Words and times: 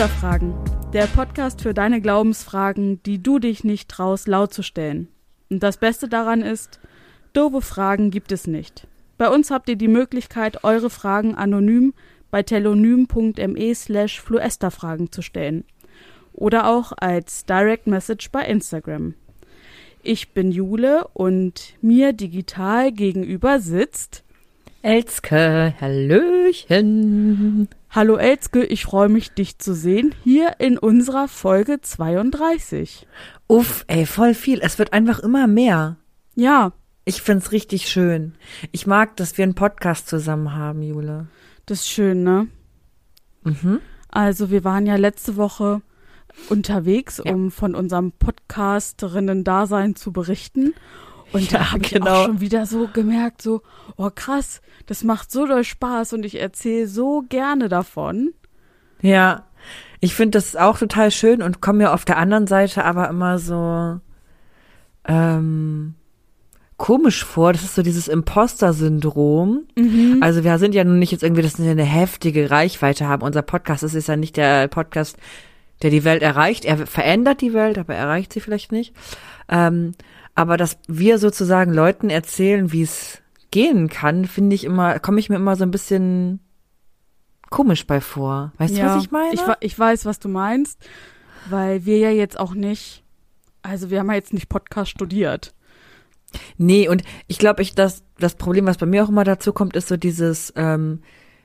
Flüsterfragen. 0.00 0.54
Der 0.94 1.06
Podcast 1.08 1.60
für 1.60 1.74
deine 1.74 2.00
Glaubensfragen, 2.00 3.02
die 3.02 3.22
du 3.22 3.38
dich 3.38 3.64
nicht 3.64 3.90
traust, 3.90 4.28
laut 4.28 4.54
zu 4.54 4.62
stellen. 4.62 5.08
Und 5.50 5.62
das 5.62 5.76
Beste 5.76 6.08
daran 6.08 6.40
ist, 6.40 6.80
doofe 7.34 7.60
Fragen 7.60 8.10
gibt 8.10 8.32
es 8.32 8.46
nicht. 8.46 8.86
Bei 9.18 9.28
uns 9.28 9.50
habt 9.50 9.68
ihr 9.68 9.76
die 9.76 9.88
Möglichkeit, 9.88 10.64
eure 10.64 10.88
Fragen 10.88 11.34
anonym 11.34 11.92
bei 12.30 12.42
telonym.me 12.42 13.74
slash 13.74 14.22
fluesterfragen 14.22 15.12
zu 15.12 15.20
stellen. 15.20 15.64
Oder 16.32 16.70
auch 16.70 16.92
als 16.96 17.44
Direct 17.44 17.86
Message 17.86 18.30
bei 18.30 18.46
Instagram. 18.46 19.12
Ich 20.02 20.32
bin 20.32 20.50
Jule 20.50 21.08
und 21.12 21.74
mir 21.82 22.14
digital 22.14 22.90
gegenüber 22.90 23.60
sitzt 23.60 24.24
Elske, 24.82 25.74
Hallöchen. 25.80 27.68
Hallo 27.90 28.16
Elske, 28.16 28.64
ich 28.64 28.84
freue 28.84 29.08
mich, 29.08 29.32
dich 29.32 29.58
zu 29.58 29.74
sehen, 29.74 30.14
hier 30.24 30.54
in 30.58 30.78
unserer 30.78 31.28
Folge 31.28 31.80
32. 31.82 33.06
Uff, 33.46 33.84
ey, 33.88 34.06
voll 34.06 34.32
viel. 34.34 34.60
Es 34.62 34.78
wird 34.78 34.92
einfach 34.92 35.18
immer 35.20 35.46
mehr. 35.46 35.96
Ja, 36.34 36.72
Ich 37.06 37.22
find's 37.22 37.50
richtig 37.50 37.88
schön. 37.88 38.34
Ich 38.72 38.86
mag, 38.86 39.16
dass 39.16 39.36
wir 39.36 39.42
einen 39.42 39.54
Podcast 39.54 40.06
zusammen 40.08 40.54
haben, 40.54 40.82
Jule. 40.82 41.26
das 41.66 41.80
ist 41.80 41.88
schön, 41.88 42.22
ne? 42.22 42.46
Mhm. 43.42 43.80
Also 44.10 44.50
wir 44.50 44.64
waren 44.64 44.86
ja 44.86 44.96
letzte 44.96 45.36
Woche 45.36 45.80
unterwegs, 46.50 47.20
Ja. 47.24 47.32
um 47.34 47.50
von 47.50 47.74
unserem 47.74 48.12
Podcasterinnen-Dasein 48.12 49.96
zu 49.96 50.12
berichten. 50.12 50.74
Und 51.32 51.50
Ja, 51.50 51.58
da 51.58 51.72
habe 51.72 51.82
ich 51.84 51.92
genau. 51.92 52.10
auch 52.10 52.26
schon 52.26 52.40
wieder 52.40 52.66
so 52.66 52.88
gemerkt, 52.92 53.42
so, 53.42 53.62
oh 53.96 54.10
krass, 54.14 54.60
das 54.86 55.04
macht 55.04 55.30
so 55.30 55.46
doll 55.46 55.64
Spaß 55.64 56.12
und 56.12 56.24
ich 56.24 56.40
erzähle 56.40 56.86
so 56.88 57.22
gerne 57.28 57.68
davon. 57.68 58.32
Ja, 59.00 59.44
ich 60.00 60.14
finde 60.14 60.38
das 60.38 60.56
auch 60.56 60.78
total 60.78 61.10
schön 61.10 61.42
und 61.42 61.60
komme 61.60 61.78
mir 61.78 61.92
auf 61.92 62.04
der 62.04 62.16
anderen 62.16 62.46
Seite 62.46 62.84
aber 62.84 63.08
immer 63.08 63.38
so 63.38 64.00
ähm, 65.06 65.94
komisch 66.76 67.24
vor. 67.24 67.52
Das 67.52 67.62
ist 67.62 67.74
so 67.74 67.82
dieses 67.82 68.08
Imposter-Syndrom. 68.08 69.64
Also 70.22 70.42
wir 70.44 70.58
sind 70.58 70.74
ja 70.74 70.82
nun 70.84 70.98
nicht 70.98 71.12
jetzt 71.12 71.22
irgendwie, 71.22 71.42
dass 71.42 71.58
wir 71.58 71.70
eine 71.70 71.84
heftige 71.84 72.50
Reichweite 72.50 73.06
haben. 73.06 73.22
Unser 73.22 73.42
Podcast 73.42 73.82
das 73.82 73.94
ist 73.94 74.08
ja 74.08 74.16
nicht 74.16 74.36
der 74.36 74.68
Podcast, 74.68 75.18
der 75.82 75.90
die 75.90 76.04
Welt 76.04 76.22
erreicht. 76.22 76.64
Er 76.64 76.86
verändert 76.86 77.42
die 77.42 77.52
Welt, 77.52 77.76
aber 77.78 77.94
erreicht 77.94 78.32
sie 78.32 78.40
vielleicht 78.40 78.72
nicht. 78.72 78.94
Ähm, 79.48 79.92
aber 80.34 80.56
dass 80.56 80.78
wir 80.86 81.18
sozusagen 81.18 81.72
Leuten 81.72 82.10
erzählen, 82.10 82.72
wie 82.72 82.82
es 82.82 83.20
gehen 83.50 83.88
kann, 83.88 84.24
finde 84.26 84.54
ich 84.54 84.64
immer, 84.64 84.98
komme 85.00 85.20
ich 85.20 85.28
mir 85.28 85.36
immer 85.36 85.56
so 85.56 85.64
ein 85.64 85.70
bisschen 85.70 86.40
komisch 87.50 87.86
bei 87.86 88.00
vor. 88.00 88.52
Weißt 88.58 88.76
du, 88.76 88.82
was 88.82 89.04
ich 89.04 89.10
meine? 89.10 89.34
Ich, 89.34 89.42
ich 89.60 89.78
weiß, 89.78 90.06
was 90.06 90.18
du 90.18 90.28
meinst, 90.28 90.78
weil 91.48 91.84
wir 91.84 91.98
ja 91.98 92.10
jetzt 92.10 92.38
auch 92.38 92.54
nicht, 92.54 93.02
also 93.62 93.90
wir 93.90 93.98
haben 93.98 94.08
ja 94.08 94.14
jetzt 94.14 94.32
nicht 94.32 94.48
Podcast 94.48 94.90
studiert. 94.90 95.54
Nee, 96.56 96.88
und 96.88 97.02
ich 97.26 97.38
glaube, 97.38 97.62
ich 97.62 97.74
das 97.74 98.04
das 98.18 98.36
Problem, 98.36 98.66
was 98.66 98.78
bei 98.78 98.86
mir 98.86 99.02
auch 99.02 99.08
immer 99.08 99.24
dazu 99.24 99.52
kommt, 99.52 99.74
ist 99.74 99.88
so 99.88 99.96
dieses 99.96 100.52
ähm, 100.54 101.00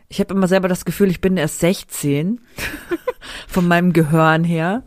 ich 0.07 0.19
habe 0.19 0.33
immer 0.33 0.47
selber 0.47 0.67
das 0.67 0.85
Gefühl, 0.85 1.09
ich 1.09 1.21
bin 1.21 1.37
erst 1.37 1.59
16 1.59 2.39
von 3.47 3.67
meinem 3.67 3.93
Gehirn 3.93 4.43
her. 4.43 4.83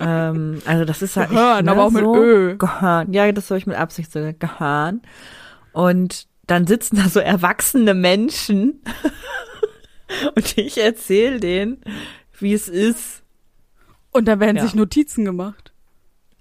Ähm, 0.00 0.60
also 0.66 0.84
das 0.84 1.02
ist 1.02 1.16
halt 1.16 1.30
Gehirn, 1.30 1.64
ne, 1.64 1.70
aber 1.70 1.84
auch 1.84 1.90
mit 1.90 2.02
so, 2.02 2.14
Ö. 2.16 2.56
Gehirn. 2.56 3.12
Ja, 3.12 3.30
das 3.32 3.50
habe 3.50 3.58
ich 3.58 3.66
mit 3.66 3.76
Absicht 3.76 4.10
so 4.12 4.20
Gehirn. 4.38 5.02
Und 5.72 6.26
dann 6.46 6.66
sitzen 6.66 6.96
da 6.96 7.08
so 7.08 7.20
erwachsene 7.20 7.94
Menschen 7.94 8.82
und 10.34 10.58
ich 10.58 10.78
erzähle 10.82 11.40
denen, 11.40 11.80
wie 12.38 12.52
es 12.52 12.68
ist. 12.68 13.22
Und 14.12 14.26
da 14.28 14.38
werden 14.40 14.56
Ja. 14.56 14.62
sich 14.62 14.74
Notizen 14.74 15.24
gemacht. 15.24 15.72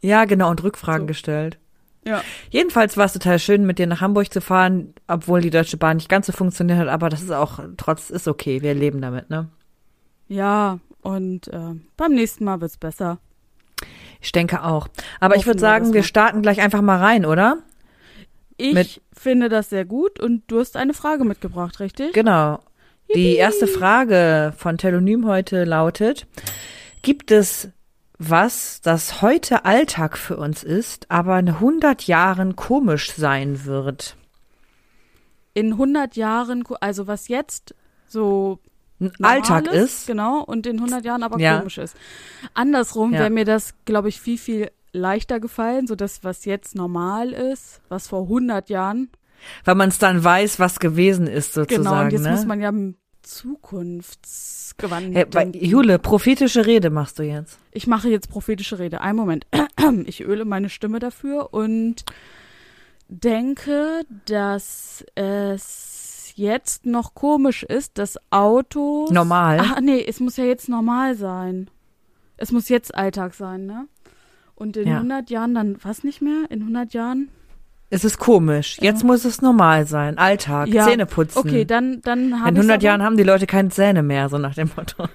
Ja, 0.01 0.25
genau, 0.25 0.49
und 0.49 0.61
Rückfragen 0.63 1.03
So. 1.03 1.07
gestellt. 1.07 1.57
Ja. 2.05 2.21
Jedenfalls 2.49 2.97
war 2.97 3.05
es 3.05 3.13
total 3.13 3.39
schön, 3.39 3.65
mit 3.65 3.79
dir 3.79 3.87
nach 3.87 4.01
Hamburg 4.01 4.31
zu 4.33 4.41
fahren, 4.41 4.93
obwohl 5.07 5.39
die 5.39 5.49
Deutsche 5.49 5.77
Bahn 5.77 5.97
nicht 5.97 6.09
ganz 6.09 6.25
so 6.27 6.33
funktioniert 6.33 6.77
hat, 6.79 6.89
aber 6.89 7.07
das 7.07 7.21
ist 7.21 7.31
auch, 7.31 7.59
trotz, 7.77 8.09
ist 8.09 8.27
okay, 8.27 8.61
wir 8.61 8.73
leben 8.73 8.99
damit, 9.01 9.29
ne? 9.29 9.47
Ja, 10.27 10.79
und 11.01 11.47
äh, 11.47 11.75
beim 11.95 12.11
nächsten 12.13 12.43
Mal 12.43 12.59
wird's 12.59 12.77
besser. 12.77 13.19
Ich 14.23 14.31
denke 14.31 14.63
auch. 14.63 14.87
Aber 15.19 15.35
ich 15.35 15.41
Hoffen 15.41 15.47
würde 15.49 15.57
wir 15.59 15.61
sagen, 15.61 15.93
wir 15.93 16.01
mal. 16.01 16.07
starten 16.07 16.41
gleich 16.41 16.61
einfach 16.61 16.81
mal 16.81 16.97
rein, 16.97 17.25
oder? 17.25 17.57
Ich 18.57 18.73
Mit- 18.73 19.01
finde 19.11 19.49
das 19.49 19.69
sehr 19.69 19.85
gut 19.85 20.19
und 20.19 20.43
du 20.47 20.59
hast 20.59 20.77
eine 20.77 20.93
Frage 20.93 21.25
mitgebracht, 21.25 21.79
richtig? 21.79 22.13
Genau. 22.13 22.59
Die 23.13 23.35
erste 23.35 23.67
Frage 23.67 24.53
von 24.57 24.77
Telonym 24.77 25.27
heute 25.27 25.65
lautet, 25.65 26.25
gibt 27.01 27.31
es 27.31 27.69
was, 28.17 28.79
das 28.81 29.21
heute 29.21 29.65
Alltag 29.65 30.17
für 30.17 30.37
uns 30.37 30.63
ist, 30.63 31.11
aber 31.11 31.37
in 31.37 31.49
100 31.49 32.07
Jahren 32.07 32.55
komisch 32.55 33.11
sein 33.11 33.65
wird? 33.65 34.15
In 35.53 35.73
100 35.73 36.15
Jahren, 36.15 36.63
also 36.79 37.05
was 37.07 37.27
jetzt 37.27 37.75
so 38.07 38.59
Ein 39.05 39.11
normal 39.19 39.35
Alltag 39.37 39.67
ist? 39.73 40.07
Genau, 40.07 40.41
und 40.43 40.65
in 40.67 40.77
100 40.79 41.03
Jahren 41.05 41.23
aber 41.23 41.39
Ja. 41.39 41.57
komisch 41.59 41.77
ist. 41.77 41.95
Andersrum 42.53 43.13
Ja. 43.13 43.19
wäre 43.19 43.29
mir 43.29 43.45
das, 43.45 43.73
glaube 43.85 44.09
ich, 44.09 44.19
viel, 44.21 44.37
viel 44.37 44.71
leichter 44.91 45.39
gefallen, 45.39 45.87
so 45.87 45.95
das, 45.95 46.23
was 46.23 46.45
jetzt 46.45 46.75
normal 46.75 47.31
ist, 47.33 47.81
was 47.89 48.07
vor 48.07 48.23
100 48.27 48.69
Jahren, 48.69 49.09
Weil 49.65 49.75
man 49.75 49.89
es 49.89 49.97
dann 49.99 50.23
weiß, 50.23 50.59
was 50.59 50.79
gewesen 50.79 51.27
ist, 51.27 51.53
sozusagen. 51.53 51.83
genau, 51.83 52.01
und 52.01 52.11
jetzt 52.11 52.23
ne? 52.23 52.31
muss 52.31 52.45
man 52.45 52.61
ja 52.61 52.71
zukunftsgewandt 53.23 55.15
Hey, 55.15 55.25
denken. 55.25 55.65
Jule, 55.65 55.99
prophetische 55.99 56.65
Rede 56.65 56.89
machst 56.89 57.19
du 57.19 57.23
jetzt. 57.23 57.57
Ich 57.71 57.87
mache 57.87 58.09
jetzt 58.09 58.29
prophetische 58.29 58.79
Rede. 58.79 59.01
Einen 59.01 59.17
Moment. 59.17 59.45
Ich 60.05 60.21
öle 60.23 60.45
meine 60.45 60.69
Stimme 60.69 60.99
dafür 60.99 61.53
und 61.53 62.05
denke, 63.09 64.03
dass 64.25 65.03
es 65.15 65.92
jetzt 66.35 66.85
noch 66.85 67.13
komisch 67.15 67.63
ist, 67.63 67.97
dass 67.97 68.17
Autos. 68.29 69.09
Normal. 69.11 69.59
Ach 69.61 69.79
nee, 69.81 70.03
es 70.07 70.19
muss 70.19 70.37
ja 70.37 70.43
jetzt 70.45 70.69
normal 70.69 71.15
sein. 71.15 71.69
Es 72.37 72.51
muss 72.51 72.69
jetzt 72.69 72.95
Alltag 72.95 73.33
sein, 73.33 73.65
ne? 73.65 73.85
Und 74.55 74.77
in 74.77 74.87
Ja. 74.87 74.95
100 74.97 75.29
Jahren 75.29 75.53
dann 75.55 75.77
was 75.83 76.03
nicht 76.03 76.21
mehr? 76.21 76.45
In 76.49 76.61
100 76.61 76.93
Jahren? 76.93 77.29
Es 77.89 78.03
ist 78.03 78.17
komisch. 78.17 78.77
Jetzt 78.81 79.03
muss 79.03 79.23
es 79.23 79.41
normal 79.41 79.85
sein. 79.85 80.17
Alltag, 80.17 80.67
Ja. 80.69 80.85
Zähne 80.87 81.05
putzen. 81.05 81.37
Okay, 81.37 81.63
dann 81.65 82.01
dann 82.01 82.39
habe 82.39 82.49
In 82.49 82.55
ich 82.55 82.59
100 82.61 82.75
aber, 82.77 82.83
Jahren 82.83 83.03
haben 83.03 83.17
die 83.17 83.23
Leute 83.23 83.45
keine 83.45 83.69
Zähne 83.69 84.01
mehr, 84.03 84.29
so 84.29 84.37
nach 84.37 84.55
dem 84.55 84.69
Motto. 84.75 85.07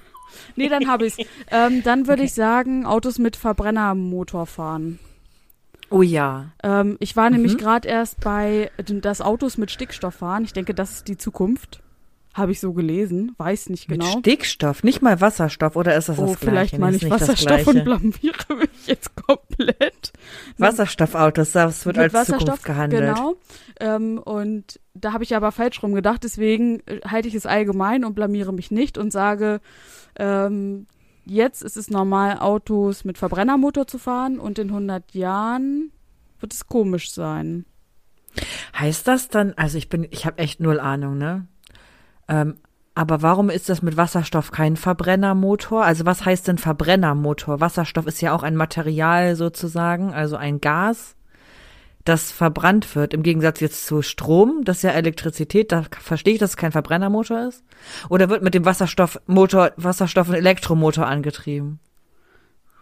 Nee, 0.55 0.69
dann 0.69 0.89
habe 0.89 1.07
ich's. 1.07 1.17
ähm, 1.51 1.83
dann 1.83 2.07
würde 2.07 2.23
ich 2.23 2.35
sagen, 2.35 2.87
Autos 2.87 3.19
mit 3.19 3.37
Verbrennermotor 3.37 4.47
fahren. 4.47 4.99
Oh 5.91 6.03
ja. 6.03 6.51
Ähm, 6.63 6.97
ich 7.01 7.17
war 7.17 7.31
nämlich 7.31 7.55
Mhm. 7.55 7.59
gerade 7.59 7.89
erst 7.89 8.21
bei, 8.21 8.71
dass 8.85 9.21
Autos 9.21 9.57
mit 9.59 9.71
Stickstoff 9.71 10.17
fahren. 10.17 10.45
Ich 10.45 10.53
denke, 10.53 10.75
das 10.75 10.93
ist 10.93 11.09
die 11.09 11.17
Zukunft. 11.17 11.81
Habe 12.35 12.53
ich 12.53 12.61
so 12.61 12.73
gelesen. 12.73 13.35
Weiß 13.39 13.69
nicht 13.69 13.89
Mit 13.91 14.01
genau. 14.01 14.19
Stickstoff, 14.19 14.85
nicht 14.85 15.03
mal 15.03 15.21
Wasserstoff, 15.21 15.75
oder 15.75 15.97
ist 15.97 16.09
das 16.09 16.19
oh, 16.19 16.27
das 16.27 16.37
vielleicht 16.39 16.71
Gleiche? 16.77 16.81
meine 16.81 16.97
Nee, 16.99 17.05
ich 17.05 17.11
Wasserstoff 17.11 17.67
und 17.67 17.85
blamiere 17.85 18.55
mich 18.59 18.87
jetzt 18.87 19.11
komplett. 19.17 20.13
Wasserstoffautos, 20.59 21.53
das 21.53 21.85
wird 21.87 21.97
Mit 21.97 22.15
als 22.15 22.29
Zukunft 22.29 22.65
gehandelt. 22.65 23.03
Genau. 23.17 23.35
Ähm, 23.81 24.19
und 24.19 24.79
da 24.95 25.13
habe 25.15 25.25
ich 25.25 25.35
aber 25.35 25.51
falsch 25.53 25.83
rum 25.83 25.95
gedacht. 25.95 26.23
Deswegen 26.23 26.81
äh, 26.87 27.01
halte 27.07 27.29
ich 27.29 27.35
es 27.35 27.47
allgemein 27.47 28.05
und 28.05 28.15
blamiere 28.15 28.53
mich 28.53 28.71
nicht 28.71 28.99
und 28.99 29.11
sage, 29.11 29.61
ähm, 30.17 30.87
jetzt 31.31 31.63
ist 31.63 31.77
es 31.77 31.91
normal, 31.91 32.39
Autos 32.39 33.05
mit 33.05 33.19
Verbrennermotor 33.19 33.87
zu 33.87 33.99
fahren 33.99 34.39
und 34.39 34.59
in 34.59 34.69
100 34.69 35.15
Jahren 35.15 35.93
wird 36.41 36.53
es 36.53 36.67
komisch 36.67 37.13
sein. 37.13 37.65
Heißt 38.79 39.09
das 39.09 39.29
dann, 39.29 39.55
also 39.57 39.79
ich 39.79 39.89
bin, 39.89 40.07
ich 40.11 40.27
habe 40.27 40.39
echt 40.39 40.61
null 40.61 40.81
Ahnung, 40.81 41.19
ne? 41.19 41.47
Ähm, 42.29 42.57
aber 42.95 43.23
warum 43.23 43.49
ist 43.49 43.69
das 43.69 43.81
mit 43.81 43.97
Wasserstoff 43.97 44.51
kein 44.51 44.77
Verbrennermotor? 44.77 45.85
Also 45.85 46.05
was 46.05 46.25
heißt 46.25 46.49
denn 46.49 46.59
Verbrennermotor? 46.59 47.61
Wasserstoff 47.61 48.07
ist 48.07 48.21
ja 48.21 48.35
auch 48.35 48.43
ein 48.43 48.57
Material 48.57 49.37
sozusagen, 49.37 50.13
also 50.13 50.37
ein 50.37 50.61
Gas, 50.61 51.15
das 52.09 52.33
verbrannt 52.33 52.95
wird. 52.97 53.15
Im 53.15 53.23
Gegensatz 53.23 53.61
jetzt 53.61 53.87
zu 53.87 54.03
Strom, 54.03 54.63
das 54.65 54.79
ist 54.79 54.83
ja 54.85 54.91
Elektrizität, 54.91 55.71
da 55.73 55.85
verstehe 56.01 56.35
ich, 56.35 56.41
dass 56.41 56.51
es 56.51 56.57
kein 56.57 56.73
Verbrennermotor 56.73 57.49
ist. 57.49 57.63
Oder 58.09 58.29
wird 58.29 58.43
mit 58.43 58.55
dem 58.55 58.65
Wasserstoffmotor, 58.65 59.73
Wasserstoff 59.77 60.29
und 60.29 60.35
Elektromotor 60.35 61.07
angetrieben? 61.07 61.81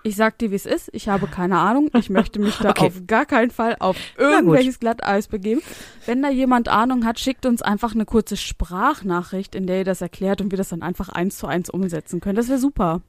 Ich 0.02 0.14
sag 0.14 0.38
dir, 0.38 0.52
wie 0.52 0.54
es 0.54 0.66
ist. 0.66 0.88
Ich 0.92 1.08
habe 1.08 1.26
keine 1.26 1.58
Ahnung. 1.58 1.90
Ich 1.98 2.10
möchte 2.10 2.38
mich 2.38 2.56
da 2.62 2.70
Okay. 2.70 2.86
auf 2.86 3.06
gar 3.08 3.26
keinen 3.26 3.50
Fall 3.50 3.74
auf 3.80 3.96
irgendwelches 4.16 4.78
Glatteis 4.78 5.26
begeben. 5.26 5.62
Wenn 6.04 6.22
da 6.22 6.30
jemand 6.30 6.68
Ahnung 6.68 7.04
hat, 7.04 7.18
schickt 7.18 7.44
uns 7.44 7.60
einfach 7.60 7.92
eine 7.92 8.04
kurze 8.04 8.36
Sprachnachricht, 8.36 9.56
in 9.56 9.66
der 9.66 9.78
ihr 9.78 9.84
das 9.84 10.00
erklärt 10.00 10.40
und 10.40 10.52
wir 10.52 10.58
das 10.58 10.68
dann 10.68 10.82
einfach 10.82 11.08
eins 11.08 11.38
zu 11.38 11.48
eins 11.48 11.70
umsetzen 11.70 12.20
können. 12.20 12.36
Das 12.36 12.48
wäre 12.48 12.60
super. 12.60 13.02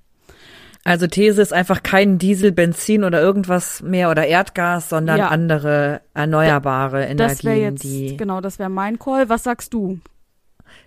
Also 0.87 1.05
These 1.05 1.41
ist 1.41 1.51
einfach 1.51 1.83
kein 1.83 2.17
Diesel, 2.17 2.53
Benzin 2.53 3.03
oder 3.03 3.21
irgendwas 3.21 3.81
mehr 3.81 4.09
oder 4.09 4.25
Erdgas, 4.25 4.87
sondern 4.87 5.17
Ja. 5.17 5.27
andere 5.27 5.99
erneuerbare 6.13 7.13
Das 7.13 7.43
wäre 7.43 7.57
Energien, 7.57 7.73
jetzt, 7.73 7.83
die 7.83 8.15
genau, 8.15 8.39
das 8.39 8.57
wäre 8.57 8.69
mein 8.69 8.97
Call. 8.97 9.27
Was 9.27 9.43
sagst 9.43 9.73
du? 9.73 9.99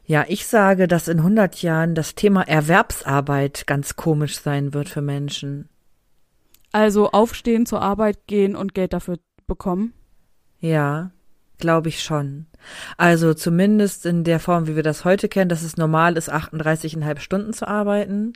Ja, 0.06 0.24
ich 0.26 0.46
sage, 0.46 0.88
dass 0.88 1.06
in 1.06 1.22
100 1.22 1.60
Jahren 1.60 1.94
das 1.94 2.14
Thema 2.14 2.48
Erwerbsarbeit 2.48 3.66
ganz 3.66 3.96
komisch 3.96 4.40
sein 4.40 4.72
wird 4.72 4.88
für 4.88 5.02
Menschen. 5.02 5.68
Also 6.72 7.10
aufstehen, 7.10 7.66
zur 7.66 7.82
Arbeit 7.82 8.26
gehen 8.26 8.56
und 8.56 8.72
Geld 8.72 8.94
dafür 8.94 9.18
bekommen? 9.46 9.92
Ja, 10.60 11.10
glaube 11.58 11.90
ich 11.90 12.02
schon. 12.02 12.46
Also 12.96 13.34
zumindest 13.34 14.06
in 14.06 14.24
der 14.24 14.40
Form, 14.40 14.66
wie 14.66 14.76
wir 14.76 14.82
das 14.82 15.04
heute 15.04 15.28
kennen, 15.28 15.50
dass 15.50 15.62
es 15.62 15.76
normal 15.76 16.16
ist, 16.16 16.32
38,5 16.32 17.18
Stunden 17.20 17.52
zu 17.52 17.68
arbeiten. 17.68 18.32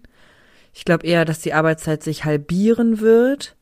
Ich 0.75 0.85
glaube 0.85 1.07
eher, 1.07 1.25
dass 1.25 1.39
die 1.39 1.55
Arbeitszeit 1.55 2.03
sich 2.03 2.25
halbieren 2.25 3.01
wird 3.01 3.57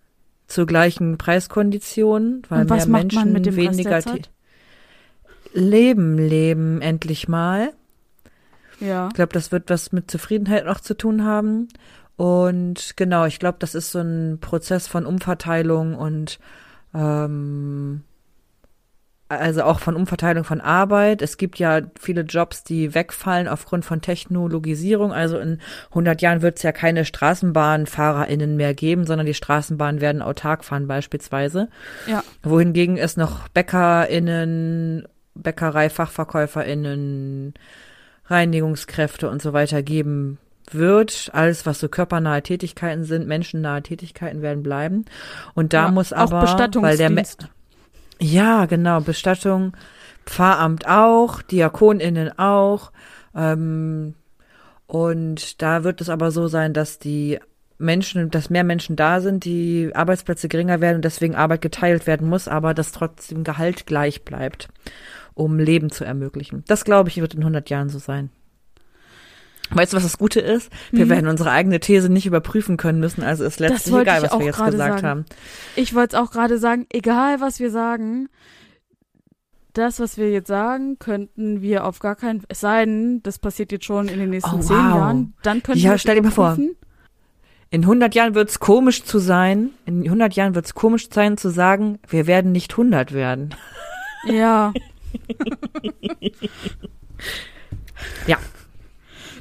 zu 0.47 0.67
gleichen 0.67 1.19
Preiskonditionen, 1.19 2.43
weil 2.49 2.65
mehr 2.65 2.87
Menschen 2.87 3.33
mit 3.33 3.47
dem 3.47 3.57
weniger? 3.57 4.03
Leben 5.53 6.17
leben 6.17 6.81
endlich 6.81 7.29
mal. 7.29 7.73
Ja. 8.81 9.09
Ich 9.09 9.15
glaube, 9.15 9.33
das 9.35 9.53
wird 9.53 9.71
was 9.71 9.93
mit 9.93 10.11
Zufriedenheit 10.11 10.65
noch 10.65 10.81
zu 10.81 10.95
tun 10.97 11.25
haben. 11.25 11.69
Und 12.17 12.97
genau, 12.97 13.27
ich 13.27 13.39
glaube, 13.39 13.59
das 13.61 13.75
ist 13.75 13.93
so 13.93 14.01
ein 14.01 14.39
Prozess 14.41 14.87
von 14.87 15.07
Umverteilung 15.07 15.95
und 15.95 16.39
ähm, 16.95 18.03
also 19.39 19.63
auch 19.63 19.81
von 19.81 19.97
Umverteilung 19.97 20.45
von 20.45 20.61
Arbeit. 20.61 21.23
Es 21.23 21.37
gibt 21.37 21.59
ja 21.59 21.81
viele 21.99 22.23
Jobs, 22.23 22.63
die 22.65 22.95
wegfallen 22.95 23.49
aufgrund 23.49 23.85
von 23.85 24.01
Technologisierung. 24.01 25.13
Also 25.13 25.39
in 25.39 25.59
100 25.91 26.23
Jahren 26.23 26.43
wird 26.43 26.59
es 26.59 26.63
ja 26.63 26.71
keine 26.73 27.05
Straßenbahnfahrerinnen 27.05 28.57
mehr 28.57 28.75
geben, 28.75 29.07
sondern 29.07 29.27
die 29.27 29.35
Straßenbahnen 29.35 30.01
werden 30.01 30.23
autark 30.23 30.65
fahren 30.65 30.87
beispielsweise. 30.87 31.69
Ja. 32.07 32.23
Wohingegen 32.43 32.97
es 32.97 33.17
noch 33.17 33.49
Bäckerinnen, 33.49 35.09
Bäckerei-Fachverkäuferinnen, 35.35 37.55
Reinigungskräfte 38.27 39.31
und 39.31 39.43
so 39.43 39.53
weiter 39.53 39.83
geben 39.83 40.39
wird. 40.71 41.31
Alles, 41.33 41.67
was 41.67 41.81
so 41.81 41.89
körpernahe 41.89 42.43
Tätigkeiten 42.43 43.05
sind, 43.05 43.27
menschennahe 43.27 43.83
Tätigkeiten 43.83 44.43
werden 44.43 44.63
bleiben. 44.63 45.05
Und 45.55 45.73
da 45.73 45.87
ja, 45.87 45.91
muss 45.91 46.13
auch 46.13 46.33
aber, 46.33 46.83
weil 46.83 46.97
der. 46.97 47.11
Ja, 48.23 48.67
genau, 48.67 49.01
Bestattung, 49.01 49.77
Pfarramt 50.25 50.87
auch, 50.87 51.43
DiakonInnen 51.43 52.39
auch. 52.39 52.93
Ähm, 53.35 54.15
und 54.87 55.61
da 55.63 55.85
wird 55.85 56.01
es 56.01 56.09
aber 56.09 56.31
so 56.31 56.49
sein, 56.49 56.73
dass 56.73 56.99
die 56.99 57.41
Menschen, 57.79 58.31
dass 58.31 58.51
mehr 58.51 58.63
Menschen 58.63 58.95
da 58.95 59.21
sind, 59.21 59.45
die 59.45 59.91
Arbeitsplätze 59.95 60.49
geringer 60.49 60.81
werden 60.81 60.97
und 60.97 61.05
deswegen 61.05 61.35
Arbeit 61.35 61.63
geteilt 61.63 62.07
werden 62.07 62.29
muss, 62.29 62.47
aber 62.47 62.75
dass 62.75 62.93
trotzdem 62.93 63.43
Gehalt 63.43 63.87
gleich 63.87 64.25
bleibt, 64.25 64.69
um 65.35 65.59
Leben 65.59 65.91
zu 65.91 66.05
ermöglichen. 66.05 66.63
Das 66.69 66.85
glaube 66.85 67.09
ich 67.09 67.21
wird 67.21 67.35
in 67.35 67.41
100 67.41 67.69
Jahren 67.71 67.89
so 67.89 67.99
sein. 67.99 68.31
Weißt 69.75 69.93
du, 69.93 69.97
was 69.97 70.03
das 70.05 70.19
Gute 70.19 70.41
ist? 70.41 70.71
Wir 70.91 71.07
Mhm. 71.07 71.11
werden 71.11 71.27
unsere 71.29 71.51
eigene 71.51 71.81
These 71.81 72.09
nicht 72.09 72.27
überprüfen 72.27 72.77
können 72.77 73.01
müssen, 73.01 73.23
also 73.23 73.45
ist 73.45 73.61
letztlich 73.61 73.95
egal, 73.95 74.23
was 74.23 74.39
wir 74.39 74.47
jetzt 74.47 74.57
gesagt 74.65 74.77
sagen. 75.01 75.07
haben. 75.07 75.25
Ich 75.77 75.95
wollte 75.95 76.17
es 76.17 76.23
auch 76.23 76.31
gerade 76.31 76.59
sagen, 76.59 76.87
egal 76.91 77.41
was 77.41 77.59
wir 77.61 77.71
sagen, 77.71 78.29
das, 79.73 80.01
was 80.01 80.19
wir 80.19 80.31
jetzt 80.31 80.49
sagen, 80.49 80.99
könnten 80.99 81.63
wir 81.63 81.87
auf 81.87 81.99
gar 81.99 82.15
keinen, 82.17 82.43
es 82.49 82.61
sei 82.61 82.85
denn, 82.85 83.23
das 83.23 83.39
passiert 83.39 83.73
jetzt 83.73 83.87
schon 83.87 84.09
in 84.09 84.19
den 84.19 84.29
nächsten 84.31 84.57
Oh, 84.57 84.61
zehn 84.61 84.77
wow. 84.77 84.95
Jahren, 84.97 85.33
dann 85.43 85.63
könnten 85.63 85.81
Ja, 85.81 85.93
wir 85.93 85.99
stell 85.99 86.17
dir 86.17 86.23
mal 86.23 86.31
vor. 86.31 86.59
In 87.71 87.81
100 87.87 88.15
Jahren 88.15 88.35
wird 88.35 88.51
es 88.51 88.61
komisch 88.61 89.03
zu 89.05 89.19
sein, 89.19 89.71
in 89.87 90.03
100 90.05 90.35
Jahren 90.35 90.55
wird 90.55 90.67
es 90.67 90.75
komisch 90.75 91.09
sein 91.11 91.39
zu 91.39 91.49
sagen, 91.49 91.99
wir 92.07 92.27
werden 92.27 92.53
nicht 92.53 92.73
100 92.73 93.15
werden. 93.15 93.55
Ja. 94.27 94.75
Ja. 98.27 98.37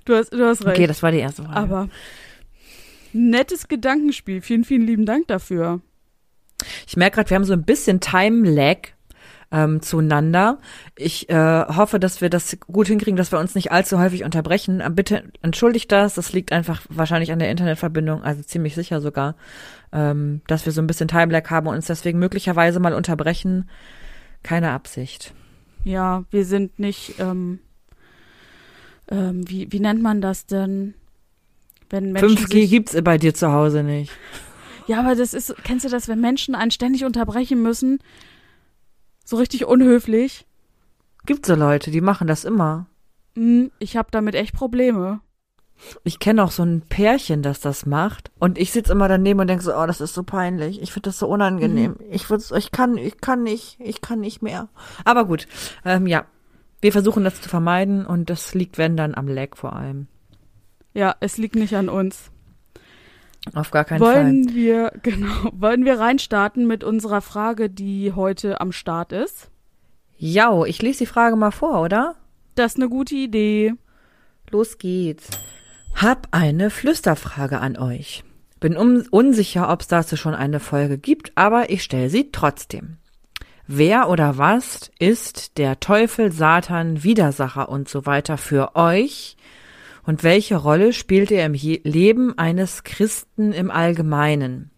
Du 0.05 0.15
hast, 0.15 0.31
du 0.33 0.45
hast 0.45 0.65
recht. 0.65 0.77
Okay, 0.77 0.87
das 0.87 1.03
war 1.03 1.11
die 1.11 1.19
erste 1.19 1.43
Frage. 1.43 1.57
Aber 1.57 1.89
nettes 3.13 3.67
Gedankenspiel. 3.67 4.41
Vielen, 4.41 4.63
vielen 4.63 4.85
lieben 4.85 5.05
Dank 5.05 5.27
dafür. 5.27 5.81
Ich 6.87 6.95
merke 6.95 7.15
gerade, 7.15 7.29
wir 7.29 7.35
haben 7.35 7.45
so 7.45 7.53
ein 7.53 7.63
bisschen 7.63 7.99
Time-Lag 7.99 8.89
ähm, 9.51 9.81
zueinander. 9.81 10.59
Ich 10.95 11.29
äh, 11.29 11.65
hoffe, 11.67 11.99
dass 11.99 12.21
wir 12.21 12.29
das 12.29 12.57
gut 12.67 12.87
hinkriegen, 12.87 13.17
dass 13.17 13.31
wir 13.31 13.39
uns 13.39 13.53
nicht 13.53 13.71
allzu 13.71 13.99
häufig 13.99 14.23
unterbrechen. 14.23 14.79
Äh, 14.79 14.89
bitte 14.91 15.23
entschuldigt 15.41 15.91
das. 15.91 16.15
Das 16.15 16.33
liegt 16.33 16.51
einfach 16.51 16.81
wahrscheinlich 16.89 17.31
an 17.31 17.39
der 17.39 17.51
Internetverbindung, 17.51 18.23
also 18.23 18.41
ziemlich 18.43 18.75
sicher 18.75 19.01
sogar, 19.01 19.35
ähm, 19.91 20.41
dass 20.47 20.65
wir 20.65 20.73
so 20.73 20.81
ein 20.81 20.87
bisschen 20.87 21.07
Time-Lag 21.07 21.49
haben 21.49 21.67
und 21.67 21.75
uns 21.75 21.87
deswegen 21.87 22.19
möglicherweise 22.19 22.79
mal 22.79 22.93
unterbrechen. 22.93 23.69
Keine 24.43 24.71
Absicht. 24.71 25.33
Ja, 25.83 26.23
wir 26.31 26.45
sind 26.45 26.79
nicht, 26.79 27.15
ähm, 27.19 27.59
ähm, 29.11 29.47
wie, 29.47 29.71
wie 29.71 29.79
nennt 29.79 30.01
man 30.01 30.21
das 30.21 30.45
denn? 30.45 30.95
Wenn 31.89 32.13
Menschen 32.13 32.37
5G 32.37 32.53
sich, 32.53 32.69
gibt's 32.69 32.95
bei 33.03 33.17
dir 33.17 33.33
zu 33.33 33.51
Hause 33.51 33.83
nicht. 33.83 34.11
Ja, 34.87 34.99
aber 34.99 35.15
das 35.15 35.33
ist, 35.33 35.55
kennst 35.63 35.85
du 35.85 35.89
das, 35.89 36.07
wenn 36.07 36.19
Menschen 36.19 36.53
einen 36.55 36.71
ständig 36.71 37.05
unterbrechen 37.05 37.61
müssen? 37.61 37.99
So 39.23 39.37
richtig 39.37 39.65
unhöflich. 39.65 40.45
Gibt 41.25 41.45
so 41.45 41.55
Leute, 41.55 41.91
die 41.91 42.01
machen 42.01 42.27
das 42.27 42.43
immer. 42.43 42.87
Hm, 43.35 43.71
ich 43.79 43.95
habe 43.95 44.09
damit 44.11 44.35
echt 44.35 44.53
Probleme. 44.53 45.21
Ich 46.03 46.19
kenne 46.19 46.43
auch 46.43 46.51
so 46.51 46.63
ein 46.63 46.81
Pärchen, 46.81 47.41
das 47.41 47.59
das 47.59 47.85
macht. 47.85 48.31
Und 48.39 48.57
ich 48.57 48.71
sitz 48.71 48.89
immer 48.89 49.07
daneben 49.07 49.39
und 49.39 49.47
denke 49.47 49.63
so, 49.63 49.73
oh, 49.75 49.85
das 49.85 50.01
ist 50.01 50.13
so 50.13 50.23
peinlich. 50.23 50.81
Ich 50.81 50.91
finde 50.91 51.09
das 51.09 51.19
so 51.19 51.27
unangenehm. 51.27 51.95
Ich 52.09 52.29
würd's, 52.29 52.51
ich 52.51 52.71
kann, 52.71 52.97
ich 52.97 53.21
kann 53.21 53.43
nicht, 53.43 53.77
ich 53.79 54.01
kann 54.01 54.19
nicht 54.19 54.41
mehr. 54.41 54.67
Aber 55.05 55.25
gut, 55.25 55.47
ähm, 55.85 56.07
ja. 56.07 56.25
Wir 56.81 56.91
versuchen 56.91 57.23
das 57.23 57.41
zu 57.41 57.47
vermeiden 57.47 58.05
und 58.05 58.29
das 58.29 58.53
liegt, 58.55 58.77
wenn 58.77 58.97
dann, 58.97 59.15
am 59.15 59.27
Lag 59.27 59.55
vor 59.55 59.73
allem. 59.73 60.07
Ja, 60.93 61.15
es 61.19 61.37
liegt 61.37 61.55
nicht 61.55 61.75
an 61.75 61.89
uns. 61.89 62.31
Auf 63.53 63.71
gar 63.71 63.85
keinen 63.85 64.01
wollen 64.01 64.45
Fall. 64.45 64.55
wir, 64.55 64.91
genau, 65.03 65.51
wollen 65.53 65.85
wir 65.85 65.99
reinstarten 65.99 66.67
mit 66.67 66.83
unserer 66.83 67.21
Frage, 67.21 67.69
die 67.69 68.13
heute 68.13 68.61
am 68.61 68.71
Start 68.71 69.13
ist? 69.13 69.49
Ja, 70.17 70.63
ich 70.65 70.81
lese 70.81 70.99
die 70.99 71.05
Frage 71.07 71.35
mal 71.35 71.51
vor, 71.51 71.81
oder? 71.81 72.15
Das 72.55 72.73
ist 72.73 72.77
eine 72.77 72.89
gute 72.89 73.15
Idee. 73.15 73.73
Los 74.49 74.77
geht's. 74.77 75.29
Hab 75.95 76.27
eine 76.31 76.69
Flüsterfrage 76.69 77.59
an 77.59 77.77
euch. 77.77 78.23
Bin 78.59 78.77
un 78.77 79.07
unsicher, 79.09 79.69
ob 79.71 79.81
es 79.81 79.87
dazu 79.87 80.17
schon 80.17 80.35
eine 80.35 80.59
Folge 80.59 80.97
gibt, 80.97 81.31
aber 81.35 81.69
ich 81.71 81.83
stelle 81.83 82.09
sie 82.09 82.31
trotzdem. 82.31 82.97
Wer 83.67 84.09
oder 84.09 84.37
was 84.37 84.91
ist 84.99 85.57
der 85.57 85.79
Teufel, 85.79 86.31
Satan, 86.31 87.03
Widersacher 87.03 87.69
und 87.69 87.87
so 87.87 88.05
weiter 88.05 88.37
für 88.37 88.75
euch? 88.75 89.37
Und 90.03 90.23
welche 90.23 90.55
Rolle 90.55 90.93
spielt 90.93 91.31
er 91.31 91.45
im 91.45 91.53
Leben 91.53 92.37
eines 92.37 92.83
Christen 92.83 93.53
im 93.53 93.69
Allgemeinen? 93.69 94.71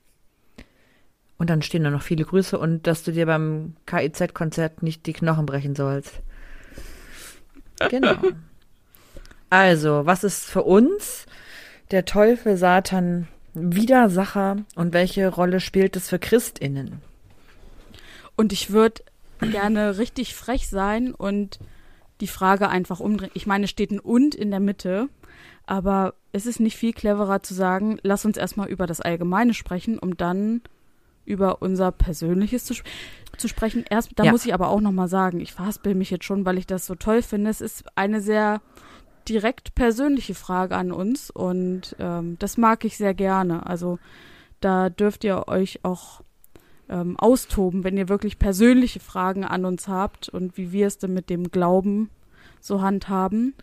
Und 1.38 1.50
dann 1.50 1.62
stehen 1.62 1.84
da 1.84 1.90
noch 1.90 2.02
viele 2.02 2.26
Grüße 2.26 2.58
und 2.58 2.88
dass 2.88 3.04
du 3.04 3.12
dir 3.12 3.26
beim 3.26 3.76
KIZ-Konzert 3.86 4.84
nicht 4.84 5.06
die 5.06 5.14
Knochen 5.14 5.46
brechen 5.46 5.76
sollst. 5.76 6.22
Genau. 7.90 8.16
Also, 9.50 10.06
was 10.06 10.24
ist 10.24 10.46
für 10.46 10.64
uns 10.64 11.26
der 11.92 12.06
Teufel, 12.06 12.58
Satan, 12.58 13.28
Widersacher 13.54 14.58
und 14.76 14.94
welche 14.94 15.28
Rolle 15.28 15.60
spielt 15.60 15.96
es 15.96 16.10
für 16.10 16.20
ChristInnen? 16.20 17.02
Und 18.36 18.54
ich 18.54 18.72
würde 18.72 19.04
gerne 19.40 19.98
richtig 19.98 20.36
frech 20.36 20.68
sein 20.70 21.14
und 21.14 21.60
die 22.22 22.28
Frage 22.28 22.70
einfach 22.70 23.00
umdrehen. 23.00 23.32
Ich 23.34 23.46
meine, 23.46 23.66
es 23.66 23.70
steht 23.70 23.92
ein 23.92 24.00
und 24.00 24.36
in 24.36 24.52
der 24.52 24.60
Mitte, 24.60 25.10
aber 25.66 26.14
es 26.32 26.46
ist 26.46 26.60
nicht 26.60 26.78
viel 26.78 26.94
cleverer 26.94 27.44
zu 27.44 27.54
sagen, 27.54 28.00
lass 28.04 28.26
uns 28.26 28.38
erstmal 28.38 28.70
über 28.70 28.88
das 28.88 29.02
Allgemeine 29.02 29.54
sprechen, 29.54 30.00
um 30.00 30.16
dann 30.18 30.62
über 31.26 31.62
unser 31.62 31.92
Persönliches 31.92 32.66
zu, 32.66 32.74
zu 33.38 33.48
sprechen. 33.48 33.86
Erst, 33.90 34.12
da 34.16 34.26
Ja. 34.26 34.32
muss 34.32 34.46
ich 34.46 34.54
aber 34.54 34.70
auch 34.70 34.82
nochmal 34.82 35.08
sagen, 35.08 35.40
ich 35.40 35.54
verhaspel 35.54 35.96
mich 35.96 36.10
jetzt 36.12 36.26
schon, 36.26 36.46
weil 36.46 36.58
ich 36.58 36.68
das 36.68 36.86
so 36.86 36.96
toll 36.96 37.22
finde. 37.22 37.50
Es 37.50 37.62
ist 37.62 37.86
eine 37.96 38.22
sehr 38.22 38.62
direkt 39.30 39.74
persönliche 39.74 40.36
Frage 40.36 40.76
an 40.76 40.92
uns 40.92 41.30
und 41.30 41.96
ähm, 42.00 42.38
das 42.40 42.58
mag 42.58 42.84
ich 42.84 42.98
sehr 42.98 43.14
gerne. 43.14 43.66
Also 43.66 44.00
da 44.60 44.90
dürft 44.90 45.24
ihr 45.24 45.48
euch 45.48 45.80
auch 45.84 46.22
ähm, 46.94 47.18
austoben, 47.18 47.84
wenn 47.84 47.98
ihr 47.98 48.08
wirklich 48.08 48.38
persönliche 48.38 49.00
Fragen 49.00 49.44
an 49.44 49.66
uns 49.66 49.88
habt 49.88 50.30
und 50.30 50.58
wie 50.58 50.72
wir 50.72 50.86
es 50.86 51.00
denn 51.00 51.14
mit 51.14 51.30
dem 51.30 51.50
Glauben 51.50 52.10
so 52.62 52.82
handhaben. 52.82 53.56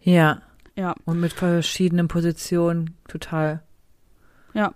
Ja. 0.00 0.42
Ja. 0.76 0.94
Und 1.04 1.20
mit 1.20 1.32
verschiedenen 1.32 2.08
Positionen 2.08 2.96
total. 3.08 3.62
Ja. 4.54 4.72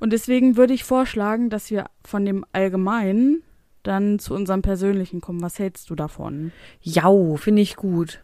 Und 0.00 0.12
deswegen 0.12 0.56
würde 0.56 0.72
ich 0.72 0.84
vorschlagen, 0.84 1.50
dass 1.50 1.70
wir 1.70 1.86
von 2.04 2.24
dem 2.24 2.44
Allgemeinen 2.52 3.42
dann 3.82 4.18
zu 4.18 4.34
unserem 4.34 4.62
Persönlichen 4.62 5.20
kommen. 5.20 5.42
Was 5.42 5.58
hältst 5.58 5.90
du 5.90 5.94
davon? 5.94 6.52
Jau, 6.80 7.36
finde 7.36 7.62
ich 7.62 7.76
gut. 7.76 8.22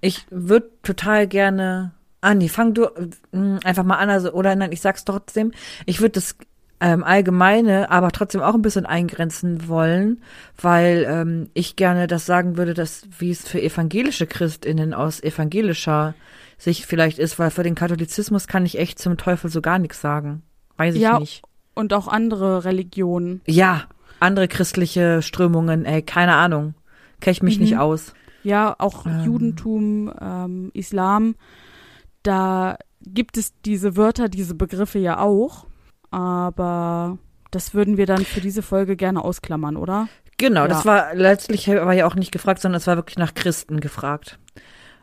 Ich 0.00 0.26
würde 0.30 0.70
total 0.82 1.28
gerne. 1.28 1.92
Ah, 2.20 2.34
nee, 2.34 2.48
fang 2.48 2.74
du 2.74 2.84
äh, 2.84 3.08
einfach 3.64 3.84
mal 3.84 3.96
an, 3.96 4.10
also, 4.10 4.32
oder 4.32 4.54
nein, 4.56 4.72
ich 4.72 4.80
sag's 4.80 5.04
trotzdem. 5.04 5.52
Ich 5.86 6.00
würde 6.00 6.12
das 6.12 6.36
ähm, 6.80 7.04
allgemeine, 7.04 7.90
aber 7.90 8.10
trotzdem 8.10 8.40
auch 8.40 8.54
ein 8.54 8.62
bisschen 8.62 8.86
eingrenzen 8.86 9.68
wollen, 9.68 10.22
weil 10.60 11.06
ähm, 11.08 11.50
ich 11.54 11.76
gerne 11.76 12.06
das 12.06 12.26
sagen 12.26 12.56
würde, 12.56 12.74
dass 12.74 13.02
wie 13.18 13.30
es 13.30 13.46
für 13.46 13.60
evangelische 13.60 14.26
Christinnen 14.26 14.94
aus 14.94 15.22
evangelischer 15.22 16.14
Sicht 16.56 16.84
vielleicht 16.86 17.18
ist, 17.18 17.38
weil 17.38 17.50
für 17.50 17.62
den 17.62 17.74
Katholizismus 17.74 18.46
kann 18.46 18.64
ich 18.66 18.78
echt 18.78 18.98
zum 18.98 19.16
Teufel 19.16 19.50
so 19.50 19.60
gar 19.60 19.78
nichts 19.78 20.00
sagen. 20.00 20.42
Weiß 20.76 20.94
ich 20.94 21.02
ja, 21.02 21.18
nicht. 21.18 21.42
Und 21.74 21.92
auch 21.92 22.08
andere 22.08 22.64
Religionen. 22.64 23.40
Ja, 23.46 23.84
andere 24.18 24.48
christliche 24.48 25.22
Strömungen, 25.22 25.84
ey, 25.84 26.02
keine 26.02 26.34
Ahnung. 26.34 26.74
Kenn 27.20 27.32
ich 27.32 27.42
mich 27.42 27.56
Mhm. 27.58 27.64
nicht 27.64 27.78
aus. 27.78 28.14
Ja, 28.42 28.74
auch 28.78 29.04
Ähm. 29.06 29.22
Judentum, 29.24 30.12
ähm, 30.20 30.70
Islam, 30.72 31.34
da 32.22 32.76
gibt 33.02 33.36
es 33.36 33.52
diese 33.64 33.96
Wörter, 33.96 34.28
diese 34.28 34.54
Begriffe 34.54 34.98
ja 34.98 35.18
auch, 35.18 35.66
aber 36.10 37.18
das 37.50 37.74
würden 37.74 37.96
wir 37.96 38.06
dann 38.06 38.24
für 38.24 38.40
diese 38.40 38.62
Folge 38.62 38.96
gerne 38.96 39.24
ausklammern, 39.24 39.76
oder? 39.76 40.08
Genau, 40.38 40.62
Ja. 40.62 40.68
das 40.68 40.86
war 40.86 41.14
letztlich 41.14 41.68
war 41.68 41.92
ja 41.92 42.06
auch 42.06 42.14
nicht 42.14 42.32
gefragt, 42.32 42.60
sondern 42.60 42.78
es 42.78 42.86
war 42.86 42.96
wirklich 42.96 43.18
nach 43.18 43.34
Christen 43.34 43.80
gefragt. 43.80 44.38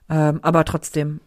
Ähm, 0.09 0.39
aber 0.41 0.63
trotzdem, 0.65 1.19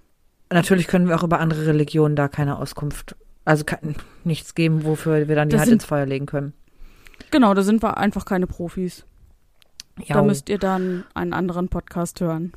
natürlich 0.51 0.87
können 0.89 1.09
wir 1.09 1.17
auch 1.17 1.23
über 1.23 1.39
andere 1.41 1.67
Religionen 1.67 2.17
da 2.17 2.29
keine 2.29 2.59
Auskunft, 2.59 3.15
also 3.45 3.65
kein, 3.65 3.95
nichts 4.25 4.55
geben, 4.55 4.85
wofür 4.85 5.29
wir 5.29 5.37
dann 5.37 5.49
die 5.49 5.53
Das 5.53 5.61
Hand 5.61 5.69
sind- 5.69 5.75
ins 5.77 5.85
Feuer 5.85 6.07
legen 6.07 6.27
können. 6.27 6.55
Genau, 7.31 7.53
da 7.55 7.63
sind 7.63 7.83
wir 7.83 7.99
einfach 7.99 8.25
keine 8.25 8.47
Profis. 8.47 9.05
Ja, 10.03 10.15
Da 10.17 10.23
müsst 10.23 10.49
ihr 10.49 10.59
dann 10.59 11.05
einen 11.15 11.35
anderen 11.35 11.69
Podcast 11.69 12.21
hören. 12.21 12.53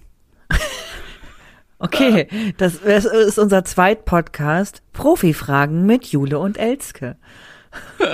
Okay, 1.84 2.28
das, 2.58 2.76
ist 2.76 3.38
unser 3.38 3.64
Zweit-Podcast 3.66 4.82
Profi-Fragen 4.94 5.86
mit 5.86 6.06
Jule 6.06 6.40
und 6.40 6.58
Elske. 6.58 7.16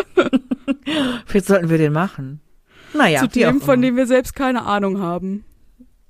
Vielleicht 1.25 1.45
sollten 1.47 1.69
wir 1.69 1.77
den 1.77 1.93
machen. 1.93 2.41
Naja, 2.93 3.21
Zu 3.21 3.27
dem, 3.27 3.61
von 3.61 3.81
dem 3.81 3.95
wir 3.95 4.07
selbst 4.07 4.35
keine 4.35 4.63
Ahnung 4.65 4.99
haben. 5.01 5.43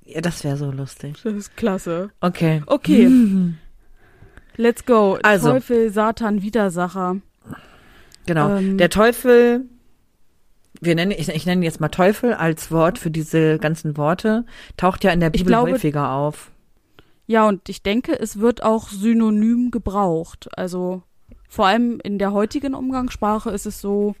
ja, 0.04 0.20
das 0.20 0.44
wäre 0.44 0.56
so 0.56 0.70
lustig. 0.70 1.16
Das 1.22 1.34
ist 1.34 1.56
klasse. 1.56 2.10
Okay. 2.20 2.62
Okay, 2.66 3.06
Mhm. 3.06 3.58
let's 4.56 4.84
go. 4.86 5.18
Also. 5.22 5.50
Teufel, 5.52 5.90
Satan, 5.92 6.42
Widersacher. 6.42 7.16
Genau. 8.26 8.56
Ähm, 8.56 8.78
der 8.78 8.90
Teufel, 8.90 9.66
wir 10.80 10.94
nennen, 10.94 11.10
ich, 11.12 11.28
ich 11.28 11.46
nenne 11.46 11.64
jetzt 11.64 11.80
mal 11.80 11.88
Teufel 11.88 12.32
als 12.34 12.70
Wort 12.70 12.98
für 12.98 13.10
diese 13.10 13.58
ganzen 13.58 13.96
Worte, 13.96 14.44
taucht 14.76 15.04
ja 15.04 15.10
in 15.10 15.20
der 15.20 15.30
Bibel 15.30 15.46
glaube- 15.48 15.72
häufiger 15.72 16.10
auf. 16.12 16.49
Ja, 17.30 17.46
und 17.46 17.68
ich 17.68 17.84
denke, 17.84 18.18
es 18.18 18.40
wird 18.40 18.64
auch 18.64 18.88
synonym 18.88 19.70
gebraucht. 19.70 20.48
Also 20.58 21.04
vor 21.48 21.66
allem 21.66 22.00
in 22.02 22.18
der 22.18 22.32
heutigen 22.32 22.74
Umgangssprache 22.74 23.50
ist 23.50 23.66
es 23.66 23.80
so, 23.80 24.16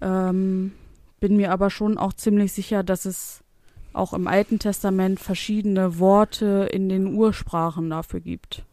ähm, 0.00 0.72
bin 1.20 1.36
mir 1.36 1.52
aber 1.52 1.70
schon 1.70 1.98
auch 1.98 2.12
ziemlich 2.12 2.52
sicher, 2.52 2.82
dass 2.82 3.04
es 3.04 3.44
auch 3.92 4.12
im 4.12 4.26
Alten 4.26 4.58
Testament 4.58 5.20
verschiedene 5.20 6.00
Worte 6.00 6.68
in 6.72 6.88
den 6.88 7.14
Ursprachen 7.14 7.88
dafür 7.88 8.18
gibt. 8.18 8.64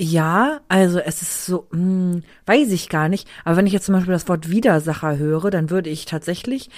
Ja, 0.00 0.60
also 0.68 1.00
es 1.00 1.22
ist 1.22 1.44
so, 1.44 1.66
hm, 1.72 2.22
weiß 2.46 2.70
ich 2.70 2.88
gar 2.88 3.08
nicht. 3.08 3.28
Aber 3.44 3.56
wenn 3.56 3.66
ich 3.66 3.72
jetzt 3.72 3.86
zum 3.86 3.94
Beispiel 3.94 4.12
das 4.12 4.28
Wort 4.28 4.48
Widersacher 4.48 5.18
höre, 5.18 5.50
dann 5.50 5.70
würde 5.70 5.90
ich 5.90 6.04
tatsächlich 6.04 6.70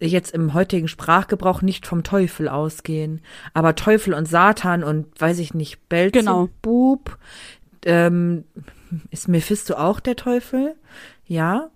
jetzt 0.00 0.34
im 0.34 0.54
heutigen 0.54 0.88
Sprachgebrauch 0.88 1.62
nicht 1.62 1.86
vom 1.86 2.02
Teufel 2.02 2.48
ausgehen. 2.48 3.20
Aber 3.52 3.76
Teufel 3.76 4.12
und 4.12 4.26
Satan 4.26 4.82
und 4.82 5.06
weiß 5.20 5.38
ich 5.38 5.54
nicht, 5.54 5.78
Genau. 5.88 6.48
Belzebub, 6.48 7.16
ähm, 7.86 8.42
ist 9.12 9.28
Mephisto 9.28 9.74
auch 9.74 10.00
der 10.00 10.16
Teufel? 10.16 10.74
Ja. 11.26 11.70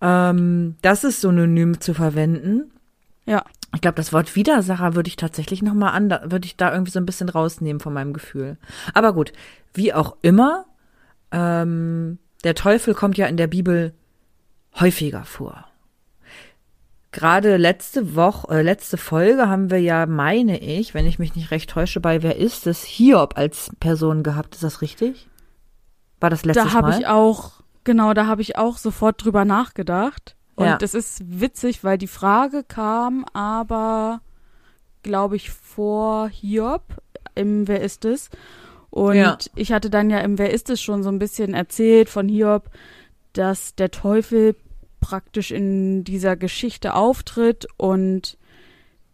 Ähm, 0.00 0.76
das 0.80 1.02
ist 1.02 1.22
synonym 1.22 1.80
zu 1.80 1.92
verwenden. 1.92 2.70
Ja, 3.26 3.44
Ich 3.74 3.80
glaube, 3.80 3.96
das 3.96 4.12
Wort 4.12 4.36
Widersacher 4.36 4.94
würde 4.94 5.08
ich 5.08 5.16
tatsächlich 5.16 5.62
noch 5.62 5.74
mal 5.74 5.90
an, 5.90 6.10
würde 6.10 6.46
ich 6.46 6.56
da 6.56 6.72
irgendwie 6.72 6.92
so 6.92 6.98
ein 6.98 7.06
bisschen 7.06 7.28
rausnehmen 7.28 7.80
von 7.80 7.92
meinem 7.92 8.12
Gefühl. 8.12 8.56
Aber 8.94 9.12
gut, 9.12 9.32
wie 9.74 9.92
auch 9.92 10.16
immer, 10.22 10.66
ähm, 11.30 12.18
der 12.44 12.54
Teufel 12.54 12.94
kommt 12.94 13.18
ja 13.18 13.26
in 13.26 13.36
der 13.36 13.48
Bibel 13.48 13.92
häufiger 14.78 15.24
vor. 15.24 15.66
Gerade 17.12 17.56
letzte 17.56 18.14
Woche, 18.14 18.58
äh, 18.58 18.62
letzte 18.62 18.98
Folge 18.98 19.48
haben 19.48 19.70
wir 19.70 19.80
ja, 19.80 20.06
meine 20.06 20.60
ich, 20.60 20.92
wenn 20.92 21.06
ich 21.06 21.18
mich 21.18 21.34
nicht 21.34 21.50
recht 21.50 21.70
täusche, 21.70 22.00
bei 22.00 22.22
Wer 22.22 22.36
ist 22.36 22.66
es, 22.66 22.84
Hiob 22.84 23.38
als 23.38 23.70
Person 23.80 24.22
gehabt. 24.22 24.54
Ist 24.54 24.64
das 24.64 24.82
richtig? 24.82 25.28
War 26.20 26.30
das 26.30 26.44
letztes 26.44 26.64
da 26.64 26.72
habe 26.72 26.88
Mal? 26.88 27.00
ich 27.00 27.06
auch, 27.06 27.62
genau, 27.84 28.12
da 28.12 28.26
habe 28.26 28.42
ich 28.42 28.58
auch 28.58 28.76
sofort 28.76 29.24
drüber 29.24 29.44
nachgedacht. 29.44 30.36
Und 30.56 30.66
Ja. 30.66 30.78
es 30.80 30.94
ist 30.94 31.22
witzig, 31.40 31.84
weil 31.84 31.98
die 31.98 32.06
Frage 32.06 32.64
kam 32.64 33.24
aber, 33.32 34.20
glaube 35.02 35.36
ich, 35.36 35.50
vor 35.50 36.28
Hiob 36.28 36.82
im 37.34 37.68
Wer 37.68 37.82
ist 37.82 38.04
es? 38.04 38.30
Und 38.90 39.16
Ja. 39.16 39.36
ich 39.54 39.72
hatte 39.72 39.90
dann 39.90 40.08
ja 40.08 40.20
im 40.20 40.38
Wer 40.38 40.50
ist 40.52 40.70
es 40.70 40.80
schon 40.80 41.02
so 41.02 41.10
ein 41.10 41.18
bisschen 41.18 41.52
erzählt 41.52 42.08
von 42.08 42.28
Hiob, 42.28 42.70
dass 43.34 43.74
der 43.74 43.90
Teufel 43.90 44.56
praktisch 45.00 45.50
in 45.50 46.04
dieser 46.04 46.36
Geschichte 46.36 46.94
auftritt 46.94 47.66
und 47.76 48.38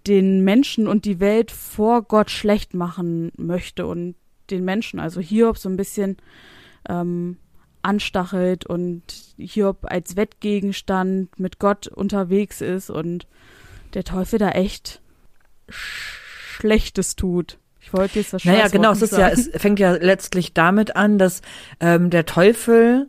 den 0.07 0.43
Menschen 0.45 0.87
und 0.87 1.05
die 1.05 1.19
Welt 1.21 1.51
vor 1.51 2.03
Gott 2.03 2.31
schlecht 2.31 2.75
machen 2.75 3.33
möchte 3.37 3.87
und 3.87 4.15
den 4.51 4.65
Menschen, 4.65 5.01
also 5.01 5.21
Hiob 5.21 5.59
so 5.59 5.69
ein 5.69 5.77
bisschen 5.77 6.17
ähm, 6.89 7.37
anstachelt 7.83 8.67
und 8.67 9.03
Hiob 9.37 9.79
als 9.83 10.17
Wettgegenstand 10.17 11.39
mit 11.39 11.59
Gott 11.59 11.89
unterwegs 11.89 12.61
ist 12.61 12.91
und 12.91 13.27
der 13.95 14.05
Teufel 14.05 14.39
da 14.39 14.51
echt 14.51 15.01
Sch 15.69 16.23
Schlechtes 16.63 17.17
tut. 17.17 17.59
Ich 17.81 17.93
wollte 17.93 18.21
jetzt 18.21 18.33
das 18.33 18.45
Naja, 18.45 18.69
genau, 18.69 18.93
es 18.93 19.03
ist 19.03 19.17
ja, 19.17 19.29
es 19.29 19.51
fängt 19.57 19.81
ja 19.81 19.93
letztlich 19.93 20.55
damit 20.55 20.95
an, 20.95 21.19
dass 21.19 21.43
ähm, 21.81 22.11
der 22.11 22.25
Teufel 22.25 23.09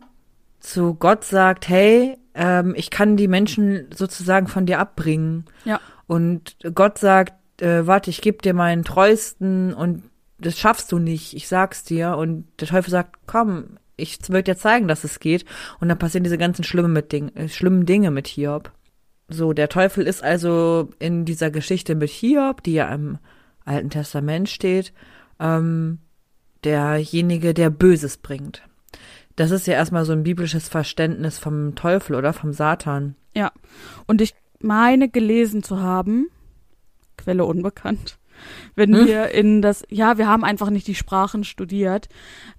zu 0.58 0.94
Gott 0.94 1.24
sagt, 1.24 1.68
hey, 1.68 2.16
ähm, 2.34 2.74
ich 2.76 2.90
kann 2.90 3.16
die 3.16 3.28
Menschen 3.28 3.86
sozusagen 3.94 4.48
von 4.48 4.66
dir 4.66 4.80
abbringen. 4.80 5.44
Ja. 5.64 5.80
Und 6.06 6.56
Gott 6.74 6.98
sagt, 6.98 7.62
äh, 7.62 7.86
warte, 7.86 8.10
ich 8.10 8.22
gebe 8.22 8.38
dir 8.38 8.54
meinen 8.54 8.82
treuesten 8.82 9.72
und 9.72 10.02
das 10.38 10.58
schaffst 10.58 10.90
du 10.90 10.98
nicht, 10.98 11.34
ich 11.34 11.46
sag's 11.46 11.84
dir. 11.84 12.16
Und 12.16 12.46
der 12.60 12.66
Teufel 12.66 12.90
sagt, 12.90 13.20
komm, 13.26 13.78
ich 13.96 14.18
will 14.28 14.42
dir 14.42 14.56
zeigen, 14.56 14.88
dass 14.88 15.04
es 15.04 15.20
geht. 15.20 15.44
Und 15.80 15.88
dann 15.88 15.98
passieren 15.98 16.24
diese 16.24 16.38
ganzen 16.38 16.64
schlimmen, 16.64 16.92
mit 16.92 17.12
Ding, 17.12 17.28
äh, 17.36 17.48
schlimmen 17.48 17.86
Dinge 17.86 18.10
mit 18.10 18.26
Hiob. 18.26 18.72
So, 19.28 19.52
der 19.52 19.68
Teufel 19.68 20.06
ist 20.06 20.22
also 20.22 20.90
in 20.98 21.24
dieser 21.24 21.50
Geschichte 21.50 21.94
mit 21.94 22.10
Hiob, 22.10 22.62
die 22.62 22.74
ja 22.74 22.92
im 22.92 23.18
Alten 23.64 23.90
Testament 23.90 24.48
steht, 24.48 24.92
ähm, 25.40 25.98
derjenige, 26.64 27.54
der 27.54 27.70
Böses 27.70 28.18
bringt. 28.18 28.62
Das 29.36 29.50
ist 29.50 29.66
ja 29.66 29.74
erstmal 29.74 30.04
so 30.04 30.12
ein 30.12 30.22
biblisches 30.22 30.68
Verständnis 30.68 31.38
vom 31.38 31.74
Teufel 31.74 32.14
oder 32.14 32.32
vom 32.32 32.52
Satan. 32.52 33.16
Ja. 33.34 33.52
Und 34.06 34.20
ich 34.20 34.34
meine 34.60 35.08
gelesen 35.08 35.62
zu 35.62 35.80
haben, 35.80 36.28
Quelle 37.16 37.44
unbekannt, 37.44 38.18
wenn 38.74 38.94
Hm? 38.94 39.06
wir 39.06 39.28
in 39.30 39.62
das, 39.62 39.84
ja, 39.88 40.18
wir 40.18 40.28
haben 40.28 40.44
einfach 40.44 40.70
nicht 40.70 40.86
die 40.86 40.94
Sprachen 40.94 41.44
studiert, 41.44 42.08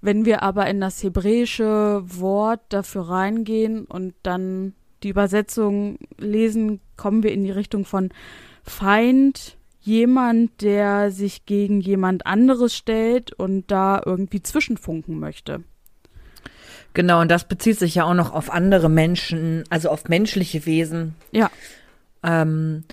wenn 0.00 0.24
wir 0.24 0.42
aber 0.42 0.66
in 0.66 0.80
das 0.80 1.02
hebräische 1.02 2.02
Wort 2.04 2.60
dafür 2.70 3.08
reingehen 3.08 3.84
und 3.84 4.14
dann 4.22 4.74
die 5.02 5.10
Übersetzung 5.10 5.98
lesen, 6.18 6.80
kommen 6.96 7.22
wir 7.22 7.32
in 7.32 7.44
die 7.44 7.50
Richtung 7.50 7.84
von 7.84 8.10
Feind, 8.62 9.56
jemand, 9.80 10.62
der 10.62 11.12
sich 11.12 11.46
gegen 11.46 11.80
jemand 11.80 12.26
anderes 12.26 12.74
stellt 12.74 13.32
und 13.32 13.70
da 13.70 14.02
irgendwie 14.04 14.42
zwischenfunken 14.42 15.20
möchte. 15.20 15.62
Genau, 16.92 17.20
und 17.20 17.30
das 17.30 17.46
bezieht 17.46 17.78
sich 17.78 17.94
ja 17.94 18.04
auch 18.04 18.14
noch 18.14 18.32
auf 18.32 18.50
andere 18.50 18.88
Menschen, 18.88 19.64
also 19.70 19.90
auf 19.90 20.08
menschliche 20.08 20.66
Wesen. 20.66 21.14
Ja. 21.30 21.50
Ähm, 22.24 22.84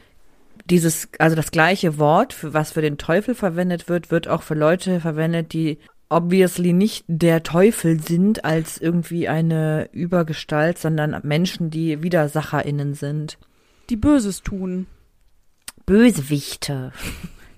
dieses, 0.65 1.09
also 1.19 1.35
das 1.35 1.51
gleiche 1.51 1.97
Wort, 1.97 2.33
für 2.33 2.53
was 2.53 2.71
für 2.71 2.81
den 2.81 2.97
Teufel 2.97 3.35
verwendet 3.35 3.89
wird, 3.89 4.11
wird 4.11 4.27
auch 4.27 4.43
für 4.43 4.55
Leute 4.55 4.99
verwendet, 4.99 5.53
die 5.53 5.79
obviously 6.09 6.73
nicht 6.73 7.05
der 7.07 7.43
Teufel 7.43 7.99
sind 8.01 8.45
als 8.45 8.77
irgendwie 8.77 9.27
eine 9.27 9.89
Übergestalt, 9.91 10.77
sondern 10.77 11.19
Menschen, 11.23 11.69
die 11.69 12.03
WidersacherInnen 12.03 12.93
sind. 12.93 13.37
Die 13.89 13.97
Böses 13.97 14.41
tun. 14.41 14.87
Bösewichte. 15.85 16.91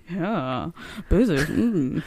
Ja, 0.10 0.72
böse. 1.10 1.36
mm. 1.52 2.04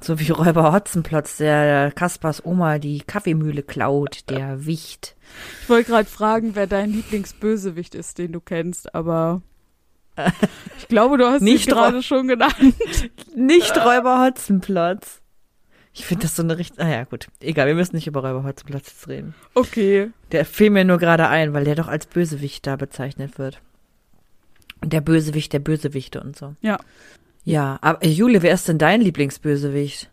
So 0.00 0.20
wie 0.20 0.30
Räuber 0.30 0.72
Hotzenplotz, 0.72 1.38
der 1.38 1.90
Kaspers 1.90 2.44
Oma 2.44 2.78
die 2.78 2.98
Kaffeemühle 3.00 3.62
klaut, 3.62 4.28
der 4.28 4.66
Wicht. 4.66 5.16
Ich 5.62 5.68
wollte 5.68 5.90
gerade 5.90 6.08
fragen, 6.08 6.54
wer 6.54 6.66
dein 6.66 6.92
Lieblingsbösewicht 6.92 7.94
ist, 7.94 8.18
den 8.18 8.32
du 8.32 8.40
kennst, 8.40 8.94
aber 8.94 9.40
ich 10.78 10.88
glaube, 10.88 11.18
du 11.18 11.26
hast 11.26 11.42
Nicht 11.42 11.68
gerade 11.68 12.02
schon 12.02 12.28
genannt. 12.28 12.56
Nicht 13.34 13.76
Räuber 13.76 14.24
Hotzenplotz. 14.24 15.20
Ich 15.92 16.06
finde 16.06 16.22
das 16.22 16.34
so 16.34 16.42
eine 16.42 16.58
richtig. 16.58 16.80
Ah 16.80 16.88
ja, 16.88 17.04
gut. 17.04 17.28
Egal, 17.40 17.68
wir 17.68 17.74
müssen 17.76 17.94
nicht 17.94 18.08
über 18.08 18.20
Räuberholzplatz 18.20 18.88
jetzt 18.88 19.08
reden. 19.08 19.32
Okay. 19.54 20.10
Der 20.32 20.44
fiel 20.44 20.70
mir 20.70 20.84
nur 20.84 20.98
gerade 20.98 21.28
ein, 21.28 21.52
weil 21.52 21.64
der 21.64 21.76
doch 21.76 21.86
als 21.86 22.06
Bösewicht 22.06 22.66
da 22.66 22.74
bezeichnet 22.74 23.38
wird. 23.38 23.60
Der 24.82 25.00
Bösewicht 25.00 25.52
der 25.52 25.60
Bösewichte 25.60 26.20
und 26.20 26.36
so. 26.36 26.56
Ja. 26.62 26.78
Ja, 27.44 27.78
aber 27.80 28.02
äh, 28.02 28.08
Jule, 28.08 28.42
wer 28.42 28.54
ist 28.54 28.66
denn 28.66 28.78
dein 28.78 29.02
Lieblingsbösewicht? 29.02 30.10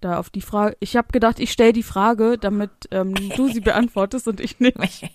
Da 0.00 0.18
auf 0.18 0.30
die 0.30 0.40
Frage. 0.40 0.76
Ich 0.80 0.96
habe 0.96 1.08
gedacht, 1.12 1.38
ich 1.38 1.52
stelle 1.52 1.74
die 1.74 1.82
Frage, 1.82 2.38
damit 2.38 2.70
ähm, 2.90 3.14
du 3.36 3.48
sie 3.48 3.60
beantwortest 3.60 4.26
und 4.28 4.40
ich 4.40 4.58
nicht. 4.58 4.74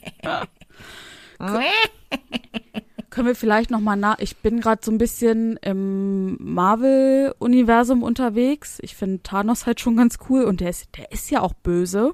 Können 3.15 3.27
wir 3.27 3.35
vielleicht 3.35 3.71
noch 3.71 3.79
mal 3.79 3.95
nach? 3.95 4.19
Ich 4.19 4.35
bin 4.37 4.59
gerade 4.59 4.81
so 4.83 4.91
ein 4.91 4.97
bisschen 4.97 5.55
im 5.61 6.35
Marvel-Universum 6.41 8.03
unterwegs. 8.03 8.77
Ich 8.81 8.95
finde 8.95 9.23
Thanos 9.23 9.65
halt 9.65 9.79
schon 9.79 9.95
ganz 9.95 10.17
cool 10.29 10.43
und 10.43 10.59
der 10.59 10.69
ist, 10.69 10.89
der 10.97 11.11
ist 11.13 11.31
ja 11.31 11.39
auch 11.39 11.53
böse. 11.53 12.11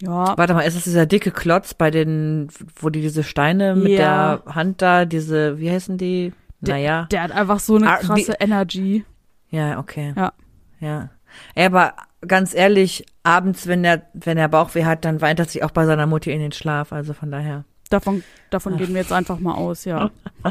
Ja. 0.00 0.36
Warte 0.38 0.54
mal, 0.54 0.60
ist 0.62 0.76
das 0.76 0.84
dieser 0.84 1.06
dicke 1.06 1.32
Klotz 1.32 1.74
bei 1.74 1.90
den, 1.90 2.48
wo 2.76 2.88
die 2.88 3.00
diese 3.00 3.24
Steine 3.24 3.74
mit 3.74 3.88
Ja. 3.92 4.36
der 4.36 4.54
Hand 4.54 4.80
da, 4.80 5.04
diese, 5.06 5.58
wie 5.58 5.70
heißen 5.70 5.98
die? 5.98 6.32
Der, 6.60 6.74
naja. 6.76 7.08
der 7.10 7.22
hat 7.22 7.32
einfach 7.32 7.58
so 7.58 7.74
eine 7.76 7.90
Ah, 7.90 7.96
krasse 7.96 8.32
wie- 8.38 8.44
Energy. 8.44 9.04
Ja, 9.50 9.78
okay. 9.80 10.14
Ja. 10.16 10.32
Ja. 10.80 11.10
Ey, 11.56 11.66
aber 11.66 11.94
ganz 12.26 12.54
ehrlich, 12.54 13.04
abends, 13.24 13.66
wenn 13.66 13.84
er, 13.84 14.02
wenn 14.14 14.38
er 14.38 14.48
Bauchweh 14.48 14.84
hat, 14.84 15.04
dann 15.04 15.20
weint 15.20 15.40
er 15.40 15.46
sich 15.46 15.64
auch 15.64 15.72
bei 15.72 15.84
seiner 15.84 16.06
Mutti 16.06 16.30
in 16.32 16.38
den 16.40 16.52
Schlaf. 16.52 16.92
Also 16.92 17.12
von 17.12 17.30
daher. 17.32 17.64
Davon, 17.90 18.22
davon 18.50 18.76
gehen 18.76 18.88
wir 18.94 19.00
jetzt 19.00 19.12
einfach 19.12 19.38
mal 19.38 19.54
aus, 19.54 19.84
ja. 19.84 20.10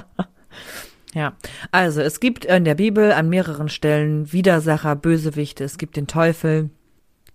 Ja. 1.13 1.33
Also, 1.71 2.01
es 2.01 2.19
gibt 2.19 2.45
in 2.45 2.65
der 2.65 2.73
Bibel 2.73 3.11
an 3.11 3.29
mehreren 3.29 3.69
Stellen 3.69 4.31
Widersacher, 4.33 4.95
Bösewichte. 4.95 5.63
Es 5.63 5.77
gibt 5.77 5.95
den 5.95 6.07
Teufel 6.07 6.71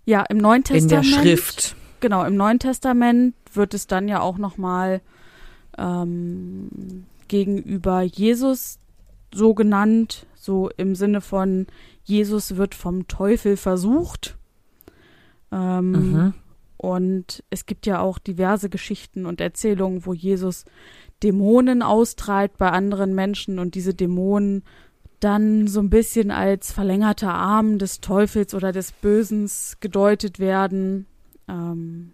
Ja, 0.05 0.23
im 0.28 0.38
Neuen 0.38 0.64
in 0.71 0.88
der 0.88 1.02
Testament. 1.02 1.07
Schrift. 1.07 1.76
Genau, 2.00 2.25
im 2.25 2.35
Neuen 2.37 2.59
Testament 2.59 3.35
wird 3.52 3.75
es 3.75 3.87
dann 3.87 4.09
ja 4.09 4.21
auch 4.21 4.37
nochmal 4.38 5.00
ähm, 5.76 7.05
gegenüber 7.28 8.02
Jesus 8.02 8.78
so 9.33 9.55
genannt, 9.55 10.26
so 10.35 10.71
im 10.76 10.95
Sinne 10.97 11.21
von 11.21 11.67
Jesus 12.02 12.57
wird 12.57 12.75
vom 12.75 13.07
Teufel 13.07 13.57
versucht. 13.57 14.37
Ähm, 15.52 15.90
Mhm. 15.93 16.35
Und 16.79 17.45
es 17.51 17.67
gibt 17.67 17.87
ja 17.87 18.01
auch 18.01 18.19
diverse 18.19 18.71
Geschichten 18.71 19.27
und 19.27 19.41
Erzählungen, 19.41 20.07
wo 20.07 20.15
Jesus 20.15 20.65
Dämonen 21.23 21.83
austreibt 21.83 22.57
bei 22.57 22.71
anderen 22.71 23.15
Menschen 23.15 23.59
und 23.59 23.75
diese 23.75 23.93
Dämonen 23.95 24.63
dann 25.19 25.67
so 25.67 25.81
ein 25.81 25.91
bisschen 25.91 26.31
als 26.31 26.71
verlängerter 26.71 27.35
Arm 27.35 27.79
des 27.79 28.01
Teufels 28.01 28.55
oder 28.55 28.71
des 28.71 28.93
Bösens 28.93 29.79
gedeutet 29.81 30.39
werden. 30.39 31.07
Ähm, 31.49 32.13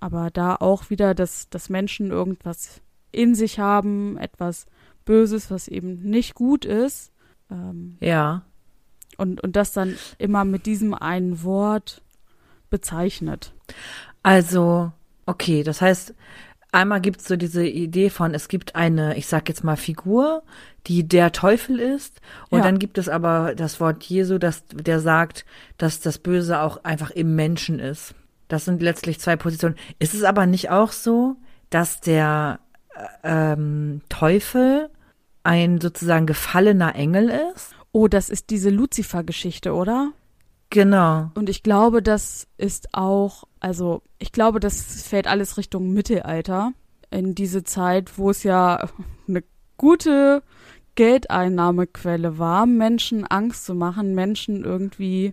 aber 0.00 0.30
da 0.30 0.56
auch 0.56 0.88
wieder, 0.88 1.14
dass, 1.14 1.50
dass 1.50 1.68
Menschen 1.68 2.10
irgendwas 2.10 2.80
in 3.12 3.34
sich 3.34 3.58
haben, 3.58 4.16
etwas 4.16 4.66
Böses, 5.04 5.50
was 5.50 5.68
eben 5.68 6.00
nicht 6.08 6.34
gut 6.34 6.64
ist. 6.64 7.12
Ähm, 7.50 7.98
Ja. 8.00 8.42
und, 9.18 9.42
und 9.42 9.56
das 9.56 9.72
dann 9.72 9.96
immer 10.16 10.44
mit 10.46 10.64
diesem 10.64 10.94
einen 10.94 11.42
Wort 11.42 12.02
bezeichnet. 12.70 13.52
Also, 14.22 14.92
okay, 15.26 15.62
das 15.62 15.80
heißt, 15.80 16.14
einmal 16.72 17.00
gibt's 17.00 17.26
so 17.26 17.36
diese 17.36 17.64
Idee 17.66 18.10
von, 18.10 18.34
es 18.34 18.48
gibt 18.48 18.74
eine, 18.76 19.16
ich 19.16 19.26
sag 19.26 19.48
jetzt 19.48 19.64
mal, 19.64 19.76
Figur, 19.76 20.42
die 20.86 21.06
der 21.06 21.32
Teufel 21.32 21.78
ist. 21.78 22.20
Und 22.50 22.58
Ja. 22.58 22.64
dann 22.64 22.78
gibt 22.78 22.98
es 22.98 23.08
aber 23.08 23.54
das 23.54 23.80
Wort 23.80 24.04
Jesu, 24.04 24.38
das, 24.38 24.64
der 24.72 25.00
sagt, 25.00 25.44
dass 25.76 26.00
das 26.00 26.18
Böse 26.18 26.60
auch 26.60 26.84
einfach 26.84 27.10
im 27.10 27.34
Menschen 27.34 27.78
ist. 27.78 28.14
Das 28.48 28.64
sind 28.64 28.82
letztlich 28.82 29.20
zwei 29.20 29.36
Positionen. 29.36 29.76
Ist 29.98 30.14
es 30.14 30.24
aber 30.24 30.46
nicht 30.46 30.70
auch 30.70 30.92
so, 30.92 31.36
dass 31.70 32.00
der 32.00 32.60
äh, 33.22 33.52
ähm, 33.52 34.00
Teufel 34.08 34.88
ein 35.42 35.80
sozusagen 35.80 36.26
gefallener 36.26 36.94
Engel 36.94 37.28
ist? 37.54 37.74
Oh, 37.92 38.08
das 38.08 38.30
ist 38.30 38.50
diese 38.50 38.70
Lucifer-Geschichte, 38.70 39.72
oder? 39.74 40.12
Genau. 40.70 41.30
Und 41.34 41.48
ich 41.48 41.62
glaube, 41.62 42.02
das 42.02 42.46
ist 42.58 42.88
auch, 42.92 43.44
also 43.60 44.02
ich 44.18 44.32
glaube, 44.32 44.60
das 44.60 45.02
fällt 45.02 45.26
alles 45.26 45.56
Richtung 45.56 45.92
Mittelalter. 45.92 46.72
In 47.10 47.34
diese 47.34 47.64
Zeit, 47.64 48.18
wo 48.18 48.30
es 48.30 48.42
ja 48.42 48.88
eine 49.26 49.42
gute 49.78 50.42
Geldeinnahmequelle 50.94 52.38
war, 52.38 52.66
Menschen 52.66 53.26
Angst 53.26 53.64
zu 53.64 53.74
machen, 53.74 54.14
Menschen 54.14 54.64
irgendwie 54.64 55.32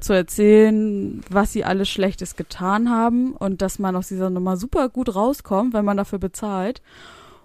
zu 0.00 0.12
erzählen, 0.12 1.20
was 1.28 1.52
sie 1.52 1.64
alles 1.64 1.88
Schlechtes 1.88 2.36
getan 2.36 2.90
haben 2.90 3.32
und 3.32 3.60
dass 3.60 3.78
man 3.78 3.96
aus 3.96 4.08
dieser 4.08 4.30
Nummer 4.30 4.56
super 4.56 4.88
gut 4.88 5.14
rauskommt, 5.14 5.74
wenn 5.74 5.84
man 5.84 5.96
dafür 5.96 6.18
bezahlt. 6.18 6.80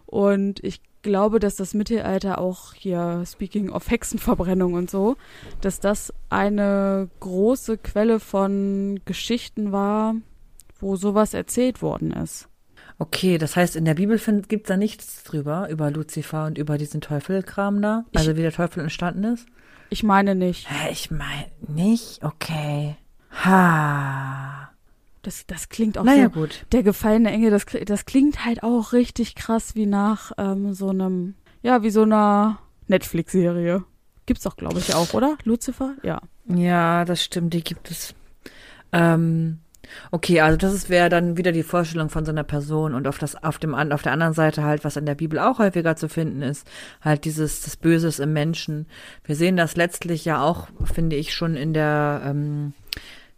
Und 0.05 0.63
ich 0.63 0.81
glaube, 1.01 1.39
dass 1.39 1.55
das 1.55 1.73
Mittelalter 1.73 2.39
auch 2.39 2.73
hier, 2.73 3.23
speaking 3.25 3.69
of 3.69 3.89
Hexenverbrennung 3.89 4.73
und 4.73 4.89
so, 4.89 5.15
dass 5.61 5.79
das 5.79 6.13
eine 6.29 7.09
große 7.19 7.77
Quelle 7.77 8.19
von 8.19 8.99
Geschichten 9.05 9.71
war, 9.71 10.15
wo 10.79 10.95
sowas 10.95 11.33
erzählt 11.33 11.81
worden 11.81 12.11
ist. 12.11 12.47
Okay, 12.97 13.37
das 13.37 13.55
heißt, 13.55 13.77
in 13.77 13.85
der 13.85 13.93
Bibel 13.93 14.17
find, 14.17 14.49
gibt's 14.49 14.67
da 14.67 14.75
nichts 14.75 15.23
drüber, 15.23 15.69
über 15.69 15.89
Luzifer 15.89 16.45
und 16.45 16.57
über 16.57 16.77
diesen 16.77 16.99
Teufelkram 16.99 17.81
da? 17.81 18.03
Ich- 18.11 18.19
Also 18.19 18.35
wie 18.35 18.41
der 18.41 18.51
Teufel 18.51 18.81
entstanden 18.81 19.23
ist? 19.23 19.45
Ich 19.89 20.03
meine 20.03 20.35
nicht. 20.35 20.69
Hä, 20.69 20.91
ich 20.91 21.09
meine 21.09 21.47
nicht? 21.67 22.23
Okay. 22.23 22.95
Ha. 23.45 24.68
Das, 25.21 25.45
das 25.47 25.67
klingt 25.69 25.97
auch 25.97 26.03
Naja, 26.05 26.25
so. 26.33 26.39
gut. 26.41 26.65
Der 26.71 26.81
gefallene 26.83 27.29
Engel, 27.31 27.51
das, 27.51 27.65
das 27.85 28.05
klingt 28.05 28.45
halt 28.45 28.63
auch 28.63 28.93
richtig 28.93 29.35
krass 29.35 29.75
wie 29.75 29.85
nach 29.85 30.31
ähm, 30.37 30.73
so 30.73 30.89
einem, 30.89 31.35
ja, 31.61 31.83
wie 31.83 31.89
so 31.89 32.03
einer 32.03 32.59
Netflix-Serie. 32.87 33.83
Gibt's 34.25 34.43
doch, 34.43 34.55
glaube 34.55 34.79
ich, 34.79 34.93
auch, 34.95 35.13
oder? 35.13 35.37
Lucifer? 35.43 35.95
Ja. 36.03 36.21
Ja, 36.47 37.03
das 37.05 37.23
stimmt, 37.23 37.53
die 37.53 37.63
gibt 37.63 37.91
es. 37.91 38.13
Ähm, 38.91 39.59
okay, 40.11 40.41
also 40.41 40.57
das 40.57 40.73
ist- 40.73 40.89
wäre 40.89 41.09
dann 41.09 41.37
wieder 41.37 41.51
die 41.51 41.63
Vorstellung 41.63 42.09
von 42.09 42.25
so 42.25 42.31
einer 42.31 42.43
Person 42.43 42.93
und 42.93 43.07
auf 43.07 43.17
das 43.19 43.35
auf 43.43 43.57
dem 43.59 43.75
auf 43.75 44.01
der 44.01 44.11
anderen 44.13 44.33
Seite 44.33 44.63
halt, 44.63 44.83
was 44.83 44.97
in 44.97 45.05
der 45.05 45.15
Bibel 45.15 45.37
auch 45.39 45.59
häufiger 45.59 45.95
zu 45.95 46.09
finden 46.09 46.41
ist, 46.41 46.67
halt 47.01 47.25
dieses 47.25 47.61
das 47.61 47.75
Böses 47.77 48.19
im 48.19 48.33
Menschen. 48.33 48.87
Wir 49.23 49.35
sehen 49.35 49.57
das 49.57 49.75
letztlich 49.75 50.25
ja 50.25 50.41
auch, 50.41 50.67
finde 50.93 51.15
ich, 51.17 51.33
schon 51.33 51.55
in 51.55 51.73
der 51.73 52.21
ähm, 52.25 52.73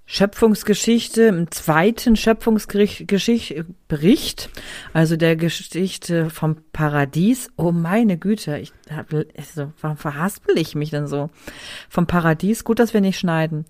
Schöpfungsgeschichte, 0.05 1.23
im 1.23 1.49
zweiten 1.51 2.17
Schöpfungsbericht, 2.17 4.49
also 4.93 5.15
der 5.15 5.37
Geschichte 5.37 6.29
vom 6.29 6.57
Paradies. 6.73 7.49
Oh 7.55 7.71
meine 7.71 8.17
Güte, 8.17 8.57
ich 8.57 8.73
hab, 8.89 9.13
also, 9.13 9.71
warum 9.79 9.97
verhaspel 9.97 10.57
ich 10.57 10.75
mich 10.75 10.89
denn 10.89 11.07
so? 11.07 11.29
Vom 11.89 12.07
Paradies, 12.07 12.65
gut, 12.65 12.79
dass 12.79 12.93
wir 12.93 13.01
nicht 13.01 13.19
schneiden, 13.19 13.65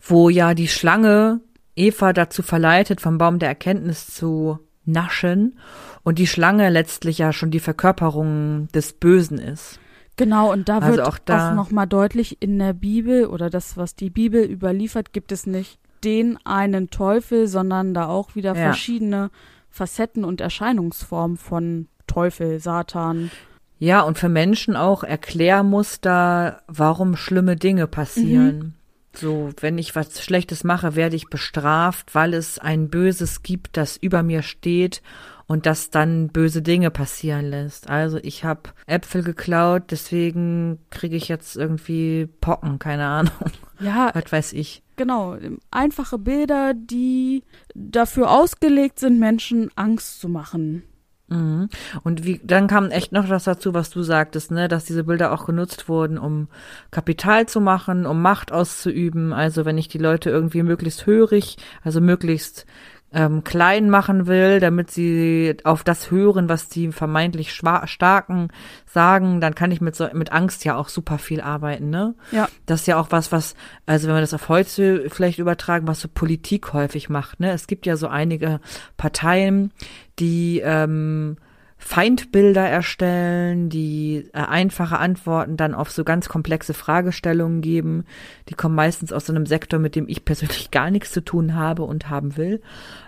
wo 0.00 0.28
ja 0.28 0.54
die 0.54 0.68
Schlange 0.68 1.40
Eva 1.76 2.12
dazu 2.12 2.42
verleitet, 2.42 3.00
vom 3.00 3.18
Baum 3.18 3.38
der 3.38 3.48
Erkenntnis 3.48 4.08
zu 4.08 4.58
naschen 4.84 5.58
und 6.02 6.18
die 6.18 6.26
Schlange 6.26 6.68
letztlich 6.68 7.18
ja 7.18 7.32
schon 7.32 7.50
die 7.50 7.60
Verkörperung 7.60 8.68
des 8.74 8.94
Bösen 8.94 9.38
ist. 9.38 9.78
Genau, 10.20 10.52
und 10.52 10.68
da 10.68 10.78
Also 10.78 10.96
wird 10.98 11.06
auch 11.08 11.18
da- 11.18 11.50
auch 11.50 11.54
nochmal 11.54 11.86
deutlich, 11.86 12.36
in 12.42 12.58
der 12.58 12.74
Bibel 12.74 13.26
oder 13.26 13.48
das, 13.48 13.76
was 13.78 13.94
die 13.96 14.10
Bibel 14.10 14.44
überliefert, 14.44 15.12
gibt 15.14 15.32
es 15.32 15.46
nicht 15.46 15.78
den 16.04 16.38
einen 16.44 16.90
Teufel, 16.90 17.46
sondern 17.48 17.94
da 17.94 18.06
auch 18.06 18.34
wieder 18.34 18.50
Ja. 18.54 18.62
verschiedene 18.64 19.30
Facetten 19.70 20.24
und 20.24 20.40
Erscheinungsformen 20.42 21.36
von 21.38 21.86
Teufel, 22.06 22.60
Satan. 22.60 23.30
Ja, 23.78 24.02
und 24.02 24.18
für 24.18 24.28
Menschen 24.28 24.76
auch 24.76 25.04
Erklärmuster, 25.04 26.60
warum 26.68 27.16
schlimme 27.16 27.56
Dinge 27.56 27.86
passieren. 27.86 28.74
So, 29.14 29.50
wenn 29.60 29.78
ich 29.78 29.96
was 29.96 30.22
Schlechtes 30.22 30.64
mache, 30.64 30.94
werde 30.96 31.16
ich 31.16 31.28
bestraft, 31.30 32.14
weil 32.14 32.34
es 32.34 32.58
ein 32.58 32.88
Böses 32.90 33.42
gibt, 33.42 33.76
das 33.76 33.96
über 33.96 34.22
mir 34.22 34.42
steht 34.42 35.02
und 35.50 35.66
das 35.66 35.90
dann 35.90 36.28
böse 36.28 36.62
Dinge 36.62 36.92
passieren 36.92 37.46
lässt. 37.46 37.90
Also 37.90 38.18
ich 38.22 38.44
habe 38.44 38.70
Äpfel 38.86 39.24
geklaut, 39.24 39.82
deswegen 39.90 40.78
kriege 40.90 41.16
ich 41.16 41.26
jetzt 41.26 41.56
irgendwie 41.56 42.28
Pocken, 42.40 42.78
keine 42.78 43.06
Ahnung, 43.06 43.32
Ja, 43.80 44.12
was 44.14 44.30
weiß 44.30 44.52
ich. 44.52 44.84
genau. 44.94 45.36
Einfache 45.72 46.18
Bilder, 46.18 46.72
die 46.74 47.42
dafür 47.74 48.30
ausgelegt 48.30 49.00
sind, 49.00 49.18
Menschen 49.18 49.72
Angst 49.74 50.20
zu 50.20 50.28
machen. 50.28 50.84
Mhm. 51.26 51.68
Und 52.04 52.24
wie, 52.24 52.40
dann 52.44 52.68
kam 52.68 52.92
echt 52.92 53.10
noch 53.10 53.26
das 53.28 53.42
dazu, 53.42 53.74
was 53.74 53.90
du 53.90 54.04
sagtest, 54.04 54.52
ne, 54.52 54.68
dass 54.68 54.84
diese 54.84 55.02
Bilder 55.02 55.32
auch 55.32 55.46
genutzt 55.46 55.88
wurden, 55.88 56.16
um 56.16 56.46
Kapital 56.92 57.46
zu 57.46 57.60
machen, 57.60 58.06
um 58.06 58.22
Macht 58.22 58.52
auszuüben. 58.52 59.32
Also 59.32 59.64
wenn 59.64 59.78
ich 59.78 59.88
die 59.88 59.98
Leute 59.98 60.30
irgendwie 60.30 60.62
möglichst 60.62 61.06
hörig, 61.06 61.56
also 61.82 62.00
möglichst 62.00 62.66
ähm, 63.12 63.42
klein 63.42 63.90
machen 63.90 64.26
will, 64.26 64.60
damit 64.60 64.90
sie 64.90 65.56
auf 65.64 65.82
das 65.82 66.10
hören, 66.10 66.48
was 66.48 66.68
die 66.68 66.92
vermeintlich 66.92 67.52
Starken 67.52 68.48
sagen, 68.86 69.40
dann 69.40 69.54
kann 69.54 69.72
ich 69.72 69.80
mit 69.80 69.96
so, 69.96 70.08
mit 70.12 70.32
Angst 70.32 70.64
ja 70.64 70.76
auch 70.76 70.88
super 70.88 71.18
viel 71.18 71.40
arbeiten, 71.40 71.90
ne? 71.90 72.14
Ja. 72.30 72.48
Das 72.66 72.82
ist 72.82 72.86
ja 72.86 73.00
auch 73.00 73.08
was, 73.10 73.32
was, 73.32 73.54
also 73.86 74.06
wenn 74.08 74.14
wir 74.14 74.20
das 74.20 74.34
auf 74.34 74.48
heute 74.48 75.10
vielleicht 75.10 75.38
übertragen, 75.38 75.88
was 75.88 76.00
so 76.00 76.08
Politik 76.12 76.72
häufig 76.72 77.08
macht, 77.08 77.40
ne? 77.40 77.50
Es 77.50 77.66
gibt 77.66 77.86
ja 77.86 77.96
so 77.96 78.06
einige 78.06 78.60
Parteien, 78.96 79.72
die 80.18 80.60
ähm, 80.64 81.36
Feindbilder 81.80 82.68
erstellen, 82.68 83.70
die 83.70 84.28
äh, 84.32 84.38
einfache 84.38 84.98
Antworten 84.98 85.56
dann 85.56 85.74
auf 85.74 85.90
so 85.90 86.04
ganz 86.04 86.28
komplexe 86.28 86.74
Fragestellungen 86.74 87.62
geben. 87.62 88.04
Die 88.48 88.54
kommen 88.54 88.74
meistens 88.74 89.12
aus 89.12 89.26
so 89.26 89.32
einem 89.32 89.46
Sektor, 89.46 89.80
mit 89.80 89.96
dem 89.96 90.06
ich 90.06 90.24
persönlich 90.24 90.70
gar 90.70 90.90
nichts 90.90 91.10
zu 91.10 91.24
tun 91.24 91.54
habe 91.54 91.82
und 91.82 92.10
haben 92.10 92.36
will. 92.36 92.60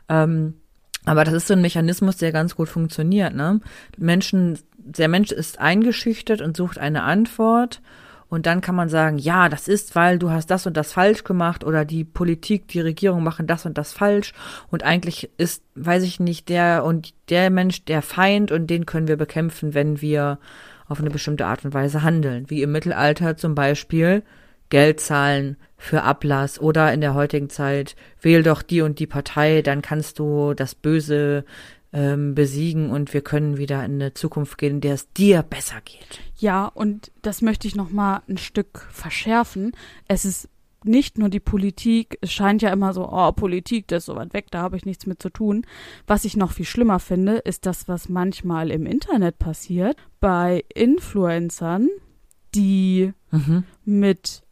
Ähm, 0.09 0.55
aber 1.05 1.25
das 1.25 1.35
ist 1.35 1.49
so 1.49 1.55
ein 1.55 1.61
Mechanismus, 1.61 2.17
der 2.17 2.33
ganz 2.33 2.57
gut 2.57 2.69
funktioniert. 2.69 3.35
Ne? 3.35 3.61
Menschen, 3.99 4.59
der 4.79 5.09
Mensch 5.09 5.33
ist 5.33 5.61
eingeschüchtert 5.61 6.41
und 6.41 6.57
sucht 6.57 6.79
eine 6.79 7.03
Antwort 7.03 7.83
und 8.33 8.47
dann 8.47 8.63
kann 8.63 8.75
man 8.75 8.89
sagen, 8.89 9.19
ja, 9.19 9.51
das 9.51 9.69
ist, 9.69 9.95
weil 9.95 10.19
du 10.19 10.31
hast 10.31 10.47
das 10.47 10.67
und 10.67 10.75
das 10.75 10.95
falsch 10.95 11.23
gemacht 11.23 11.65
oder 11.65 11.85
die 11.85 12.03
Politik, 12.03 12.67
die 12.67 12.81
Regierung 12.81 13.23
machen 13.23 13.47
das 13.47 13.67
und 13.67 13.77
das 13.77 13.93
falsch. 13.93 14.33
Und 14.71 14.85
eigentlich 14.85 15.29
ist, 15.37 15.63
weiß 15.75 16.03
ich 16.05 16.19
nicht, 16.19 16.49
der 16.49 16.83
und 16.83 17.13
der 17.29 17.51
Mensch 17.51 17.85
der 17.85 18.01
Feind 18.01 18.51
und 18.51 18.69
den 18.69 18.87
können 18.87 19.07
wir 19.07 19.19
bekämpfen, 19.19 19.75
wenn 19.75 20.01
wir 20.01 20.39
auf 20.89 20.99
eine 20.99 21.11
bestimmte 21.11 21.45
Art 21.45 21.63
und 21.67 21.75
Weise 21.75 22.03
handeln. 22.03 22.49
Wie 22.49 22.63
im 22.63 22.73
Mittelalter 22.73 23.37
zum 23.37 23.55
Beispiel 23.55 24.23
Geld 24.71 25.01
zahlen 25.01 25.59
für 25.77 26.03
Ablass 26.03 26.59
oder 26.59 26.91
in 26.91 27.03
der 27.03 27.13
heutigen 27.13 27.51
Zeit 27.51 27.97
wähl 28.23 28.43
doch 28.43 28.63
die 28.63 28.81
und 28.81 28.99
die 28.99 29.07
Partei, 29.07 29.61
dann 29.61 29.83
kannst 29.83 30.19
du 30.19 30.55
das 30.55 30.75
Böse 30.75 31.45
ähm, 31.93 32.35
besiegen 32.35 32.91
und 32.91 33.13
wir 33.13 33.21
können 33.21 33.59
wieder 33.59 33.85
in 33.85 33.95
eine 33.95 34.15
Zukunft 34.15 34.59
gehen, 34.59 34.75
in 34.77 34.81
der 34.81 34.95
es 34.95 35.13
dir 35.13 35.43
besser 35.43 35.81
geht. 35.85 36.21
Ja, 36.37 36.67
und 36.67 37.13
das 37.23 37.43
möchte 37.43 37.69
ich 37.69 37.77
noch 37.77 37.91
mal 37.91 38.23
ein 38.29 38.39
Stück 38.39 38.87
verschärfen. 38.91 39.73
Es 40.09 40.25
ist 40.25 40.49
nicht 40.85 41.19
nur 41.19 41.29
die 41.29 41.41
Politik, 41.41 42.19
es 42.21 42.33
scheint 42.33 42.63
ja 42.63 42.73
immer 42.73 42.93
so, 42.93 43.09
oh, 43.09 43.33
Politik, 43.33 43.87
das 43.89 44.03
ist 44.03 44.07
so 44.07 44.17
weit 44.17 44.35
weg, 44.35 44.47
da 44.51 44.63
habe 44.63 44.77
ich 44.77 44.85
nichts 44.85 45.07
mit 45.07 45.23
zu 45.23 45.31
tun. 45.31 45.65
Was 46.07 46.25
ich 46.25 46.37
noch 46.37 46.53
viel 46.53 46.67
schlimmer 46.67 46.99
finde, 46.99 47.37
ist 47.37 47.67
das, 47.67 47.89
was 47.89 48.09
manchmal 48.09 48.71
im 48.71 48.87
Internet 48.87 49.39
passiert, 49.39 49.97
bei 50.21 50.65
Influencern, 50.75 51.89
die 52.55 53.13
mhm. 53.31 53.65
mit 53.85 54.43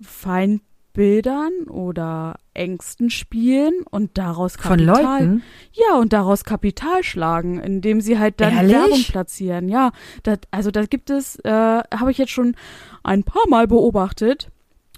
Feind 0.00 0.62
Bildern 0.92 1.52
oder 1.68 2.36
Ängsten 2.52 3.10
spielen 3.10 3.82
und 3.90 4.18
daraus 4.18 4.58
Kapital. 4.58 4.94
Von 4.96 5.04
Leuten? 5.04 5.42
Ja, 5.72 5.96
und 5.96 6.12
daraus 6.12 6.44
Kapital 6.44 7.02
schlagen, 7.02 7.60
indem 7.60 8.00
sie 8.00 8.18
halt 8.18 8.40
dann 8.40 8.54
Ehrlich? 8.54 8.76
Werbung 8.76 9.02
platzieren. 9.04 9.68
Ja, 9.68 9.92
das, 10.22 10.38
also 10.50 10.70
da 10.70 10.84
gibt 10.84 11.10
es, 11.10 11.36
äh, 11.44 11.50
habe 11.50 12.10
ich 12.10 12.18
jetzt 12.18 12.32
schon 12.32 12.56
ein 13.02 13.22
paar 13.22 13.48
Mal 13.48 13.66
beobachtet. 13.66 14.50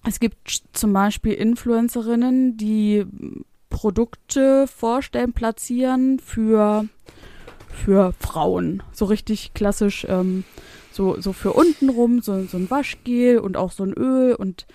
Es 0.07 0.19
gibt 0.19 0.63
zum 0.73 0.93
Beispiel 0.93 1.35
Influencerinnen, 1.35 2.57
die 2.57 3.05
Produkte 3.71 4.67
vorstellen, 4.67 5.33
platzieren 5.33 6.19
für, 6.19 6.87
für 7.69 8.13
Frauen. 8.19 8.83
So 8.93 9.05
richtig 9.05 9.55
klassisch, 9.55 10.07
ähm, 10.09 10.45
so, 10.93 11.21
so 11.21 11.33
für 11.33 11.53
untenrum, 11.53 12.21
so, 12.21 12.45
so 12.45 12.57
ein 12.57 12.71
Waschgel 12.71 13.39
und 13.39 13.57
auch 13.57 13.73
so 13.73 13.85
ein 13.85 13.93
Öl 13.93 14.35
und 14.35 14.67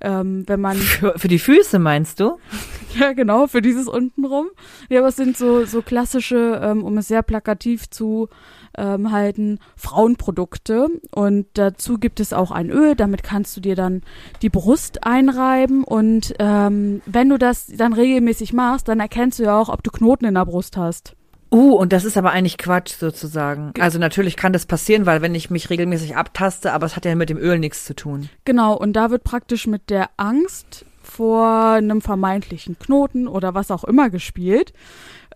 ähm, 0.00 0.44
wenn 0.46 0.60
man. 0.60 0.76
Für, 0.94 1.18
für 1.18 1.28
die 1.28 1.38
Füße 1.38 1.78
meinst 1.78 2.20
du? 2.20 2.38
ja, 2.98 3.12
genau, 3.12 3.46
für 3.46 3.62
dieses 3.62 3.88
untenrum. 3.88 4.46
Ja, 4.88 5.00
aber 5.00 5.08
es 5.08 5.16
sind 5.16 5.36
so, 5.36 5.64
so 5.64 5.82
klassische, 5.82 6.60
ähm, 6.62 6.84
um 6.84 6.98
es 6.98 7.08
sehr 7.08 7.22
plakativ 7.22 7.90
zu 7.90 8.28
ähm, 8.76 9.10
halten, 9.10 9.58
Frauenprodukte. 9.76 10.88
Und 11.10 11.46
dazu 11.54 11.98
gibt 11.98 12.20
es 12.20 12.32
auch 12.32 12.50
ein 12.50 12.70
Öl, 12.70 12.94
damit 12.94 13.22
kannst 13.22 13.56
du 13.56 13.60
dir 13.60 13.76
dann 13.76 14.02
die 14.42 14.50
Brust 14.50 15.04
einreiben. 15.04 15.84
Und 15.84 16.34
ähm, 16.38 17.02
wenn 17.06 17.28
du 17.28 17.38
das 17.38 17.66
dann 17.66 17.92
regelmäßig 17.92 18.52
machst, 18.52 18.88
dann 18.88 19.00
erkennst 19.00 19.38
du 19.38 19.44
ja 19.44 19.58
auch, 19.58 19.68
ob 19.68 19.82
du 19.82 19.90
Knoten 19.90 20.26
in 20.26 20.34
der 20.34 20.46
Brust 20.46 20.76
hast. 20.76 21.16
Uh, 21.54 21.76
und 21.76 21.92
das 21.92 22.04
ist 22.04 22.16
aber 22.16 22.32
eigentlich 22.32 22.58
Quatsch 22.58 22.94
sozusagen. 22.98 23.72
Also 23.78 24.00
natürlich 24.00 24.36
kann 24.36 24.52
das 24.52 24.66
passieren, 24.66 25.06
weil 25.06 25.22
wenn 25.22 25.36
ich 25.36 25.50
mich 25.50 25.70
regelmäßig 25.70 26.16
abtaste, 26.16 26.72
aber 26.72 26.84
es 26.84 26.96
hat 26.96 27.04
ja 27.04 27.14
mit 27.14 27.30
dem 27.30 27.38
Öl 27.38 27.60
nichts 27.60 27.84
zu 27.84 27.94
tun. 27.94 28.28
Genau, 28.44 28.76
und 28.76 28.94
da 28.94 29.12
wird 29.12 29.22
praktisch 29.22 29.68
mit 29.68 29.88
der 29.88 30.10
Angst 30.16 30.84
vor 31.00 31.74
einem 31.74 32.00
vermeintlichen 32.00 32.76
Knoten 32.80 33.28
oder 33.28 33.54
was 33.54 33.70
auch 33.70 33.84
immer 33.84 34.10
gespielt, 34.10 34.72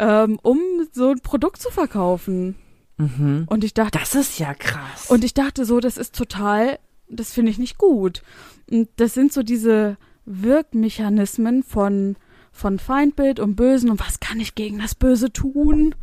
ähm, 0.00 0.40
um 0.42 0.58
so 0.90 1.10
ein 1.10 1.20
Produkt 1.20 1.62
zu 1.62 1.70
verkaufen. 1.70 2.56
Mhm. 2.96 3.46
Und 3.48 3.62
ich 3.62 3.72
dachte, 3.72 3.96
das 3.96 4.16
ist 4.16 4.40
ja 4.40 4.54
krass. 4.54 5.08
Und 5.08 5.22
ich 5.22 5.34
dachte 5.34 5.64
so, 5.64 5.78
das 5.78 5.96
ist 5.96 6.16
total, 6.16 6.80
das 7.08 7.32
finde 7.32 7.52
ich 7.52 7.58
nicht 7.58 7.78
gut. 7.78 8.22
Und 8.68 8.88
das 8.96 9.14
sind 9.14 9.32
so 9.32 9.44
diese 9.44 9.96
Wirkmechanismen 10.24 11.62
von 11.62 12.16
von 12.50 12.80
Feindbild 12.80 13.38
und 13.38 13.54
Bösen 13.54 13.88
und 13.88 14.00
was 14.00 14.18
kann 14.18 14.40
ich 14.40 14.56
gegen 14.56 14.80
das 14.80 14.96
Böse 14.96 15.32
tun? 15.32 15.94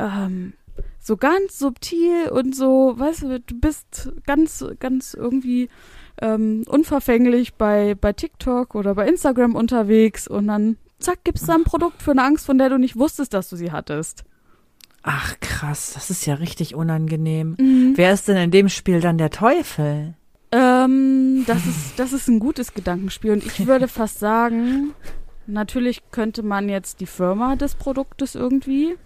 Ähm, 0.00 0.54
so 0.98 1.16
ganz 1.16 1.58
subtil 1.58 2.28
und 2.30 2.54
so, 2.54 2.94
weißt 2.96 3.22
du, 3.22 3.40
du 3.40 3.60
bist 3.60 4.12
ganz, 4.26 4.64
ganz 4.78 5.14
irgendwie 5.14 5.68
ähm, 6.20 6.64
unverfänglich 6.66 7.54
bei, 7.54 7.94
bei 7.94 8.12
TikTok 8.12 8.74
oder 8.74 8.94
bei 8.94 9.08
Instagram 9.08 9.54
unterwegs 9.54 10.28
und 10.28 10.48
dann 10.48 10.76
zack, 10.98 11.24
gibt's 11.24 11.46
da 11.46 11.54
ein 11.54 11.64
Produkt 11.64 12.02
für 12.02 12.10
eine 12.10 12.24
Angst, 12.24 12.46
von 12.46 12.58
der 12.58 12.68
du 12.68 12.78
nicht 12.78 12.96
wusstest, 12.96 13.32
dass 13.32 13.48
du 13.48 13.56
sie 13.56 13.72
hattest. 13.72 14.24
Ach 15.02 15.34
krass, 15.40 15.92
das 15.94 16.10
ist 16.10 16.26
ja 16.26 16.34
richtig 16.34 16.74
unangenehm. 16.74 17.56
Mhm. 17.58 17.92
Wer 17.96 18.12
ist 18.12 18.28
denn 18.28 18.36
in 18.36 18.50
dem 18.50 18.68
Spiel 18.68 19.00
dann 19.00 19.16
der 19.16 19.30
Teufel? 19.30 20.14
Ähm, 20.52 21.44
das 21.46 21.64
ist, 21.64 21.98
das 21.98 22.12
ist 22.12 22.28
ein 22.28 22.40
gutes 22.40 22.74
Gedankenspiel 22.74 23.30
und 23.30 23.46
ich 23.46 23.66
würde 23.66 23.88
fast 23.88 24.18
sagen, 24.18 24.92
natürlich 25.46 26.02
könnte 26.10 26.42
man 26.42 26.68
jetzt 26.68 27.00
die 27.00 27.06
Firma 27.06 27.56
des 27.56 27.76
Produktes 27.76 28.34
irgendwie 28.34 28.96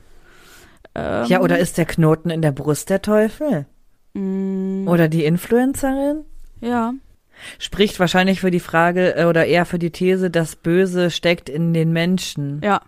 ähm, 0.95 1.27
ja, 1.27 1.41
oder 1.41 1.59
ist 1.59 1.79
der 1.79 1.87
Knoten 1.87 2.31
in 2.31 2.43
der 2.43 2.53
Brust 2.53 2.91
der 2.91 3.03
Teufel? 3.03 3.67
Mm. 4.15 4.87
Oder 4.87 5.09
die 5.09 5.25
Influencerin? 5.25 6.25
Ja. 6.61 6.95
Spricht 7.59 7.99
wahrscheinlich 7.99 8.41
für 8.41 8.51
die 8.51 8.61
Frage 8.61 9.17
äh, 9.17 9.25
oder 9.25 9.47
eher 9.47 9.67
für 9.67 9.79
die 9.79 9.91
These, 9.91 10.31
das 10.31 10.57
Böse 10.57 11.11
steckt 11.11 11.49
in 11.49 11.75
den 11.75 11.93
Menschen. 11.93 12.61
Ja. 12.63 12.81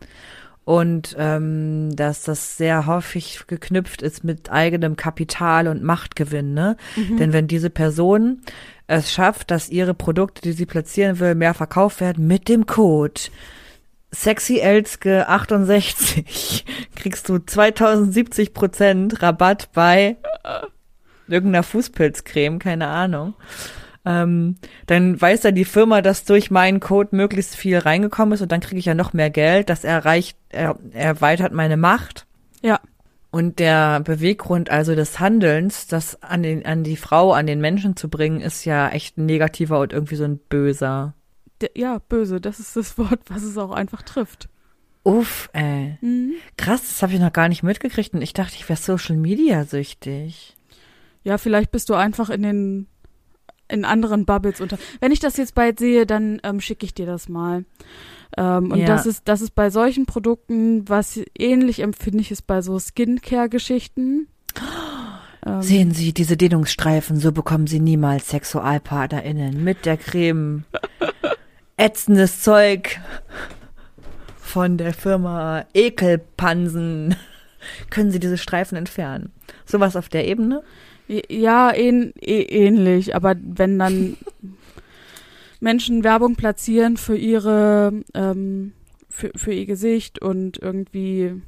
Und 0.64 1.14
ähm, 1.18 1.94
dass 1.94 2.22
das 2.22 2.56
sehr 2.56 2.86
häufig 2.86 3.44
geknüpft 3.46 4.02
ist 4.02 4.24
mit 4.24 4.50
eigenem 4.50 4.96
Kapital 4.96 5.68
und 5.68 5.82
Machtgewinn. 5.82 6.54
Ne? 6.54 6.76
Mhm. 6.96 7.18
Denn 7.18 7.32
wenn 7.32 7.46
diese 7.46 7.70
Person 7.70 8.42
es 8.88 9.12
schafft, 9.12 9.50
dass 9.50 9.68
ihre 9.68 9.94
Produkte, 9.94 10.42
die 10.42 10.52
sie 10.52 10.66
platzieren 10.66 11.20
will, 11.20 11.34
mehr 11.34 11.54
verkauft 11.54 12.00
werden 12.00 12.26
mit 12.26 12.48
dem 12.48 12.66
Code 12.66 13.20
Sexy 14.20 14.58
Elske 14.58 15.28
68 15.28 16.64
kriegst 16.96 17.28
du 17.28 17.38
2070 17.38 18.54
Prozent 18.54 19.22
Rabatt 19.22 19.68
bei 19.72 20.16
irgendeiner 21.28 21.62
Fußpilzcreme, 21.62 22.58
keine 22.58 22.88
Ahnung. 22.88 23.34
Ähm, 24.04 24.56
dann 24.86 25.20
weiß 25.20 25.42
ja 25.42 25.50
die 25.50 25.64
Firma, 25.64 26.00
dass 26.00 26.24
durch 26.24 26.50
meinen 26.50 26.80
Code 26.80 27.14
möglichst 27.14 27.56
viel 27.56 27.78
reingekommen 27.78 28.34
ist 28.34 28.40
und 28.40 28.52
dann 28.52 28.60
kriege 28.60 28.78
ich 28.78 28.86
ja 28.86 28.94
noch 28.94 29.12
mehr 29.12 29.30
Geld. 29.30 29.68
Das 29.68 29.84
erreicht, 29.84 30.38
er, 30.48 30.78
erweitert 30.92 31.52
meine 31.52 31.76
Macht. 31.76 32.26
Ja. 32.62 32.80
Und 33.30 33.58
der 33.58 34.00
Beweggrund 34.00 34.70
also 34.70 34.94
des 34.94 35.20
Handelns, 35.20 35.88
das 35.88 36.22
an 36.22 36.42
den, 36.42 36.64
an 36.64 36.84
die 36.84 36.96
Frau, 36.96 37.32
an 37.32 37.46
den 37.46 37.60
Menschen 37.60 37.96
zu 37.96 38.08
bringen, 38.08 38.40
ist 38.40 38.64
ja 38.64 38.88
echt 38.88 39.18
ein 39.18 39.26
negativer 39.26 39.80
und 39.80 39.92
irgendwie 39.92 40.16
so 40.16 40.24
ein 40.24 40.38
böser 40.38 41.14
ja, 41.74 41.98
böse, 41.98 42.40
das 42.40 42.60
ist 42.60 42.76
das 42.76 42.98
Wort, 42.98 43.20
was 43.28 43.42
es 43.42 43.58
auch 43.58 43.72
einfach 43.72 44.02
trifft. 44.02 44.48
Uff, 45.04 45.50
ey. 45.52 45.98
Mhm. 46.00 46.32
Krass, 46.56 46.82
das 46.82 47.02
habe 47.02 47.12
ich 47.12 47.20
noch 47.20 47.32
gar 47.32 47.48
nicht 47.48 47.62
mitgekriegt 47.62 48.12
und 48.14 48.22
ich 48.22 48.32
dachte, 48.32 48.56
ich 48.56 48.68
wäre 48.68 48.78
Social 48.78 49.16
Media 49.16 49.64
süchtig. 49.64 50.56
Ja, 51.22 51.38
vielleicht 51.38 51.70
bist 51.70 51.88
du 51.90 51.94
einfach 51.94 52.28
in 52.28 52.42
den 52.42 52.86
in 53.68 53.84
anderen 53.84 54.26
Bubbles 54.26 54.60
unter. 54.60 54.78
Wenn 55.00 55.12
ich 55.12 55.20
das 55.20 55.36
jetzt 55.36 55.54
bald 55.54 55.78
sehe, 55.78 56.06
dann 56.06 56.40
ähm, 56.44 56.60
schicke 56.60 56.86
ich 56.86 56.94
dir 56.94 57.06
das 57.06 57.28
mal. 57.28 57.64
Ähm, 58.36 58.72
und 58.72 58.78
ja. 58.78 58.86
das 58.86 59.06
ist 59.06 59.28
das 59.28 59.40
ist 59.40 59.54
bei 59.54 59.70
solchen 59.70 60.06
Produkten, 60.06 60.88
was 60.88 61.20
ähnlich 61.38 61.80
empfindlich 61.80 62.30
ist 62.30 62.46
bei 62.46 62.62
so 62.62 62.78
Skincare-Geschichten. 62.78 64.28
Ähm, 65.46 65.62
Sehen 65.62 65.92
Sie 65.92 66.12
diese 66.12 66.36
Dehnungsstreifen, 66.36 67.20
so 67.20 67.30
bekommen 67.30 67.68
Sie 67.68 67.78
niemals 67.78 68.30
SexualpartnerInnen 68.30 69.62
mit 69.62 69.86
der 69.86 69.96
Creme. 69.96 70.64
ätzendes 71.76 72.42
Zeug 72.42 73.00
von 74.40 74.78
der 74.78 74.94
Firma 74.94 75.64
Ekelpansen. 75.74 77.16
Können 77.90 78.10
Sie 78.10 78.20
diese 78.20 78.38
Streifen 78.38 78.76
entfernen? 78.76 79.32
Sowas 79.64 79.96
auf 79.96 80.08
der 80.08 80.26
Ebene? 80.26 80.62
Ja, 81.08 81.72
ähn, 81.72 82.12
ähnlich, 82.20 83.14
aber 83.14 83.36
wenn 83.40 83.78
dann 83.78 84.16
Menschen 85.60 86.04
Werbung 86.04 86.36
platzieren 86.36 86.96
für 86.96 87.16
ihre 87.16 87.92
ähm, 88.14 88.72
für, 89.08 89.30
für 89.34 89.52
ihr 89.52 89.66
Gesicht 89.66 90.20
und 90.20 90.58
irgendwie 90.60 91.40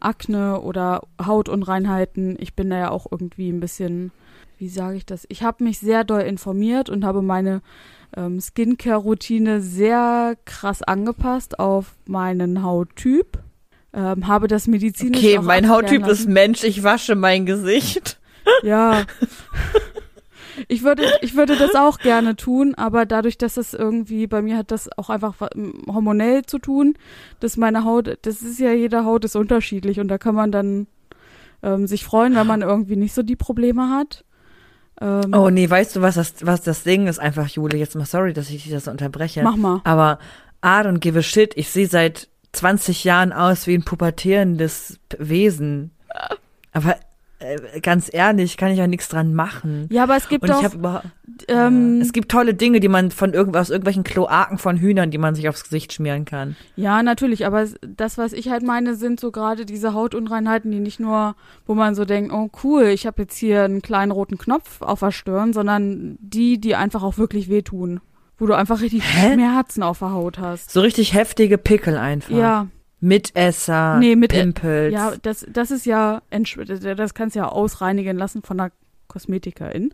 Akne 0.00 0.60
oder 0.60 1.02
Hautunreinheiten. 1.20 2.36
Ich 2.38 2.54
bin 2.54 2.70
da 2.70 2.78
ja 2.78 2.90
auch 2.90 3.06
irgendwie 3.10 3.50
ein 3.50 3.60
bisschen, 3.60 4.12
wie 4.58 4.68
sage 4.68 4.96
ich 4.96 5.06
das? 5.06 5.26
Ich 5.28 5.42
habe 5.42 5.64
mich 5.64 5.78
sehr 5.78 6.04
doll 6.04 6.20
informiert 6.20 6.88
und 6.88 7.04
habe 7.04 7.22
meine 7.22 7.62
ähm, 8.16 8.40
Skincare-Routine 8.40 9.60
sehr 9.60 10.36
krass 10.44 10.82
angepasst 10.82 11.58
auf 11.58 11.94
meinen 12.06 12.62
Hauttyp. 12.62 13.38
Ähm, 13.92 14.26
habe 14.26 14.46
das 14.46 14.66
medizinisch 14.66 15.18
Okay, 15.18 15.38
mein 15.40 15.68
Hauttyp 15.70 16.06
ist. 16.06 16.28
Mensch, 16.28 16.64
ich 16.64 16.82
wasche 16.82 17.14
mein 17.14 17.46
Gesicht. 17.46 18.18
Ja. 18.62 19.04
Ich 20.68 20.82
würde, 20.82 21.04
ich 21.20 21.36
würde 21.36 21.56
das 21.56 21.74
auch 21.74 21.98
gerne 21.98 22.34
tun, 22.34 22.74
aber 22.74 23.04
dadurch, 23.04 23.36
dass 23.36 23.56
es 23.56 23.74
irgendwie, 23.74 24.26
bei 24.26 24.40
mir 24.40 24.56
hat 24.56 24.70
das 24.70 24.88
auch 24.96 25.10
einfach 25.10 25.34
hormonell 25.86 26.46
zu 26.46 26.58
tun, 26.58 26.94
dass 27.40 27.56
meine 27.56 27.84
Haut, 27.84 28.18
das 28.22 28.42
ist 28.42 28.58
ja, 28.58 28.72
jede 28.72 29.04
Haut 29.04 29.24
ist 29.24 29.36
unterschiedlich 29.36 30.00
und 30.00 30.08
da 30.08 30.16
kann 30.18 30.34
man 30.34 30.52
dann 30.52 30.86
ähm, 31.62 31.86
sich 31.86 32.04
freuen, 32.04 32.34
wenn 32.34 32.46
man 32.46 32.62
irgendwie 32.62 32.96
nicht 32.96 33.14
so 33.14 33.22
die 33.22 33.36
Probleme 33.36 33.90
hat. 33.90 34.24
Ähm, 35.00 35.32
Oh 35.34 35.50
nee, 35.50 35.68
weißt 35.68 35.96
du, 35.96 36.00
was 36.02 36.14
das, 36.14 36.34
was 36.42 36.62
das 36.62 36.82
Ding 36.82 37.06
ist 37.06 37.18
einfach, 37.18 37.48
Jule? 37.48 37.76
Jetzt 37.76 37.94
mal 37.96 38.06
sorry, 38.06 38.32
dass 38.32 38.50
ich 38.50 38.62
dich 38.64 38.72
das 38.72 38.88
unterbreche. 38.88 39.42
Mach 39.42 39.56
mal. 39.56 39.80
Aber 39.84 40.18
I 40.64 40.68
don't 40.86 40.98
give 40.98 41.18
a 41.18 41.22
shit. 41.22 41.52
Ich 41.56 41.68
sehe 41.70 41.86
seit 41.86 42.28
20 42.52 43.04
Jahren 43.04 43.32
aus 43.32 43.66
wie 43.66 43.74
ein 43.74 43.84
pubertierendes 43.84 44.98
P- 45.08 45.16
Wesen. 45.20 45.90
Aber 46.72 46.92
äh, 46.92 46.98
ganz 47.82 48.12
ehrlich, 48.12 48.56
kann 48.56 48.70
ich 48.70 48.78
ja 48.78 48.86
nichts 48.86 49.08
dran 49.08 49.34
machen. 49.34 49.86
Ja, 49.90 50.04
aber 50.04 50.16
es 50.16 50.28
gibt 50.28 50.44
Und 50.44 50.50
doch, 50.50 50.72
überhaupt. 50.74 51.04
ähm, 51.48 52.00
Es 52.00 52.12
gibt 52.12 52.30
tolle 52.30 52.54
Dinge, 52.54 52.80
die 52.80 52.88
man 52.88 53.10
von 53.10 53.34
irgendwas, 53.34 53.68
irgendwelchen 53.68 54.04
Kloaken 54.04 54.58
von 54.58 54.78
Hühnern, 54.78 55.10
die 55.10 55.18
man 55.18 55.34
sich 55.34 55.48
aufs 55.48 55.64
Gesicht 55.64 55.92
schmieren 55.92 56.24
kann. 56.24 56.56
Ja, 56.76 57.02
natürlich, 57.02 57.44
aber 57.46 57.66
das, 57.82 58.16
was 58.16 58.32
ich 58.32 58.48
halt 58.48 58.62
meine, 58.62 58.94
sind 58.94 59.20
so 59.20 59.30
gerade 59.30 59.66
diese 59.66 59.92
Hautunreinheiten, 59.92 60.70
die 60.70 60.80
nicht 60.80 60.98
nur, 60.98 61.36
wo 61.66 61.74
man 61.74 61.94
so 61.94 62.04
denkt, 62.06 62.32
oh 62.32 62.50
cool, 62.64 62.84
ich 62.84 63.06
habe 63.06 63.22
jetzt 63.22 63.36
hier 63.36 63.64
einen 63.64 63.82
kleinen 63.82 64.12
roten 64.12 64.38
Knopf 64.38 64.80
auf 64.80 65.00
der 65.00 65.10
Stirn, 65.12 65.52
sondern 65.52 66.16
die, 66.20 66.58
die 66.58 66.74
einfach 66.74 67.02
auch 67.02 67.18
wirklich 67.18 67.48
wehtun. 67.50 68.00
Wo 68.38 68.46
du 68.46 68.54
einfach 68.54 68.82
richtig 68.82 69.02
Hä? 69.02 69.32
Schmerzen 69.32 69.82
auf 69.82 70.00
der 70.00 70.10
Haut 70.12 70.38
hast. 70.38 70.70
So 70.70 70.80
richtig 70.82 71.14
heftige 71.14 71.56
Pickel 71.56 71.96
einfach. 71.96 72.36
Ja, 72.36 72.66
Mitesser, 73.00 73.98
Nee, 73.98 74.16
mit- 74.16 74.32
Pimpels. 74.32 74.92
ja, 74.92 75.12
das, 75.22 75.46
das 75.48 75.70
ist 75.70 75.86
ja, 75.86 76.22
das 76.96 77.14
kannst 77.14 77.36
du 77.36 77.40
ja 77.40 77.48
ausreinigen 77.48 78.16
lassen 78.16 78.42
von 78.42 78.58
einer 78.60 78.72
Kosmetikerin. 79.08 79.92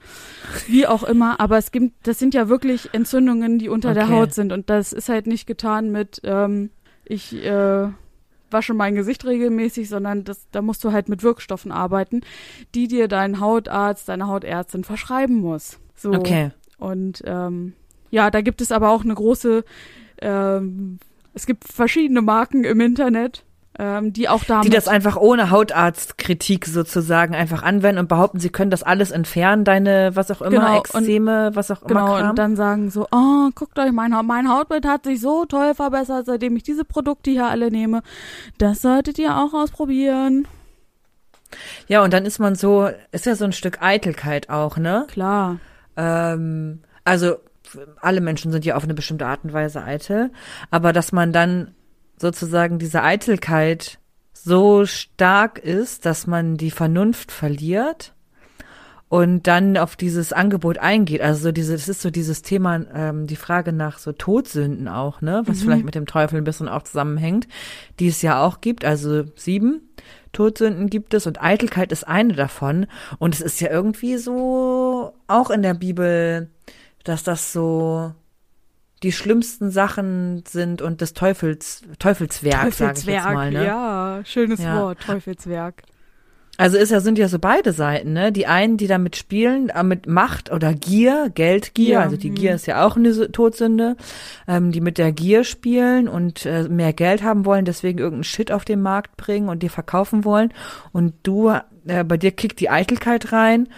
Wie 0.68 0.86
auch 0.86 1.02
immer, 1.02 1.38
aber 1.40 1.58
es 1.58 1.70
gibt, 1.72 2.06
das 2.06 2.18
sind 2.18 2.32
ja 2.34 2.48
wirklich 2.48 2.90
Entzündungen, 2.94 3.58
die 3.58 3.68
unter 3.68 3.92
der 3.94 4.04
Okay. 4.04 4.12
Haut 4.12 4.34
sind 4.34 4.52
und 4.52 4.70
das 4.70 4.92
ist 4.92 5.08
halt 5.08 5.26
nicht 5.26 5.46
getan 5.46 5.90
mit, 5.92 6.20
ähm, 6.24 6.70
ich, 7.04 7.34
äh, 7.44 7.88
wasche 8.50 8.74
mein 8.74 8.94
Gesicht 8.94 9.24
regelmäßig, 9.24 9.88
sondern 9.88 10.24
das, 10.24 10.46
da 10.52 10.60
musst 10.62 10.84
du 10.84 10.92
halt 10.92 11.08
mit 11.08 11.22
Wirkstoffen 11.22 11.72
arbeiten, 11.72 12.20
die 12.74 12.86
dir 12.86 13.08
dein 13.08 13.40
Hautarzt, 13.40 14.08
deine 14.08 14.28
Hautärztin 14.28 14.84
verschreiben 14.84 15.36
muss. 15.36 15.78
So. 15.96 16.12
Okay. 16.12 16.50
Und 16.78 17.22
ähm, 17.26 17.72
ja, 18.10 18.30
da 18.30 18.40
gibt 18.42 18.60
es 18.60 18.70
aber 18.70 18.90
auch 18.90 19.04
eine 19.04 19.14
große, 19.14 19.64
ähm, 20.20 20.98
es 21.34 21.46
gibt 21.46 21.64
verschiedene 21.64 22.22
Marken 22.22 22.64
im 22.64 22.80
Internet, 22.80 23.44
ähm, 23.78 24.12
die 24.12 24.28
auch 24.28 24.44
damit 24.44 24.66
Die 24.66 24.70
das 24.70 24.86
einfach 24.86 25.16
ohne 25.16 25.50
Hautarztkritik 25.50 26.66
sozusagen 26.66 27.34
einfach 27.34 27.62
anwenden 27.62 28.00
und 28.00 28.08
behaupten, 28.08 28.38
sie 28.38 28.50
können 28.50 28.70
das 28.70 28.82
alles 28.82 29.10
entfernen, 29.10 29.64
deine, 29.64 30.14
was 30.14 30.30
auch 30.30 30.42
immer, 30.42 30.50
Genau, 30.50 30.78
Extreme, 30.78 31.50
was 31.54 31.70
auch 31.70 31.82
immer. 31.82 31.88
Genau, 31.88 32.28
und 32.28 32.38
dann 32.38 32.54
sagen 32.54 32.90
so, 32.90 33.06
oh, 33.10 33.48
guckt 33.54 33.78
euch, 33.78 33.92
mein, 33.92 34.14
mein 34.26 34.48
Hautbild 34.48 34.86
hat 34.86 35.04
sich 35.04 35.20
so 35.20 35.46
toll 35.46 35.74
verbessert, 35.74 36.26
seitdem 36.26 36.54
ich 36.56 36.64
diese 36.64 36.84
Produkte 36.84 37.30
hier 37.30 37.46
alle 37.46 37.70
nehme. 37.70 38.02
Das 38.58 38.82
solltet 38.82 39.18
ihr 39.18 39.36
auch 39.38 39.54
ausprobieren. 39.54 40.46
ja, 41.88 42.04
und 42.04 42.12
dann 42.12 42.26
ist 42.26 42.38
man 42.38 42.56
so, 42.56 42.90
ist 43.10 43.24
ja 43.24 43.34
so 43.36 43.46
ein 43.46 43.52
Stück 43.52 43.80
Eitelkeit 43.80 44.50
auch, 44.50 44.76
ne? 44.76 45.06
Klar. 45.08 45.60
Ähm, 45.96 46.82
also 47.04 47.36
alle 48.00 48.20
Menschen 48.20 48.52
sind 48.52 48.64
ja 48.64 48.76
auf 48.76 48.84
eine 48.84 48.94
bestimmte 48.94 49.26
Art 49.26 49.44
und 49.44 49.52
Weise 49.52 49.82
eitel, 49.82 50.30
aber 50.70 50.92
dass 50.92 51.12
man 51.12 51.32
dann 51.32 51.74
sozusagen 52.16 52.78
diese 52.78 53.02
Eitelkeit 53.02 53.98
so 54.32 54.86
stark 54.86 55.58
ist, 55.58 56.06
dass 56.06 56.26
man 56.26 56.56
die 56.56 56.70
Vernunft 56.70 57.30
verliert 57.32 58.14
und 59.12 59.46
dann 59.46 59.76
auf 59.76 59.94
dieses 59.94 60.32
Angebot 60.32 60.78
eingeht. 60.78 61.20
Also 61.20 61.42
so 61.42 61.52
diese, 61.52 61.74
das 61.74 61.86
ist 61.86 62.00
so 62.00 62.10
dieses 62.10 62.40
Thema, 62.40 62.80
ähm, 62.94 63.26
die 63.26 63.36
Frage 63.36 63.72
nach 63.72 63.98
so 63.98 64.12
Todsünden 64.12 64.88
auch, 64.88 65.20
ne, 65.20 65.42
was 65.44 65.60
vielleicht 65.62 65.84
mit 65.84 65.94
dem 65.94 66.06
Teufel 66.06 66.38
ein 66.38 66.44
bisschen 66.44 66.66
auch 66.66 66.82
zusammenhängt, 66.82 67.46
die 68.00 68.08
es 68.08 68.22
ja 68.22 68.42
auch 68.42 68.62
gibt. 68.62 68.86
Also 68.86 69.24
sieben 69.36 69.82
Todsünden 70.32 70.88
gibt 70.88 71.12
es 71.12 71.26
und 71.26 71.42
Eitelkeit 71.42 71.92
ist 71.92 72.08
eine 72.08 72.32
davon. 72.32 72.86
Und 73.18 73.34
es 73.34 73.42
ist 73.42 73.60
ja 73.60 73.70
irgendwie 73.70 74.16
so 74.16 75.12
auch 75.26 75.50
in 75.50 75.60
der 75.60 75.74
Bibel, 75.74 76.48
dass 77.04 77.22
das 77.24 77.52
so 77.52 78.12
die 79.02 79.12
schlimmsten 79.12 79.70
Sachen 79.70 80.44
sind 80.46 80.80
und 80.80 81.00
des 81.00 81.12
Teufels 81.12 81.82
Teufelswerk, 81.98 82.72
sage 82.72 82.98
ich 82.98 83.04
jetzt 83.04 83.24
mal. 83.24 83.50
Ne? 83.50 83.66
ja, 83.66 84.20
schönes 84.24 84.62
Ja. 84.62 84.80
Wort, 84.80 85.00
Teufelswerk. 85.00 85.82
Also 86.58 86.76
ist 86.76 86.90
ja 86.90 87.00
sind 87.00 87.18
ja 87.18 87.28
so 87.28 87.38
beide 87.38 87.72
Seiten, 87.72 88.12
ne? 88.12 88.30
Die 88.30 88.46
einen, 88.46 88.76
die 88.76 88.86
damit 88.86 89.16
spielen, 89.16 89.70
äh, 89.70 89.82
mit 89.82 90.06
Macht 90.06 90.52
oder 90.52 90.74
Gier, 90.74 91.30
Geldgier, 91.34 91.94
Ja, 91.94 92.00
also 92.02 92.16
die 92.16 92.30
mhm. 92.30 92.34
Gier 92.34 92.54
ist 92.54 92.66
ja 92.66 92.86
auch 92.86 92.94
eine 92.94 93.08
Sü- 93.12 93.32
Todsünde, 93.32 93.96
ähm, 94.46 94.70
die 94.70 94.82
mit 94.82 94.98
der 94.98 95.12
Gier 95.12 95.44
spielen 95.44 96.08
und 96.08 96.44
äh, 96.44 96.68
mehr 96.68 96.92
Geld 96.92 97.22
haben 97.22 97.46
wollen, 97.46 97.64
deswegen 97.64 97.98
irgendeinen 97.98 98.24
Shit 98.24 98.52
auf 98.52 98.66
den 98.66 98.82
Markt 98.82 99.16
bringen 99.16 99.48
und 99.48 99.62
dir 99.62 99.70
verkaufen 99.70 100.24
wollen. 100.26 100.52
Und 100.92 101.14
du, 101.22 101.48
äh, 101.86 102.04
bei 102.04 102.18
dir 102.18 102.32
kickt 102.32 102.60
die 102.60 102.70
Eitelkeit 102.70 103.32
rein, 103.32 103.68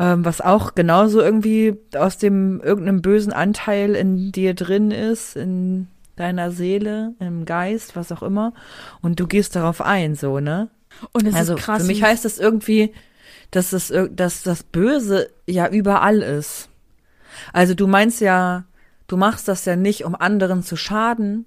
ähm, 0.00 0.24
was 0.24 0.40
auch 0.40 0.74
genauso 0.74 1.20
irgendwie 1.20 1.76
aus 1.94 2.16
dem 2.16 2.60
irgendeinem 2.62 3.02
bösen 3.02 3.34
Anteil 3.34 3.94
in 3.94 4.32
dir 4.32 4.54
drin 4.54 4.90
ist, 4.90 5.36
in 5.36 5.88
deiner 6.16 6.50
Seele, 6.50 7.14
im 7.20 7.44
Geist, 7.44 7.96
was 7.96 8.10
auch 8.10 8.22
immer. 8.22 8.54
Und 9.02 9.20
du 9.20 9.26
gehst 9.26 9.54
darauf 9.56 9.82
ein, 9.82 10.14
so, 10.14 10.40
ne? 10.40 10.70
Und 11.12 11.26
es 11.26 11.34
also 11.34 11.54
ist 11.54 11.60
krass. 11.60 11.82
für 11.82 11.86
mich 11.86 12.02
heißt 12.02 12.24
das 12.24 12.38
irgendwie, 12.38 12.94
dass 13.50 13.70
das, 13.70 13.92
dass 14.10 14.42
das 14.42 14.62
Böse 14.62 15.28
ja 15.46 15.68
überall 15.68 16.22
ist. 16.22 16.70
Also 17.52 17.74
du 17.74 17.86
meinst 17.86 18.22
ja, 18.22 18.64
du 19.06 19.18
machst 19.18 19.48
das 19.48 19.66
ja 19.66 19.76
nicht, 19.76 20.04
um 20.06 20.14
anderen 20.14 20.62
zu 20.62 20.76
schaden 20.76 21.44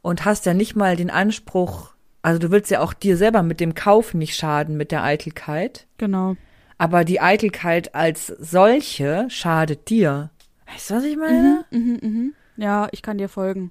und 0.00 0.24
hast 0.24 0.46
ja 0.46 0.54
nicht 0.54 0.76
mal 0.76 0.94
den 0.94 1.10
Anspruch, 1.10 1.90
also 2.22 2.38
du 2.38 2.52
willst 2.52 2.70
ja 2.70 2.80
auch 2.80 2.92
dir 2.92 3.16
selber 3.16 3.42
mit 3.42 3.58
dem 3.58 3.74
Kauf 3.74 4.14
nicht 4.14 4.36
schaden, 4.36 4.76
mit 4.76 4.92
der 4.92 5.02
Eitelkeit. 5.02 5.86
Genau. 5.98 6.36
Aber 6.78 7.04
die 7.04 7.20
Eitelkeit 7.20 7.94
als 7.94 8.26
solche 8.26 9.26
schadet 9.30 9.88
dir. 9.88 10.30
Weißt 10.66 10.90
du, 10.90 10.94
was 10.94 11.04
ich 11.04 11.16
meine? 11.16 11.64
Mhm, 11.70 11.98
mhm. 12.02 12.34
Ja, 12.56 12.88
ich 12.92 13.02
kann 13.02 13.18
dir 13.18 13.28
folgen. 13.28 13.70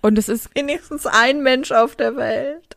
Und 0.00 0.18
es 0.18 0.28
ist, 0.28 0.50
Wenigstens 0.54 1.06
ein 1.06 1.42
Mensch 1.42 1.72
auf 1.72 1.96
der 1.96 2.16
Welt. 2.16 2.76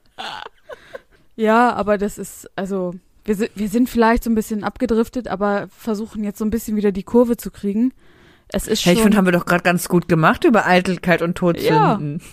ja, 1.36 1.74
aber 1.74 1.98
das 1.98 2.18
ist, 2.18 2.50
also, 2.56 2.96
wir 3.26 3.36
sind, 3.36 3.52
wir 3.56 3.70
sind 3.70 3.90
vielleicht 3.90 4.24
so 4.24 4.30
ein 4.30 4.36
bisschen 4.36 4.64
abgedriftet, 4.64 5.28
aber 5.28 5.68
versuchen 5.70 6.24
jetzt 6.24 6.40
so 6.40 6.46
ein 6.46 6.50
bisschen 6.50 6.78
wieder 6.78 6.92
die 6.92 7.04
Kurve 7.04 7.38
zu 7.38 7.52
kriegen. 7.52 7.94
Es 8.50 8.68
ist 8.68 8.86
Hey, 8.86 8.94
ich 8.94 9.00
schon, 9.00 9.04
finde, 9.04 9.18
haben 9.18 9.26
wir 9.26 9.34
doch 9.34 9.46
gerade 9.46 9.64
ganz 9.64 9.90
gut 9.90 10.08
gemacht 10.08 10.46
über 10.46 10.66
Eitelkeit 10.66 11.22
und 11.22 11.36
Todsünden. 11.36 12.20
Ja, 12.20 12.26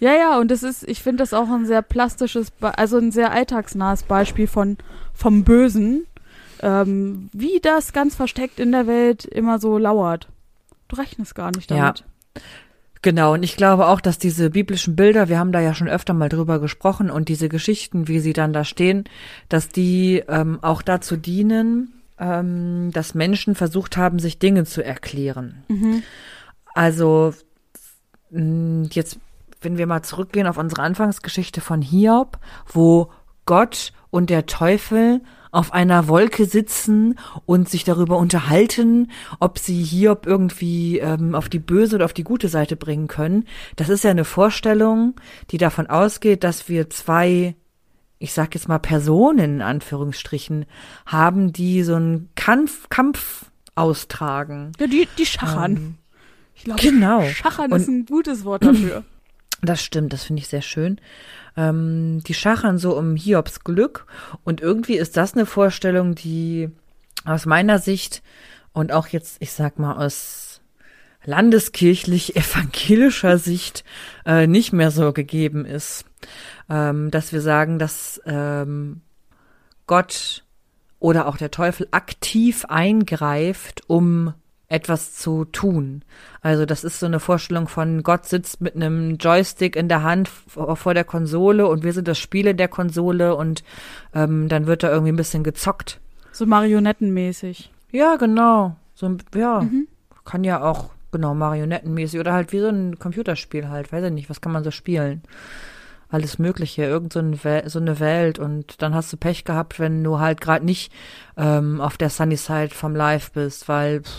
ja, 0.00 0.38
und 0.38 0.50
das 0.50 0.62
ist, 0.62 0.86
ich 0.88 1.02
finde 1.02 1.22
das 1.22 1.34
auch 1.34 1.48
ein 1.48 1.66
sehr 1.66 1.82
plastisches, 1.82 2.52
also 2.60 2.98
ein 2.98 3.10
sehr 3.12 3.32
alltagsnahes 3.32 4.04
Beispiel 4.04 4.46
von 4.46 4.76
vom 5.14 5.44
Bösen, 5.44 6.06
ähm, 6.62 7.28
wie 7.32 7.60
das 7.60 7.92
ganz 7.92 8.14
versteckt 8.14 8.60
in 8.60 8.72
der 8.72 8.86
Welt 8.86 9.24
immer 9.24 9.58
so 9.58 9.78
lauert. 9.78 10.28
Du 10.88 10.96
rechnest 10.96 11.34
gar 11.34 11.50
nicht 11.50 11.70
Ja. 11.70 11.76
damit. 11.76 12.04
Genau, 13.00 13.34
und 13.34 13.44
ich 13.44 13.56
glaube 13.56 13.86
auch, 13.86 14.00
dass 14.00 14.18
diese 14.18 14.50
biblischen 14.50 14.96
Bilder, 14.96 15.28
wir 15.28 15.38
haben 15.38 15.52
da 15.52 15.60
ja 15.60 15.72
schon 15.72 15.88
öfter 15.88 16.14
mal 16.14 16.28
drüber 16.28 16.58
gesprochen, 16.58 17.10
und 17.10 17.28
diese 17.28 17.48
Geschichten, 17.48 18.08
wie 18.08 18.18
sie 18.18 18.32
dann 18.32 18.52
da 18.52 18.64
stehen, 18.64 19.04
dass 19.48 19.68
die 19.68 20.24
ähm, 20.28 20.58
auch 20.62 20.82
dazu 20.82 21.16
dienen, 21.16 21.92
ähm, 22.18 22.90
dass 22.92 23.14
Menschen 23.14 23.54
versucht 23.54 23.96
haben, 23.96 24.18
sich 24.18 24.40
Dinge 24.40 24.64
zu 24.64 24.84
erklären. 24.84 25.62
Mhm. 25.68 26.02
Also 26.74 27.34
jetzt, 28.30 29.18
wenn 29.60 29.78
wir 29.78 29.86
mal 29.86 30.02
zurückgehen 30.02 30.46
auf 30.46 30.58
unsere 30.58 30.82
Anfangsgeschichte 30.82 31.60
von 31.60 31.82
Hiob, 31.82 32.38
wo 32.66 33.10
Gott 33.46 33.92
und 34.10 34.30
der 34.30 34.46
Teufel 34.46 35.20
auf 35.50 35.72
einer 35.72 36.08
Wolke 36.08 36.44
sitzen 36.44 37.18
und 37.46 37.68
sich 37.68 37.82
darüber 37.84 38.18
unterhalten, 38.18 39.10
ob 39.40 39.58
sie 39.58 39.82
Hiob 39.82 40.26
irgendwie 40.26 40.98
ähm, 40.98 41.34
auf 41.34 41.48
die 41.48 41.58
böse 41.58 41.96
oder 41.96 42.04
auf 42.04 42.12
die 42.12 42.24
gute 42.24 42.48
Seite 42.48 42.76
bringen 42.76 43.08
können. 43.08 43.44
Das 43.76 43.88
ist 43.88 44.04
ja 44.04 44.10
eine 44.10 44.26
Vorstellung, 44.26 45.14
die 45.50 45.56
davon 45.58 45.86
ausgeht, 45.86 46.44
dass 46.44 46.68
wir 46.68 46.90
zwei 46.90 47.56
ich 48.20 48.32
sag 48.32 48.54
jetzt 48.54 48.68
mal 48.68 48.78
Personen 48.80 49.38
in 49.56 49.62
Anführungsstrichen 49.62 50.66
haben, 51.06 51.52
die 51.52 51.84
so 51.84 51.94
einen 51.94 52.30
Kampf, 52.34 52.88
Kampf 52.88 53.46
austragen. 53.76 54.72
Ja, 54.80 54.86
die, 54.88 55.08
die 55.16 55.24
schachern. 55.26 55.76
Ähm, 55.76 55.94
ich 56.54 56.64
glaube, 56.64 56.80
genau. 56.82 57.22
schachern 57.28 57.72
Und- 57.72 57.80
ist 57.80 57.88
ein 57.88 58.06
gutes 58.06 58.44
Wort 58.44 58.64
dafür. 58.64 59.04
Das 59.60 59.82
stimmt, 59.82 60.12
das 60.12 60.24
finde 60.24 60.40
ich 60.40 60.48
sehr 60.48 60.62
schön. 60.62 61.00
Ähm, 61.56 62.22
die 62.24 62.34
schachern 62.34 62.78
so 62.78 62.96
um 62.96 63.16
Hiobs 63.16 63.64
Glück 63.64 64.06
und 64.44 64.60
irgendwie 64.60 64.96
ist 64.96 65.16
das 65.16 65.34
eine 65.34 65.46
Vorstellung, 65.46 66.14
die 66.14 66.70
aus 67.24 67.46
meiner 67.46 67.78
Sicht 67.78 68.22
und 68.72 68.92
auch 68.92 69.08
jetzt, 69.08 69.38
ich 69.40 69.52
sag 69.52 69.78
mal, 69.78 69.96
aus 69.96 70.60
landeskirchlich-evangelischer 71.24 73.38
Sicht 73.38 73.84
äh, 74.24 74.46
nicht 74.46 74.72
mehr 74.72 74.90
so 74.90 75.12
gegeben 75.12 75.64
ist. 75.64 76.04
Ähm, 76.70 77.10
dass 77.10 77.32
wir 77.32 77.40
sagen, 77.40 77.78
dass 77.78 78.20
ähm, 78.26 79.00
Gott 79.86 80.44
oder 81.00 81.26
auch 81.26 81.36
der 81.36 81.50
Teufel 81.50 81.88
aktiv 81.90 82.64
eingreift, 82.66 83.82
um 83.88 84.34
etwas 84.68 85.14
zu 85.14 85.46
tun. 85.46 86.02
Also 86.42 86.66
das 86.66 86.84
ist 86.84 87.00
so 87.00 87.06
eine 87.06 87.20
Vorstellung 87.20 87.68
von 87.68 88.02
Gott 88.02 88.26
sitzt 88.26 88.60
mit 88.60 88.76
einem 88.76 89.16
Joystick 89.16 89.76
in 89.76 89.88
der 89.88 90.02
Hand 90.02 90.28
vor 90.28 90.94
der 90.94 91.04
Konsole 91.04 91.66
und 91.66 91.84
wir 91.84 91.92
sind 91.92 92.06
das 92.06 92.18
Spiel 92.18 92.46
in 92.46 92.58
der 92.58 92.68
Konsole 92.68 93.34
und 93.34 93.64
ähm, 94.14 94.48
dann 94.48 94.66
wird 94.66 94.82
da 94.82 94.90
irgendwie 94.90 95.12
ein 95.12 95.16
bisschen 95.16 95.42
gezockt. 95.42 96.00
So 96.32 96.44
marionettenmäßig. 96.44 97.72
Ja, 97.90 98.16
genau. 98.16 98.76
So 98.94 99.16
ja, 99.34 99.60
mhm. 99.60 99.88
kann 100.24 100.44
ja 100.44 100.62
auch 100.62 100.90
genau 101.12 101.34
marionettenmäßig 101.34 102.20
oder 102.20 102.34
halt 102.34 102.52
wie 102.52 102.60
so 102.60 102.68
ein 102.68 102.98
Computerspiel 102.98 103.70
halt, 103.70 103.90
weiß 103.90 104.04
ich 104.04 104.12
nicht, 104.12 104.28
was 104.28 104.42
kann 104.42 104.52
man 104.52 104.64
so 104.64 104.70
spielen? 104.70 105.22
alles 106.10 106.38
Mögliche, 106.38 106.84
irgend 106.84 107.12
so, 107.12 107.20
ein 107.20 107.38
so, 107.66 107.78
eine 107.78 108.00
Welt 108.00 108.38
und 108.38 108.80
dann 108.82 108.94
hast 108.94 109.12
du 109.12 109.16
Pech 109.16 109.44
gehabt, 109.44 109.78
wenn 109.78 110.02
du 110.02 110.18
halt 110.18 110.40
gerade 110.40 110.64
nicht 110.64 110.92
ähm, 111.36 111.80
auf 111.80 111.98
der 111.98 112.08
Sunny 112.08 112.36
Side 112.36 112.70
vom 112.70 112.96
Live 112.96 113.32
bist, 113.32 113.68
weil 113.68 114.02
pff, 114.02 114.10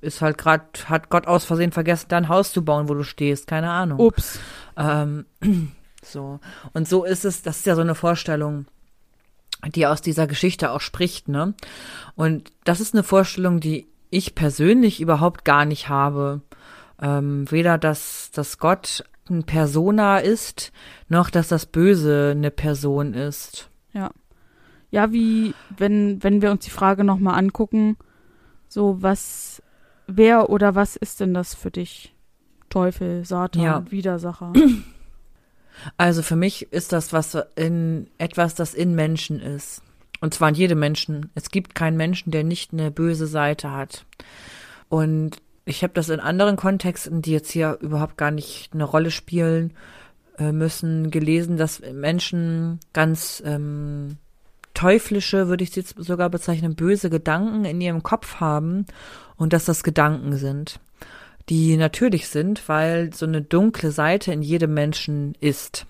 ist 0.00 0.22
halt 0.22 0.38
gerade, 0.38 0.64
hat 0.86 1.10
Gott 1.10 1.26
aus 1.26 1.44
Versehen 1.44 1.72
vergessen, 1.72 2.06
dein 2.08 2.28
Haus 2.28 2.52
zu 2.52 2.64
bauen, 2.64 2.88
wo 2.88 2.94
du 2.94 3.02
stehst, 3.02 3.46
keine 3.46 3.70
Ahnung. 3.70 4.00
Ups. 4.00 4.38
Ähm, 4.76 5.26
so. 6.02 6.40
Und 6.72 6.88
so 6.88 7.04
ist 7.04 7.24
es, 7.24 7.42
das 7.42 7.58
ist 7.58 7.66
ja 7.66 7.74
so 7.74 7.80
eine 7.80 7.94
Vorstellung, 7.94 8.66
die 9.74 9.86
aus 9.86 10.02
dieser 10.02 10.26
Geschichte 10.26 10.70
auch 10.70 10.80
spricht, 10.80 11.28
ne? 11.28 11.54
Und 12.14 12.52
das 12.64 12.80
ist 12.80 12.94
eine 12.94 13.02
Vorstellung, 13.02 13.60
die 13.60 13.88
ich 14.10 14.34
persönlich 14.34 15.00
überhaupt 15.00 15.44
gar 15.44 15.64
nicht 15.64 15.88
habe. 15.88 16.42
Ähm, 17.00 17.50
weder, 17.50 17.78
dass, 17.78 18.30
dass 18.30 18.58
Gott 18.58 19.04
ein 19.28 19.44
Persona 19.44 20.18
ist, 20.18 20.72
noch 21.08 21.30
dass 21.30 21.48
das 21.48 21.66
Böse 21.66 22.32
eine 22.36 22.50
Person 22.50 23.14
ist. 23.14 23.70
Ja. 23.92 24.10
Ja, 24.90 25.12
wie, 25.12 25.54
wenn, 25.76 26.22
wenn 26.22 26.40
wir 26.40 26.52
uns 26.52 26.64
die 26.64 26.70
Frage 26.70 27.02
nochmal 27.02 27.36
angucken, 27.38 27.96
so 28.68 29.02
was, 29.02 29.62
wer 30.06 30.50
oder 30.50 30.74
was 30.74 30.96
ist 30.96 31.20
denn 31.20 31.34
das 31.34 31.54
für 31.54 31.70
dich? 31.70 32.14
Teufel, 32.70 33.24
Satan, 33.24 33.62
ja. 33.62 33.90
Widersacher. 33.90 34.52
Also 35.96 36.22
für 36.22 36.36
mich 36.36 36.72
ist 36.72 36.92
das 36.92 37.12
was 37.12 37.36
in 37.56 38.06
etwas, 38.16 38.54
das 38.54 38.74
in 38.74 38.94
Menschen 38.94 39.40
ist. 39.40 39.82
Und 40.20 40.32
zwar 40.32 40.48
in 40.48 40.54
jedem 40.54 40.78
Menschen. 40.78 41.30
Es 41.34 41.50
gibt 41.50 41.74
keinen 41.74 41.96
Menschen, 41.96 42.30
der 42.30 42.44
nicht 42.44 42.72
eine 42.72 42.92
böse 42.92 43.26
Seite 43.26 43.72
hat. 43.72 44.06
Und 44.88 45.42
ich 45.64 45.82
habe 45.82 45.92
das 45.92 46.08
in 46.08 46.20
anderen 46.20 46.56
Kontexten, 46.56 47.22
die 47.22 47.32
jetzt 47.32 47.50
hier 47.50 47.78
überhaupt 47.80 48.16
gar 48.16 48.30
nicht 48.30 48.72
eine 48.72 48.84
Rolle 48.84 49.10
spielen 49.10 49.72
äh, 50.38 50.52
müssen, 50.52 51.10
gelesen, 51.10 51.56
dass 51.56 51.80
Menschen 51.80 52.80
ganz 52.92 53.42
ähm, 53.44 54.18
teuflische, 54.74 55.48
würde 55.48 55.64
ich 55.64 55.74
jetzt 55.76 55.96
sogar 55.98 56.28
bezeichnen, 56.30 56.74
böse 56.74 57.10
Gedanken 57.10 57.64
in 57.64 57.80
ihrem 57.80 58.02
Kopf 58.02 58.36
haben 58.40 58.86
und 59.36 59.52
dass 59.52 59.64
das 59.64 59.82
Gedanken 59.82 60.36
sind, 60.36 60.80
die 61.48 61.76
natürlich 61.76 62.28
sind, 62.28 62.68
weil 62.68 63.12
so 63.14 63.26
eine 63.26 63.42
dunkle 63.42 63.90
Seite 63.90 64.32
in 64.32 64.42
jedem 64.42 64.74
Menschen 64.74 65.34
ist. 65.40 65.86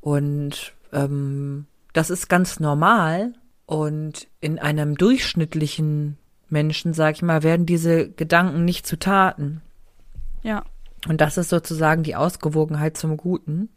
Und 0.00 0.74
ähm, 0.92 1.66
das 1.92 2.10
ist 2.10 2.28
ganz 2.28 2.60
normal 2.60 3.34
und 3.66 4.28
in 4.40 4.58
einem 4.58 4.96
durchschnittlichen 4.96 6.18
Menschen, 6.48 6.92
sag 6.92 7.16
ich 7.16 7.22
mal, 7.22 7.42
werden 7.42 7.66
diese 7.66 8.10
Gedanken 8.10 8.64
nicht 8.64 8.86
zu 8.86 8.98
Taten. 8.98 9.62
Ja. 10.42 10.64
Und 11.08 11.20
das 11.20 11.38
ist 11.38 11.48
sozusagen 11.48 12.02
die 12.02 12.16
Ausgewogenheit 12.16 12.96
zum 12.96 13.16
Guten 13.16 13.70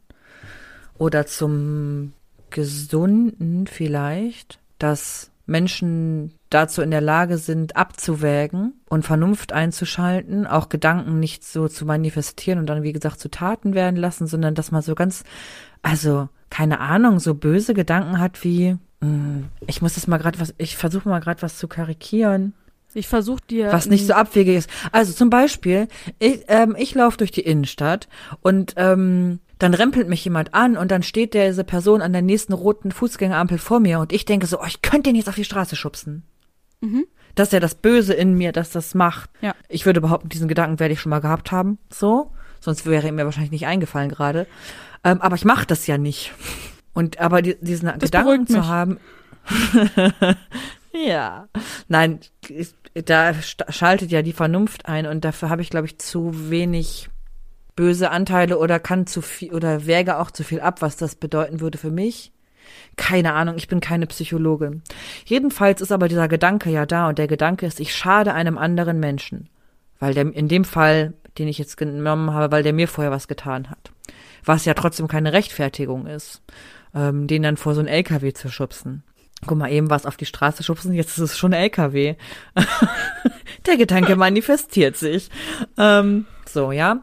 oder 0.98 1.26
zum 1.26 2.14
Gesunden 2.54 3.68
vielleicht, 3.68 4.60
dass 4.78 5.32
Menschen 5.46 6.34
dazu 6.50 6.82
in 6.82 6.92
der 6.92 7.02
Lage 7.02 7.38
sind, 7.38 7.76
abzuwägen 7.76 8.80
und 8.88 9.04
Vernunft 9.04 9.52
einzuschalten, 9.52 10.48
auch 10.48 10.70
Gedanken 10.70 11.20
nicht 11.20 11.44
so 11.44 11.68
zu 11.68 11.86
manifestieren 11.86 12.60
und 12.60 12.68
dann, 12.68 12.84
wie 12.84 12.94
gesagt, 12.94 13.20
zu 13.20 13.30
Taten 13.30 13.74
werden 13.74 13.98
lassen, 13.98 14.28
sondern 14.28 14.56
dass 14.56 14.72
man 14.72 14.82
so 14.82 14.96
ganz, 14.96 15.24
also 15.82 16.30
keine 16.50 16.80
Ahnung, 16.80 17.20
so 17.20 17.34
böse 17.34 17.74
Gedanken 17.74 18.20
hat 18.20 18.44
wie, 18.44 18.78
hm, 19.02 19.46
ich 19.68 19.82
muss 19.82 19.96
das 19.96 20.08
mal 20.08 20.20
gerade 20.20 20.40
was, 20.40 20.54
ich 20.58 20.78
versuche 20.78 21.10
mal 21.10 21.20
gerade 21.20 21.42
was 21.42 21.58
zu 21.58 21.68
karikieren. 21.68 22.54
Ich 22.96 23.08
versuche 23.08 23.42
dir. 23.50 23.72
Was 23.72 23.88
nicht 23.88 24.06
so 24.06 24.14
abwegig 24.14 24.56
ist. 24.56 24.70
Also 24.92 25.14
zum 25.14 25.32
Beispiel, 25.32 25.88
ich, 26.20 26.44
ähm, 26.48 26.76
ich 26.78 26.94
laufe 26.94 27.18
durch 27.18 27.32
die 27.32 27.42
Innenstadt 27.42 28.08
und 28.42 28.76
ähm, 28.78 29.40
dann 29.64 29.74
rempelt 29.74 30.08
mich 30.08 30.24
jemand 30.24 30.54
an 30.54 30.78
und 30.78 30.92
dann 30.92 31.04
steht 31.04 31.34
diese 31.34 31.64
Person 31.64 32.02
an 32.02 32.14
der 32.14 32.22
nächsten 32.22 32.54
roten 32.54 32.92
Fußgängerampel 32.92 33.58
vor 33.58 33.80
mir 33.80 34.00
und 34.00 34.14
ich 34.14 34.26
denke 34.26 34.46
so, 34.46 34.60
oh, 34.60 34.66
ich 34.68 34.82
könnte 34.82 35.10
den 35.10 35.16
jetzt 35.16 35.30
auf 35.30 35.36
die 35.36 35.46
Straße 35.46 35.76
schubsen. 35.76 36.24
Mhm. 36.82 37.06
Das 37.36 37.48
ist 37.48 37.54
ja 37.54 37.60
das 37.60 37.76
Böse 37.76 38.14
in 38.14 38.36
mir, 38.36 38.52
dass 38.52 38.70
das 38.70 38.94
macht. 38.94 39.30
Ja. 39.42 39.56
Ich 39.68 39.86
würde 39.86 40.02
behaupten, 40.02 40.30
diesen 40.30 40.48
Gedanken 40.48 40.80
werde 40.80 40.94
ich 40.94 41.02
schon 41.02 41.10
mal 41.10 41.22
gehabt 41.22 41.52
haben. 41.52 41.80
So. 41.90 42.32
Sonst 42.60 42.86
wäre 42.86 43.12
mir 43.12 43.26
wahrscheinlich 43.26 43.52
nicht 43.52 43.66
eingefallen 43.66 44.10
gerade. 44.10 44.48
Ähm, 45.04 45.22
aber 45.22 45.36
ich 45.36 45.46
mache 45.46 45.66
das 45.66 45.88
ja 45.88 45.98
nicht. 45.98 46.34
Und 46.94 47.20
aber 47.20 47.42
die, 47.42 47.58
diesen 47.60 47.88
das 47.88 48.12
Gedanken 48.12 48.48
zu 48.48 48.68
haben. 48.68 49.00
ja. 50.94 51.48
Nein, 51.88 52.20
da 52.94 53.34
schaltet 53.70 54.12
ja 54.12 54.22
die 54.22 54.34
Vernunft 54.34 54.86
ein 54.86 55.08
und 55.08 55.26
dafür 55.26 55.50
habe 55.50 55.62
ich, 55.62 55.70
glaube 55.70 55.88
ich, 55.88 55.98
zu 55.98 56.50
wenig 56.50 57.10
böse 57.76 58.12
Anteile 58.12 58.58
oder 58.58 58.80
kann 58.80 59.08
zu 59.08 59.22
viel 59.22 59.54
oder 59.54 59.86
wäge 59.86 60.20
auch 60.20 60.32
zu 60.32 60.44
viel 60.44 60.62
ab, 60.62 60.82
was 60.82 60.98
das 60.98 61.16
bedeuten 61.16 61.60
würde 61.60 61.78
für 61.78 61.92
mich. 61.92 62.32
Keine 62.96 63.34
Ahnung, 63.34 63.56
ich 63.58 63.68
bin 63.68 63.80
keine 63.80 64.08
Psychologin. 64.08 64.84
Jedenfalls 65.26 65.82
ist 65.82 65.92
aber 65.92 66.08
dieser 66.08 66.28
Gedanke 66.28 66.70
ja 66.70 66.86
da 66.86 67.10
und 67.10 67.18
der 67.18 67.28
Gedanke 67.28 67.66
ist, 67.66 67.80
ich 67.80 67.96
schade 67.96 68.34
einem 68.34 68.58
anderen 68.58 69.00
Menschen. 69.00 69.50
Weil 70.00 70.14
der, 70.14 70.34
in 70.34 70.48
dem 70.48 70.66
Fall, 70.66 71.14
den 71.38 71.48
ich 71.48 71.58
jetzt 71.58 71.78
genommen 71.78 72.34
habe, 72.34 72.52
weil 72.52 72.64
der 72.64 72.74
mir 72.74 72.88
vorher 72.88 73.12
was 73.12 73.28
getan 73.28 73.70
hat. 73.70 73.92
Was 74.46 74.66
ja 74.66 74.74
trotzdem 74.74 75.08
keine 75.08 75.34
Rechtfertigung 75.34 76.06
ist, 76.06 76.42
ähm, 76.94 77.28
den 77.28 77.44
dann 77.44 77.58
vor 77.58 77.74
so 77.74 77.82
ein 77.82 77.88
LKW 77.88 78.34
zu 78.34 78.50
schubsen. 78.50 79.04
Guck 79.46 79.58
mal, 79.58 79.72
eben 79.72 79.90
was 79.90 80.06
auf 80.06 80.18
die 80.18 80.26
Straße 80.26 80.64
schubsen, 80.64 80.94
jetzt 80.94 81.18
ist 81.18 81.32
es 81.32 81.38
schon 81.38 81.54
LKW. 81.54 82.16
Der 83.66 83.78
Gedanke 83.78 84.16
manifestiert 84.16 84.96
sich. 84.96 85.30
Ähm, 85.78 86.26
so, 86.46 86.72
ja. 86.72 87.02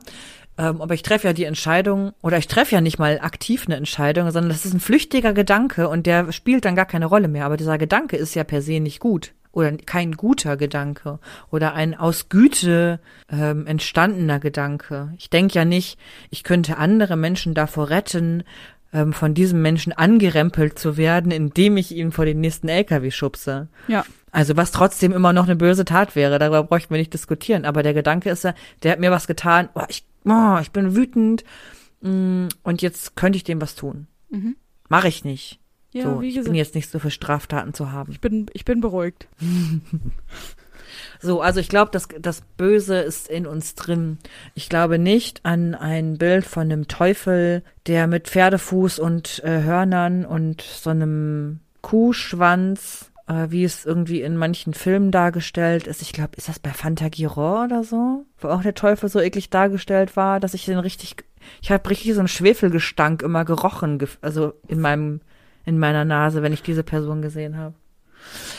Ähm, 0.60 0.82
aber 0.82 0.92
ich 0.92 1.02
treffe 1.02 1.26
ja 1.26 1.32
die 1.32 1.44
Entscheidung, 1.44 2.12
oder 2.20 2.36
ich 2.36 2.46
treffe 2.46 2.74
ja 2.74 2.82
nicht 2.82 2.98
mal 2.98 3.18
aktiv 3.22 3.64
eine 3.66 3.76
Entscheidung, 3.76 4.30
sondern 4.30 4.50
das 4.50 4.66
ist 4.66 4.74
ein 4.74 4.80
flüchtiger 4.80 5.32
Gedanke 5.32 5.88
und 5.88 6.04
der 6.04 6.32
spielt 6.32 6.66
dann 6.66 6.76
gar 6.76 6.84
keine 6.84 7.06
Rolle 7.06 7.28
mehr. 7.28 7.46
Aber 7.46 7.56
dieser 7.56 7.78
Gedanke 7.78 8.18
ist 8.18 8.34
ja 8.34 8.44
per 8.44 8.60
se 8.60 8.78
nicht 8.78 9.00
gut. 9.00 9.32
Oder 9.52 9.72
kein 9.78 10.12
guter 10.12 10.58
Gedanke. 10.58 11.18
Oder 11.50 11.72
ein 11.72 11.98
aus 11.98 12.28
Güte 12.28 13.00
ähm, 13.32 13.66
entstandener 13.66 14.38
Gedanke. 14.38 15.14
Ich 15.16 15.30
denke 15.30 15.54
ja 15.54 15.64
nicht, 15.64 15.98
ich 16.28 16.44
könnte 16.44 16.76
andere 16.76 17.16
Menschen 17.16 17.54
davor 17.54 17.88
retten, 17.88 18.44
ähm, 18.92 19.14
von 19.14 19.32
diesem 19.32 19.62
Menschen 19.62 19.94
angerempelt 19.94 20.78
zu 20.78 20.98
werden, 20.98 21.32
indem 21.32 21.78
ich 21.78 21.90
ihn 21.90 22.12
vor 22.12 22.26
den 22.26 22.40
nächsten 22.40 22.68
LKW 22.68 23.10
schubse. 23.10 23.68
Ja. 23.88 24.04
Also 24.30 24.56
was 24.56 24.72
trotzdem 24.72 25.12
immer 25.12 25.32
noch 25.32 25.44
eine 25.44 25.56
böse 25.56 25.84
Tat 25.84 26.14
wäre, 26.14 26.38
darüber 26.38 26.62
bräuchten 26.62 26.94
wir 26.94 26.98
nicht 26.98 27.14
diskutieren. 27.14 27.64
Aber 27.64 27.82
der 27.82 27.94
Gedanke 27.94 28.30
ist 28.30 28.44
ja, 28.44 28.54
der 28.82 28.92
hat 28.92 29.00
mir 29.00 29.10
was 29.10 29.26
getan, 29.26 29.70
oh, 29.74 29.82
ich, 29.88 30.04
oh, 30.24 30.58
ich 30.60 30.70
bin 30.70 30.94
wütend 30.94 31.44
mm, 32.00 32.48
und 32.62 32.82
jetzt 32.82 33.16
könnte 33.16 33.36
ich 33.36 33.44
dem 33.44 33.60
was 33.60 33.74
tun. 33.74 34.06
Mhm. 34.30 34.56
Mache 34.88 35.08
ich 35.08 35.24
nicht. 35.24 35.60
Ja, 35.92 36.04
so, 36.04 36.20
wie 36.20 36.28
ich 36.28 36.44
bin 36.44 36.54
jetzt 36.54 36.74
nicht 36.74 36.90
so 36.90 36.98
für 36.98 37.10
Straftaten 37.10 37.74
zu 37.74 37.90
haben. 37.90 38.12
Ich 38.12 38.20
bin, 38.20 38.46
ich 38.52 38.64
bin 38.64 38.80
beruhigt. 38.80 39.28
So, 41.22 41.42
also 41.42 41.60
ich 41.60 41.68
glaube, 41.68 41.90
das, 41.92 42.08
das 42.18 42.40
Böse 42.56 42.96
ist 42.96 43.28
in 43.28 43.46
uns 43.46 43.74
drin. 43.74 44.18
Ich 44.54 44.68
glaube 44.68 44.98
nicht 44.98 45.44
an 45.44 45.74
ein 45.74 46.16
Bild 46.16 46.46
von 46.46 46.62
einem 46.62 46.88
Teufel, 46.88 47.62
der 47.86 48.06
mit 48.06 48.28
Pferdefuß 48.28 48.98
und 48.98 49.42
äh, 49.44 49.62
Hörnern 49.62 50.24
und 50.24 50.62
so 50.62 50.90
einem 50.90 51.60
Kuhschwanz, 51.82 53.09
wie 53.48 53.64
es 53.64 53.84
irgendwie 53.84 54.22
in 54.22 54.36
manchen 54.36 54.74
Filmen 54.74 55.10
dargestellt 55.10 55.86
ist. 55.86 56.02
Ich 56.02 56.12
glaube, 56.12 56.36
ist 56.36 56.48
das 56.48 56.58
bei 56.58 56.70
Fantagiro 56.70 57.64
oder 57.64 57.84
so? 57.84 58.24
Wo 58.38 58.48
auch 58.48 58.62
der 58.62 58.74
Teufel 58.74 59.08
so 59.08 59.20
eklig 59.20 59.50
dargestellt 59.50 60.16
war, 60.16 60.40
dass 60.40 60.54
ich 60.54 60.64
den 60.64 60.78
richtig, 60.78 61.16
ich 61.62 61.70
habe 61.70 61.88
richtig 61.88 62.14
so 62.14 62.20
einen 62.20 62.28
Schwefelgestank 62.28 63.22
immer 63.22 63.44
gerochen, 63.44 63.98
also 64.20 64.54
in 64.68 64.80
meinem, 64.80 65.20
in 65.64 65.78
meiner 65.78 66.04
Nase, 66.04 66.42
wenn 66.42 66.52
ich 66.52 66.62
diese 66.62 66.82
Person 66.82 67.22
gesehen 67.22 67.56
habe. 67.56 67.74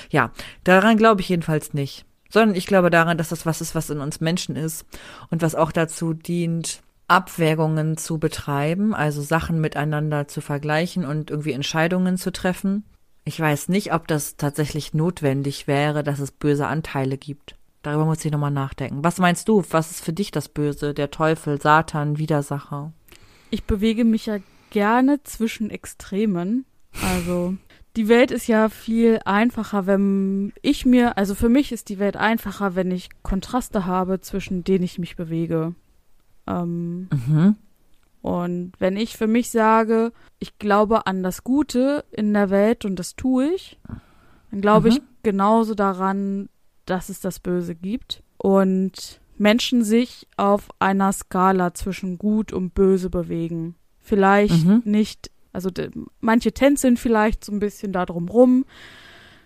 Ja, 0.09 0.31
daran 0.63 0.97
glaube 0.97 1.21
ich 1.21 1.29
jedenfalls 1.29 1.73
nicht 1.73 2.05
sondern 2.31 2.55
ich 2.55 2.65
glaube 2.65 2.89
daran, 2.89 3.17
dass 3.17 3.29
das 3.29 3.45
was 3.45 3.61
ist, 3.61 3.75
was 3.75 3.89
in 3.89 3.99
uns 3.99 4.21
Menschen 4.21 4.55
ist 4.55 4.85
und 5.29 5.41
was 5.41 5.53
auch 5.53 5.71
dazu 5.71 6.13
dient, 6.13 6.81
Abwägungen 7.07 7.97
zu 7.97 8.19
betreiben, 8.19 8.95
also 8.95 9.21
Sachen 9.21 9.59
miteinander 9.59 10.29
zu 10.29 10.39
vergleichen 10.39 11.05
und 11.05 11.29
irgendwie 11.29 11.51
Entscheidungen 11.51 12.17
zu 12.17 12.31
treffen. 12.31 12.85
Ich 13.23 13.39
weiß 13.39 13.69
nicht, 13.69 13.93
ob 13.93 14.07
das 14.07 14.35
tatsächlich 14.35 14.93
notwendig 14.93 15.67
wäre, 15.67 16.03
dass 16.03 16.19
es 16.19 16.31
böse 16.31 16.67
Anteile 16.67 17.17
gibt. 17.17 17.55
Darüber 17.83 18.05
muss 18.05 18.23
ich 18.25 18.31
nochmal 18.31 18.51
nachdenken. 18.51 19.03
Was 19.03 19.17
meinst 19.19 19.47
du? 19.47 19.63
Was 19.71 19.91
ist 19.91 20.03
für 20.03 20.13
dich 20.13 20.31
das 20.31 20.49
Böse? 20.49 20.93
Der 20.93 21.11
Teufel, 21.11 21.59
Satan, 21.61 22.17
Widersacher? 22.17 22.93
Ich 23.49 23.63
bewege 23.63 24.05
mich 24.05 24.27
ja 24.27 24.37
gerne 24.69 25.21
zwischen 25.23 25.69
Extremen. 25.69 26.65
Also 27.03 27.55
die 27.97 28.07
Welt 28.07 28.31
ist 28.31 28.47
ja 28.47 28.69
viel 28.69 29.19
einfacher, 29.25 29.85
wenn 29.85 30.53
ich 30.61 30.85
mir, 30.85 31.17
also 31.17 31.35
für 31.35 31.49
mich 31.49 31.71
ist 31.71 31.89
die 31.89 31.99
Welt 31.99 32.17
einfacher, 32.17 32.75
wenn 32.75 32.91
ich 32.91 33.09
Kontraste 33.23 33.85
habe, 33.85 34.21
zwischen 34.21 34.63
denen 34.63 34.83
ich 34.83 34.97
mich 34.99 35.15
bewege. 35.15 35.75
Ähm, 36.47 37.09
Mhm. 37.27 37.55
Und 38.21 38.73
wenn 38.79 38.97
ich 38.97 39.17
für 39.17 39.27
mich 39.27 39.49
sage, 39.49 40.11
ich 40.39 40.59
glaube 40.59 41.07
an 41.07 41.23
das 41.23 41.43
Gute 41.43 42.05
in 42.11 42.33
der 42.33 42.49
Welt 42.49 42.85
und 42.85 42.97
das 42.97 43.15
tue 43.15 43.47
ich, 43.53 43.79
dann 44.51 44.61
glaube 44.61 44.89
Mhm. 44.89 44.95
ich 44.95 45.01
genauso 45.23 45.73
daran, 45.75 46.49
dass 46.85 47.09
es 47.09 47.19
das 47.19 47.39
Böse 47.39 47.73
gibt. 47.75 48.23
Und 48.37 49.19
Menschen 49.37 49.83
sich 49.83 50.27
auf 50.37 50.69
einer 50.79 51.11
Skala 51.13 51.73
zwischen 51.73 52.17
gut 52.19 52.53
und 52.53 52.73
böse 52.75 53.09
bewegen. 53.09 53.75
Vielleicht 53.99 54.65
Mhm. 54.65 54.81
nicht, 54.85 55.31
also 55.53 55.69
manche 56.19 56.51
tänzeln 56.51 56.97
vielleicht 56.97 57.43
so 57.45 57.51
ein 57.51 57.59
bisschen 57.59 57.91
da 57.91 58.05
drum 58.05 58.29
rum. 58.29 58.65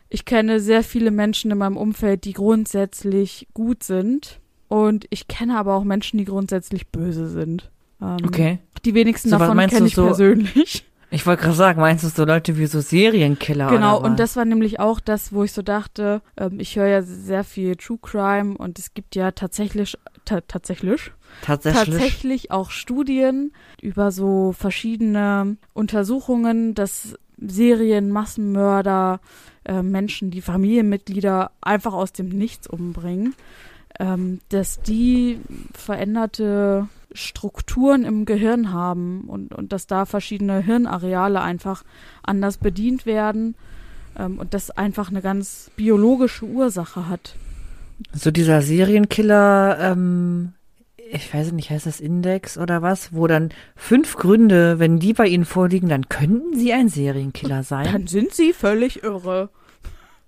Ich 0.09 0.25
kenne 0.25 0.59
sehr 0.59 0.83
viele 0.83 1.11
Menschen 1.11 1.51
in 1.51 1.57
meinem 1.57 1.77
Umfeld, 1.77 2.25
die 2.25 2.33
grundsätzlich 2.33 3.47
gut 3.53 3.83
sind. 3.83 4.39
Und 4.67 5.05
ich 5.11 5.27
kenne 5.27 5.57
aber 5.57 5.75
auch 5.75 5.83
Menschen, 5.83 6.17
die 6.17 6.25
grundsätzlich 6.25 6.87
böse 6.89 7.27
sind. 7.29 7.71
Ähm, 8.01 8.17
Okay. 8.25 8.59
Die 8.83 8.93
wenigsten 8.93 9.29
So, 9.29 9.37
davon 9.37 9.57
kenne 9.67 9.87
ich 9.87 9.95
so- 9.95 10.05
persönlich. 10.05 10.85
Ich 11.11 11.25
wollte 11.25 11.43
gerade 11.43 11.55
sagen, 11.55 11.79
meinst 11.79 12.03
du 12.03 12.09
so 12.09 12.25
Leute 12.25 12.57
wie 12.57 12.65
so 12.65 12.81
Serienkiller 12.81 13.69
Genau, 13.69 14.01
und 14.01 14.19
das 14.19 14.35
war 14.35 14.43
nämlich 14.43 14.79
auch 14.79 14.99
das, 14.99 15.31
wo 15.31 15.43
ich 15.43 15.53
so 15.53 15.61
dachte, 15.61 16.21
ähm, 16.35 16.59
ich 16.59 16.75
höre 16.75 16.87
ja 16.87 17.01
sehr 17.03 17.43
viel 17.45 17.75
True 17.75 17.99
Crime 18.01 18.57
und 18.57 18.79
es 18.79 18.93
gibt 18.95 19.15
ja 19.15 19.31
tatsächlich, 19.31 19.97
ta 20.25 20.41
tatsächlich, 20.41 21.11
tatsächlich. 21.41 21.85
tatsächlich 21.85 22.51
auch 22.51 22.69
Studien 22.71 23.53
über 23.81 24.11
so 24.11 24.51
verschiedene 24.51 25.55
Untersuchungen, 25.73 26.73
dass 26.73 27.13
Serien, 27.37 28.09
Massenmörder, 28.09 29.21
äh, 29.63 29.83
Menschen, 29.83 30.31
die 30.31 30.41
Familienmitglieder 30.41 31.51
einfach 31.61 31.93
aus 31.93 32.11
dem 32.13 32.27
Nichts 32.29 32.67
umbringen, 32.67 33.35
ähm, 33.99 34.39
dass 34.49 34.81
die 34.81 35.39
veränderte 35.73 36.89
Strukturen 37.15 38.03
im 38.03 38.25
Gehirn 38.25 38.71
haben 38.71 39.21
und, 39.27 39.53
und 39.53 39.71
dass 39.71 39.87
da 39.87 40.05
verschiedene 40.05 40.59
Hirnareale 40.59 41.41
einfach 41.41 41.83
anders 42.23 42.57
bedient 42.57 43.05
werden 43.05 43.55
ähm, 44.17 44.37
und 44.37 44.53
das 44.53 44.71
einfach 44.71 45.09
eine 45.09 45.21
ganz 45.21 45.71
biologische 45.75 46.45
Ursache 46.45 47.09
hat. 47.09 47.35
So 48.13 48.31
dieser 48.31 48.61
Serienkiller, 48.61 49.77
ähm, 49.79 50.53
ich 51.09 51.33
weiß 51.33 51.51
nicht, 51.53 51.69
heißt 51.69 51.85
das 51.85 51.99
Index 51.99 52.57
oder 52.57 52.81
was, 52.81 53.13
wo 53.13 53.27
dann 53.27 53.49
fünf 53.75 54.15
Gründe, 54.17 54.79
wenn 54.79 54.99
die 54.99 55.13
bei 55.13 55.27
Ihnen 55.27 55.45
vorliegen, 55.45 55.89
dann 55.89 56.09
könnten 56.09 56.57
Sie 56.57 56.73
ein 56.73 56.89
Serienkiller 56.89 57.63
sein. 57.63 57.87
Dann 57.91 58.07
sind 58.07 58.33
sie 58.33 58.53
völlig 58.53 59.03
irre. 59.03 59.49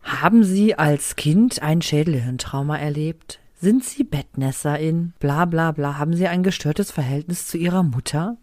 Haben 0.03 0.45
Sie 0.45 0.75
als 0.75 1.17
Kind 1.17 1.61
ein 1.61 1.81
Schädelhirntrauma 1.81 2.77
erlebt? 2.77 3.39
Sind 3.59 3.83
Sie 3.83 4.03
Bettnässerin? 4.03 5.13
Bla 5.19 5.45
bla 5.45 5.71
bla. 5.71 5.97
Haben 5.97 6.15
Sie 6.15 6.27
ein 6.27 6.43
gestörtes 6.43 6.91
Verhältnis 6.91 7.47
zu 7.47 7.57
Ihrer 7.57 7.83
Mutter? 7.83 8.37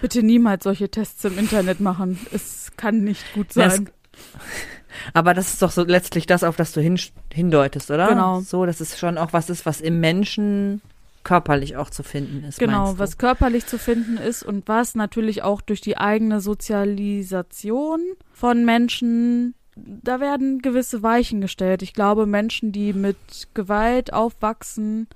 Bitte 0.00 0.22
niemals 0.22 0.64
solche 0.64 0.90
Tests 0.90 1.24
im 1.24 1.38
Internet 1.38 1.80
machen. 1.80 2.18
Es 2.32 2.70
kann 2.76 3.04
nicht 3.04 3.22
gut 3.34 3.48
Das- 3.54 3.76
sein. 3.76 3.90
Aber 5.12 5.34
das 5.34 5.52
ist 5.52 5.60
doch 5.60 5.70
so 5.70 5.84
letztlich 5.84 6.24
das, 6.26 6.42
auf 6.42 6.56
das 6.56 6.72
du 6.72 6.80
hin, 6.80 6.98
hindeutest, 7.30 7.90
oder? 7.90 8.08
Genau. 8.08 8.40
So, 8.40 8.64
dass 8.64 8.80
es 8.80 8.98
schon 8.98 9.18
auch 9.18 9.34
was 9.34 9.50
ist, 9.50 9.66
was 9.66 9.82
im 9.82 10.00
Menschen 10.00 10.80
körperlich 11.22 11.76
auch 11.76 11.90
zu 11.90 12.02
finden 12.02 12.44
ist. 12.44 12.58
Genau, 12.58 12.98
was 12.98 13.18
körperlich 13.18 13.66
zu 13.66 13.78
finden 13.78 14.16
ist 14.16 14.42
und 14.42 14.68
was 14.68 14.94
natürlich 14.94 15.42
auch 15.42 15.60
durch 15.60 15.82
die 15.82 15.98
eigene 15.98 16.40
Sozialisation 16.40 18.00
von 18.32 18.64
Menschen, 18.64 19.54
da 19.76 20.20
werden 20.20 20.62
gewisse 20.62 21.02
Weichen 21.02 21.40
gestellt. 21.40 21.82
Ich 21.82 21.92
glaube, 21.92 22.26
Menschen, 22.26 22.72
die 22.72 22.94
mit 22.94 23.16
Gewalt 23.52 24.12
aufwachsen, 24.12 25.06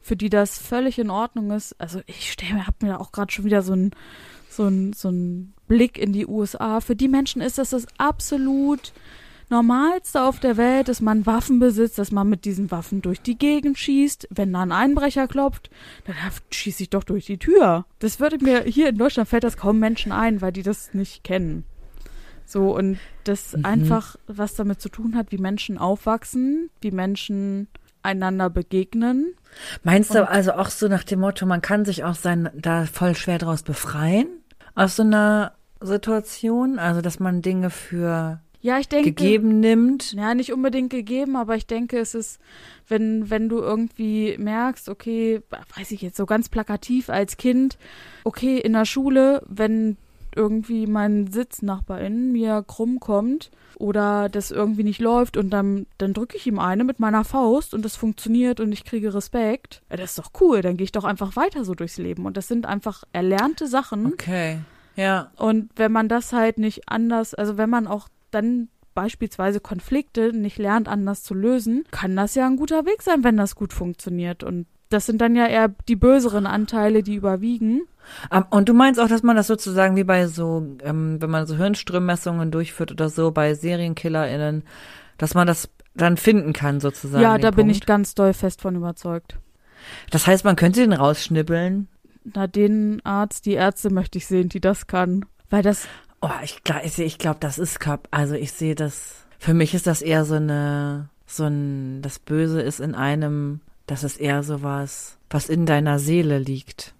für 0.00 0.16
die 0.16 0.28
das 0.28 0.58
völlig 0.58 0.98
in 0.98 1.10
Ordnung 1.10 1.52
ist. 1.52 1.80
Also 1.80 2.00
ich 2.06 2.32
stelle 2.32 2.54
mir, 2.54 2.66
hab 2.66 2.82
mir 2.82 3.00
auch 3.00 3.12
gerade 3.12 3.32
schon 3.32 3.44
wieder 3.44 3.62
so 3.62 3.74
ein 3.74 3.92
so 4.50 4.66
ein 4.66 4.92
so 4.92 5.10
ein 5.10 5.54
Blick 5.68 5.98
in 5.98 6.12
die 6.12 6.26
USA. 6.26 6.80
Für 6.80 6.96
die 6.96 7.08
Menschen 7.08 7.40
ist 7.40 7.58
das 7.58 7.70
das 7.70 7.86
absolut 7.96 8.92
Normalste 9.50 10.22
auf 10.22 10.40
der 10.40 10.56
Welt, 10.56 10.88
dass 10.88 11.00
man 11.00 11.24
Waffen 11.24 11.58
besitzt, 11.58 11.98
dass 11.98 12.12
man 12.12 12.28
mit 12.28 12.44
diesen 12.44 12.70
Waffen 12.70 13.00
durch 13.00 13.22
die 13.22 13.38
Gegend 13.38 13.78
schießt. 13.78 14.28
Wenn 14.30 14.52
da 14.52 14.60
ein 14.60 14.72
Einbrecher 14.72 15.28
klopft, 15.28 15.70
dann 16.04 16.16
schieße 16.50 16.82
ich 16.82 16.90
doch 16.90 17.04
durch 17.04 17.26
die 17.26 17.38
Tür. 17.38 17.86
Das 18.00 18.20
würde 18.20 18.44
mir, 18.44 18.64
hier 18.64 18.88
in 18.88 18.98
Deutschland 18.98 19.28
fällt 19.28 19.44
das 19.44 19.56
kaum 19.56 19.78
Menschen 19.78 20.12
ein, 20.12 20.42
weil 20.42 20.52
die 20.52 20.62
das 20.62 20.92
nicht 20.92 21.24
kennen. 21.24 21.64
So, 22.48 22.74
und 22.74 22.98
das 23.24 23.54
Mhm. 23.54 23.64
einfach 23.64 24.16
was 24.26 24.54
damit 24.54 24.80
zu 24.80 24.88
tun 24.88 25.14
hat, 25.14 25.32
wie 25.32 25.38
Menschen 25.38 25.76
aufwachsen, 25.76 26.70
wie 26.80 26.90
Menschen 26.90 27.68
einander 28.02 28.48
begegnen. 28.48 29.34
Meinst 29.82 30.14
du 30.14 30.26
also 30.26 30.52
auch 30.52 30.70
so 30.70 30.88
nach 30.88 31.04
dem 31.04 31.20
Motto, 31.20 31.44
man 31.44 31.60
kann 31.60 31.84
sich 31.84 32.04
auch 32.04 32.14
sein, 32.14 32.48
da 32.54 32.86
voll 32.86 33.14
schwer 33.14 33.36
draus 33.38 33.62
befreien? 33.62 34.28
Aus 34.74 34.96
so 34.96 35.02
einer 35.02 35.52
Situation? 35.80 36.78
Also, 36.78 37.00
dass 37.02 37.20
man 37.20 37.42
Dinge 37.42 37.68
für 37.70 38.40
Ja, 38.62 38.78
ich 38.78 38.88
denke. 38.88 39.12
gegeben 39.12 39.60
nimmt? 39.60 40.12
Ja, 40.12 40.32
nicht 40.34 40.52
unbedingt 40.52 40.90
gegeben, 40.90 41.36
aber 41.36 41.54
ich 41.56 41.66
denke, 41.66 41.98
es 41.98 42.14
ist, 42.14 42.40
wenn, 42.88 43.28
wenn 43.30 43.48
du 43.50 43.58
irgendwie 43.58 44.36
merkst, 44.38 44.88
okay, 44.88 45.42
weiß 45.76 45.90
ich 45.90 46.00
jetzt 46.00 46.16
so 46.16 46.24
ganz 46.24 46.48
plakativ 46.48 47.10
als 47.10 47.36
Kind, 47.36 47.76
okay, 48.24 48.58
in 48.58 48.72
der 48.72 48.86
Schule, 48.86 49.42
wenn 49.48 49.96
irgendwie 50.38 50.86
mein 50.86 51.26
Sitznachbarin 51.26 52.32
mir 52.32 52.64
krumm 52.66 53.00
kommt 53.00 53.50
oder 53.76 54.28
das 54.28 54.50
irgendwie 54.50 54.84
nicht 54.84 55.00
läuft 55.00 55.36
und 55.36 55.50
dann, 55.50 55.86
dann 55.98 56.14
drücke 56.14 56.36
ich 56.36 56.46
ihm 56.46 56.58
eine 56.58 56.84
mit 56.84 57.00
meiner 57.00 57.24
Faust 57.24 57.74
und 57.74 57.84
das 57.84 57.96
funktioniert 57.96 58.60
und 58.60 58.72
ich 58.72 58.84
kriege 58.84 59.12
Respekt. 59.12 59.82
Ja, 59.90 59.96
das 59.96 60.10
ist 60.10 60.18
doch 60.18 60.30
cool, 60.40 60.62
dann 60.62 60.76
gehe 60.76 60.84
ich 60.84 60.92
doch 60.92 61.04
einfach 61.04 61.36
weiter 61.36 61.64
so 61.64 61.74
durchs 61.74 61.98
Leben. 61.98 62.24
Und 62.24 62.36
das 62.36 62.48
sind 62.48 62.66
einfach 62.66 63.04
erlernte 63.12 63.66
Sachen. 63.66 64.06
Okay, 64.06 64.60
ja. 64.96 65.30
Und 65.36 65.70
wenn 65.76 65.92
man 65.92 66.08
das 66.08 66.32
halt 66.32 66.58
nicht 66.58 66.88
anders, 66.88 67.34
also 67.34 67.56
wenn 67.58 67.70
man 67.70 67.86
auch 67.86 68.08
dann 68.30 68.68
beispielsweise 68.94 69.60
Konflikte 69.60 70.32
nicht 70.32 70.58
lernt, 70.58 70.88
anders 70.88 71.22
zu 71.22 71.34
lösen, 71.34 71.84
kann 71.90 72.16
das 72.16 72.34
ja 72.34 72.46
ein 72.46 72.56
guter 72.56 72.84
Weg 72.86 73.02
sein, 73.02 73.22
wenn 73.22 73.36
das 73.36 73.54
gut 73.54 73.72
funktioniert. 73.72 74.42
Und 74.42 74.66
das 74.88 75.06
sind 75.06 75.20
dann 75.20 75.36
ja 75.36 75.46
eher 75.46 75.68
die 75.88 75.96
böseren 75.96 76.46
Anteile, 76.46 77.02
die 77.02 77.14
überwiegen. 77.14 77.82
Ähm, 78.32 78.44
Und 78.50 78.68
du 78.68 78.74
meinst 78.74 79.00
auch, 79.00 79.08
dass 79.08 79.22
man 79.22 79.36
das 79.36 79.46
sozusagen 79.46 79.96
wie 79.96 80.04
bei 80.04 80.26
so, 80.26 80.76
ähm, 80.82 81.20
wenn 81.20 81.30
man 81.30 81.46
so 81.46 81.56
Hirnströmmessungen 81.56 82.50
durchführt 82.50 82.90
oder 82.92 83.08
so 83.08 83.30
bei 83.30 83.54
SerienkillerInnen, 83.54 84.64
dass 85.18 85.34
man 85.34 85.46
das 85.46 85.68
dann 85.94 86.16
finden 86.16 86.52
kann 86.52 86.80
sozusagen. 86.80 87.22
ja, 87.22 87.38
da 87.38 87.50
bin 87.50 87.66
Punkt. 87.66 87.76
ich 87.76 87.86
ganz 87.86 88.14
doll 88.14 88.32
fest 88.32 88.60
von 88.60 88.76
überzeugt. 88.76 89.36
Das 90.10 90.26
heißt, 90.26 90.44
man 90.44 90.56
könnte 90.56 90.80
den 90.80 90.92
rausschnibbeln. 90.92 91.88
Na, 92.34 92.46
den 92.46 93.00
Arzt, 93.04 93.46
die 93.46 93.54
Ärzte 93.54 93.90
möchte 93.90 94.18
ich 94.18 94.26
sehen, 94.26 94.48
die 94.48 94.60
das 94.60 94.86
kann. 94.86 95.24
Weil 95.50 95.62
das, 95.62 95.88
Oh, 96.20 96.30
ich 96.42 96.64
glaube, 96.64 96.82
ich, 96.84 96.98
ich 96.98 97.18
glaube, 97.18 97.38
das 97.40 97.58
ist 97.58 97.78
Körper. 97.80 98.08
Also 98.10 98.34
ich 98.34 98.52
sehe 98.52 98.74
das. 98.74 99.24
Für 99.38 99.54
mich 99.54 99.74
ist 99.74 99.86
das 99.86 100.02
eher 100.02 100.24
so 100.24 100.34
eine, 100.34 101.10
so 101.26 101.44
ein, 101.44 102.02
das 102.02 102.18
Böse 102.18 102.60
ist 102.60 102.80
in 102.80 102.94
einem, 102.94 103.60
das 103.86 104.02
ist 104.02 104.20
eher 104.20 104.42
so 104.42 104.62
was, 104.62 105.16
was 105.30 105.48
in 105.48 105.64
deiner 105.64 105.98
Seele 106.00 106.38
liegt. 106.38 106.94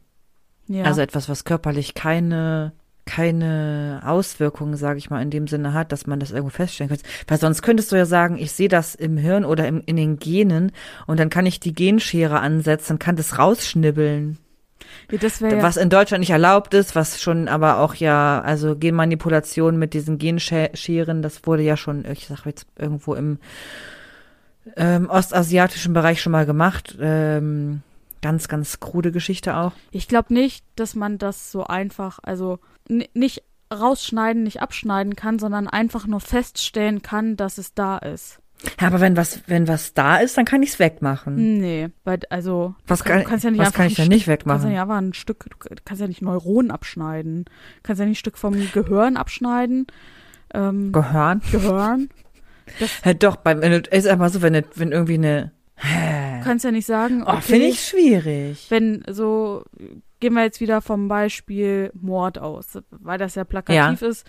Ja. 0.68 0.84
Also 0.84 1.00
etwas, 1.00 1.28
was 1.28 1.44
körperlich 1.44 1.94
keine, 1.94 2.72
keine 3.06 4.02
Auswirkungen, 4.04 4.76
sage 4.76 4.98
ich 4.98 5.10
mal, 5.10 5.22
in 5.22 5.30
dem 5.30 5.48
Sinne 5.48 5.72
hat, 5.72 5.92
dass 5.92 6.06
man 6.06 6.20
das 6.20 6.30
irgendwo 6.30 6.50
feststellen 6.50 6.90
könnte. 6.90 7.04
Weil 7.26 7.38
sonst 7.38 7.62
könntest 7.62 7.90
du 7.90 7.96
ja 7.96 8.04
sagen, 8.04 8.36
ich 8.38 8.52
sehe 8.52 8.68
das 8.68 8.94
im 8.94 9.16
Hirn 9.16 9.44
oder 9.44 9.66
im, 9.66 9.82
in 9.86 9.96
den 9.96 10.18
Genen 10.18 10.72
und 11.06 11.18
dann 11.18 11.30
kann 11.30 11.46
ich 11.46 11.58
die 11.58 11.72
Genschere 11.72 12.40
ansetzen, 12.40 12.98
kann 12.98 13.16
das 13.16 13.38
rausschnibbeln. 13.38 14.38
ja, 15.10 15.18
das 15.18 15.40
ja, 15.40 15.62
Was 15.62 15.78
in 15.78 15.88
Deutschland 15.88 16.20
nicht 16.20 16.30
erlaubt 16.30 16.74
ist, 16.74 16.94
was 16.94 17.20
schon 17.20 17.48
aber 17.48 17.78
auch 17.78 17.94
ja, 17.94 18.40
also 18.42 18.76
Genmanipulation 18.76 19.78
mit 19.78 19.94
diesen 19.94 20.18
Genscheren, 20.18 21.22
das 21.22 21.46
wurde 21.46 21.62
ja 21.62 21.78
schon, 21.78 22.04
ich 22.04 22.26
sag 22.26 22.44
jetzt 22.44 22.66
irgendwo 22.78 23.14
im 23.14 23.38
ähm, 24.76 25.08
ostasiatischen 25.08 25.94
Bereich 25.94 26.20
schon 26.20 26.32
mal 26.32 26.44
gemacht. 26.44 26.96
Ähm, 27.00 27.82
ganz, 28.22 28.48
ganz 28.48 28.80
krude 28.80 29.12
Geschichte 29.12 29.56
auch. 29.56 29.72
Ich 29.90 30.08
glaube 30.08 30.32
nicht, 30.34 30.64
dass 30.76 30.94
man 30.94 31.18
das 31.18 31.50
so 31.52 31.64
einfach, 31.64 32.18
also 32.22 32.58
nicht 32.88 33.42
rausschneiden, 33.72 34.42
nicht 34.44 34.62
abschneiden 34.62 35.14
kann, 35.16 35.38
sondern 35.38 35.68
einfach 35.68 36.06
nur 36.06 36.20
feststellen 36.20 37.02
kann, 37.02 37.36
dass 37.36 37.58
es 37.58 37.74
da 37.74 37.98
ist. 37.98 38.40
Ja, 38.80 38.88
aber 38.88 38.98
wenn 39.00 39.16
was, 39.16 39.42
wenn 39.46 39.68
was 39.68 39.94
da 39.94 40.16
ist, 40.16 40.36
dann 40.36 40.44
kann 40.44 40.62
ich 40.64 40.70
es 40.70 40.78
wegmachen. 40.80 41.60
Nee, 41.60 41.90
weil, 42.02 42.18
also, 42.28 42.74
Was 42.88 43.00
du 43.00 43.04
kann, 43.04 43.22
kannst 43.24 43.44
ja 43.44 43.52
nicht 43.52 43.60
was 43.60 43.72
kann 43.72 43.86
ich 43.86 43.94
denn 43.94 44.08
nicht 44.08 44.22
Stück, 44.22 44.44
kannst 44.46 44.64
ja 44.64 44.70
wegmachen? 44.70 45.04
nicht 45.06 45.10
ein 45.10 45.14
Stück, 45.14 45.44
du 45.48 45.76
kannst 45.84 46.00
ja 46.00 46.08
nicht 46.08 46.22
Neuronen 46.22 46.72
abschneiden. 46.72 47.44
Kannst 47.84 48.00
ja 48.00 48.06
nicht 48.06 48.16
ein 48.16 48.20
Stück 48.20 48.36
vom 48.36 48.54
Gehirn 48.72 49.16
abschneiden. 49.16 49.86
Ähm, 50.54 50.90
Gehören? 50.90 51.40
Gehirn. 51.52 52.08
Ja, 53.04 53.14
doch, 53.14 53.36
beim, 53.36 53.60
du, 53.60 53.78
ist 53.90 54.08
einfach 54.08 54.30
so, 54.30 54.42
wenn, 54.42 54.54
du- 54.54 54.64
wenn 54.74 54.90
irgendwie 54.90 55.14
eine, 55.14 55.52
Du 56.38 56.44
kannst 56.44 56.64
ja 56.64 56.70
nicht 56.70 56.86
sagen, 56.86 57.22
oh, 57.26 57.30
okay, 57.30 57.40
finde 57.42 57.66
ich 57.66 57.80
schwierig. 57.84 58.66
wenn 58.70 59.02
so, 59.10 59.64
gehen 60.20 60.34
wir 60.34 60.42
jetzt 60.42 60.60
wieder 60.60 60.80
vom 60.80 61.08
Beispiel 61.08 61.90
Mord 61.94 62.38
aus, 62.38 62.78
weil 62.90 63.18
das 63.18 63.34
ja 63.34 63.44
plakativ 63.44 64.02
ist. 64.02 64.26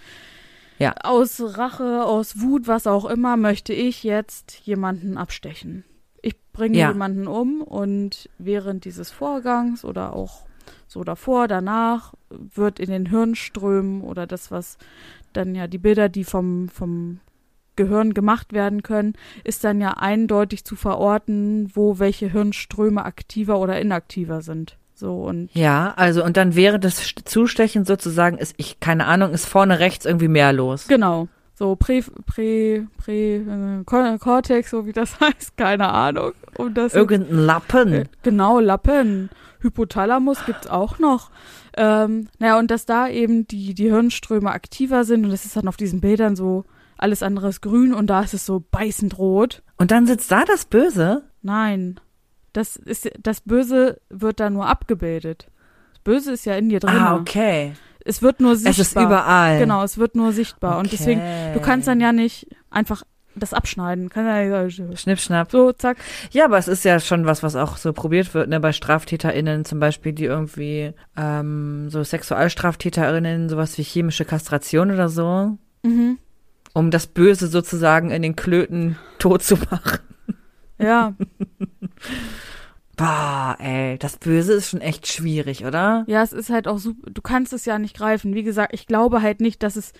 Ja. 0.78 0.94
Aus 1.04 1.42
Rache, 1.58 2.06
aus 2.06 2.40
Wut, 2.40 2.68
was 2.68 2.88
auch 2.88 3.06
immer, 3.06 3.36
möchte 3.38 3.74
ich 3.74 4.04
jetzt 4.04 4.54
jemanden 4.64 5.18
abstechen. 5.18 5.84
Ich 6.22 6.36
bringe 6.54 6.78
Ja. 6.78 6.90
jemanden 6.90 7.28
um 7.28 7.62
und 7.62 8.30
während 8.38 8.86
dieses 8.86 9.12
Vorgangs 9.12 9.84
oder 9.84 10.14
auch 10.14 10.46
so 10.88 11.04
davor, 11.04 11.48
danach 11.48 12.14
wird 12.30 12.80
in 12.80 12.90
den 12.90 13.08
Hirnströmen 13.08 14.02
oder 14.02 14.26
das, 14.26 14.52
was 14.52 14.78
dann 15.34 15.54
ja 15.54 15.68
die 15.68 15.78
Bilder, 15.78 16.08
die 16.10 16.24
vom, 16.24 16.70
vom 16.70 17.20
Gehirn 17.80 18.14
gemacht 18.14 18.52
werden 18.52 18.84
können, 18.84 19.14
ist 19.46 19.64
dann 19.64 19.80
ja 19.80 19.92
eindeutig 19.98 20.66
zu 20.66 20.76
verorten, 20.76 21.72
wo 21.74 21.98
welche 22.00 22.30
Hirnströme 22.30 23.06
aktiver 23.06 23.58
oder 23.60 23.80
inaktiver 23.80 24.42
sind. 24.42 24.76
So 24.96 25.22
und 25.24 25.50
Ja, 25.54 25.94
also 25.96 26.26
und 26.26 26.36
dann 26.36 26.56
wäre 26.56 26.78
das 26.78 27.02
St- 27.02 27.24
Zustechen 27.26 27.86
sozusagen, 27.86 28.38
ist 28.38 28.54
ich 28.58 28.80
keine 28.82 29.06
Ahnung, 29.06 29.32
ist 29.32 29.46
vorne 29.46 29.80
rechts 29.80 30.06
irgendwie 30.06 30.28
mehr 30.28 30.52
los. 30.52 30.88
genau. 30.88 31.28
So 31.56 31.76
Prä, 31.76 32.02
Prä, 32.26 32.84
Prä, 32.98 33.36
äh, 33.38 33.84
Cor- 33.86 34.18
Cortex, 34.18 34.70
so 34.72 34.86
wie 34.86 34.94
das 34.94 35.20
heißt, 35.22 35.58
keine 35.58 35.90
Ahnung. 35.90 36.32
Und 36.58 36.76
das 36.78 36.94
Irgendein 36.96 37.38
Lappen. 37.38 37.94
Äh, 37.94 38.06
Genau, 38.24 38.60
Lappen. 38.62 39.30
Hypothalamus 39.62 40.46
gibt's 40.46 40.68
auch 40.68 41.00
noch. 41.00 41.32
Ähm, 41.78 42.28
naja, 42.40 42.58
und 42.60 42.72
dass 42.72 42.86
da 42.86 43.08
eben 43.10 43.46
die, 43.48 43.74
die 43.74 43.90
Hirnströme 43.90 44.52
aktiver 44.52 45.04
sind 45.04 45.26
und 45.26 45.32
es 45.32 45.44
ist 45.46 45.56
dann 45.58 45.68
auf 45.68 45.76
diesen 45.78 46.00
Bildern 46.02 46.36
so, 46.38 46.64
alles 47.00 47.24
andere 47.24 47.50
ist 47.50 47.62
grün 47.62 47.94
und 47.94 48.08
da 48.08 48.22
ist 48.22 48.34
es 48.34 48.46
so 48.46 48.64
beißend 48.72 49.18
rot. 49.18 49.64
Und 49.78 49.92
dann 49.92 50.06
sitzt 50.06 50.32
da 50.32 50.44
das 50.46 50.66
Böse. 50.66 51.24
Nein. 51.42 52.00
Das 52.54 52.76
ist, 52.76 53.10
das 53.22 53.42
Böse 53.42 54.02
wird 54.10 54.40
da 54.40 54.50
nur 54.50 54.68
abgebildet. 54.68 55.48
Das 55.94 56.00
Böse 56.04 56.34
ist 56.34 56.46
ja 56.46 56.56
in 56.56 56.70
dir 56.70 56.80
drin. 56.80 56.96
Ah, 56.98 57.16
okay. 57.16 57.74
Es 58.06 58.22
wird 58.22 58.40
nur 58.40 58.56
sichtbar. 58.56 58.72
Es 58.72 58.80
ist 58.80 58.96
überall. 58.96 59.60
Genau, 59.60 59.84
es 59.84 59.98
wird 59.98 60.16
nur 60.16 60.32
sichtbar. 60.32 60.80
Und 60.80 60.92
deswegen, 60.92 61.22
du 61.54 61.60
kannst 61.60 61.88
dann 61.88 62.02
ja 62.02 62.12
nicht 62.12 62.48
einfach 62.70 63.04
das 63.36 63.54
abschneiden. 63.54 64.10
Kannst 64.10 64.28
ja 64.28 64.64
nicht 64.64 65.00
Schnipp, 65.00 65.20
schnapp. 65.20 65.52
so, 65.52 65.72
zack. 65.72 65.98
Ja, 66.32 66.46
aber 66.46 66.58
es 66.58 66.68
ist 66.68 66.84
ja 66.84 67.00
schon 67.00 67.26
was, 67.26 67.44
was 67.44 67.56
auch 67.56 67.78
so 67.78 67.94
probiert 67.94 68.34
wird, 68.34 68.50
ne, 68.50 68.60
bei 68.60 68.74
StraftäterInnen 68.74 69.64
zum 69.64 69.80
Beispiel, 69.80 70.14
die 70.14 70.26
irgendwie 70.26 70.94
ähm, 71.16 71.90
so 71.90 72.04
SexualstraftäterInnen, 72.04 73.50
sowas 73.50 73.78
wie 73.78 73.84
chemische 73.84 74.26
Kastration 74.26 74.92
oder 74.92 75.08
so, 75.10 75.58
Mhm. 75.84 76.18
Um 76.80 76.92
das 76.92 77.08
Böse 77.08 77.48
sozusagen 77.48 78.10
in 78.10 78.22
den 78.22 78.36
Klöten 78.36 78.98
tot 79.20 79.44
zu 79.44 79.58
machen. 79.58 80.00
Ja, 80.80 81.14
Bah, 83.00 83.56
ey, 83.60 83.98
das 83.98 84.18
Böse 84.18 84.52
ist 84.52 84.72
schon 84.72 84.82
echt 84.82 85.08
schwierig, 85.08 85.64
oder? 85.64 86.04
Ja, 86.08 86.22
es 86.22 86.34
ist 86.34 86.50
halt 86.50 86.68
auch 86.68 86.80
super. 86.80 87.10
Du 87.10 87.22
kannst 87.22 87.54
es 87.54 87.64
ja 87.64 87.80
nicht 87.80 87.96
greifen. 87.96 88.36
Wie 88.36 88.44
gesagt, 88.44 88.74
ich 88.74 88.88
glaube 88.88 89.22
halt 89.22 89.40
nicht, 89.40 89.64
dass 89.64 89.78
es 89.78 89.94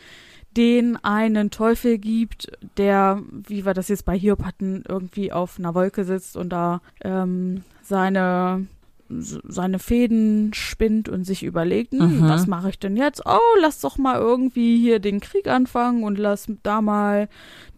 den 0.58 1.02
einen 1.02 1.50
Teufel 1.50 1.98
gibt, 1.98 2.52
der, 2.76 3.22
wie 3.32 3.66
wir 3.66 3.74
das 3.74 3.88
jetzt 3.88 4.04
bei 4.04 4.20
Hiob 4.20 4.44
hatten, 4.44 4.84
irgendwie 4.86 5.32
auf 5.32 5.58
einer 5.58 5.76
Wolke 5.76 6.04
sitzt 6.04 6.36
und 6.36 6.50
da 6.50 6.82
ähm, 7.02 7.64
seine 7.84 8.68
seine 9.10 9.80
Fäden 9.80 10.54
spinnt 10.54 11.10
und 11.10 11.24
sich 11.26 11.44
überlegt, 11.44 11.94
hm, 11.94 12.22
was 12.30 12.46
mache 12.48 12.70
ich 12.70 12.78
denn 12.80 12.96
jetzt? 12.96 13.24
Oh, 13.26 13.40
lass 13.60 13.82
doch 13.82 13.98
mal 13.98 14.18
irgendwie 14.20 14.80
hier 14.80 15.00
den 15.00 15.20
Krieg 15.20 15.48
anfangen 15.48 16.04
und 16.04 16.18
lass 16.20 16.48
da 16.64 16.82
mal 16.82 17.28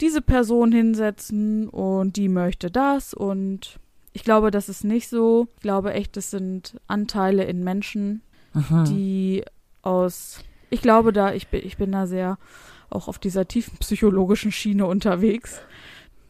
diese 0.02 0.22
Person 0.22 0.72
hinsetzen 0.74 1.70
und 1.70 2.18
die 2.18 2.28
möchte 2.28 2.70
das 2.70 3.14
und 3.14 3.80
ich 4.14 4.24
glaube, 4.26 4.52
das 4.52 4.68
ist 4.68 4.84
nicht 4.84 5.08
so. 5.08 5.48
Ich 5.56 5.62
glaube 5.62 5.94
echt, 5.94 6.18
es 6.18 6.32
sind 6.32 6.76
Anteile 6.88 7.46
in 7.46 7.64
Menschen, 7.64 8.22
Mhm. 8.54 8.84
die 8.84 9.44
aus, 9.84 10.44
ich 10.70 10.82
glaube 10.82 11.14
da, 11.14 11.34
ich 11.34 11.48
bin, 11.48 11.62
ich 11.66 11.78
bin 11.78 11.94
da 11.94 12.06
sehr 12.08 12.38
auch 12.90 13.08
auf 13.08 13.20
dieser 13.20 13.48
tiefen 13.48 13.78
psychologischen 13.80 14.52
Schiene 14.52 14.86
unterwegs, 14.86 15.62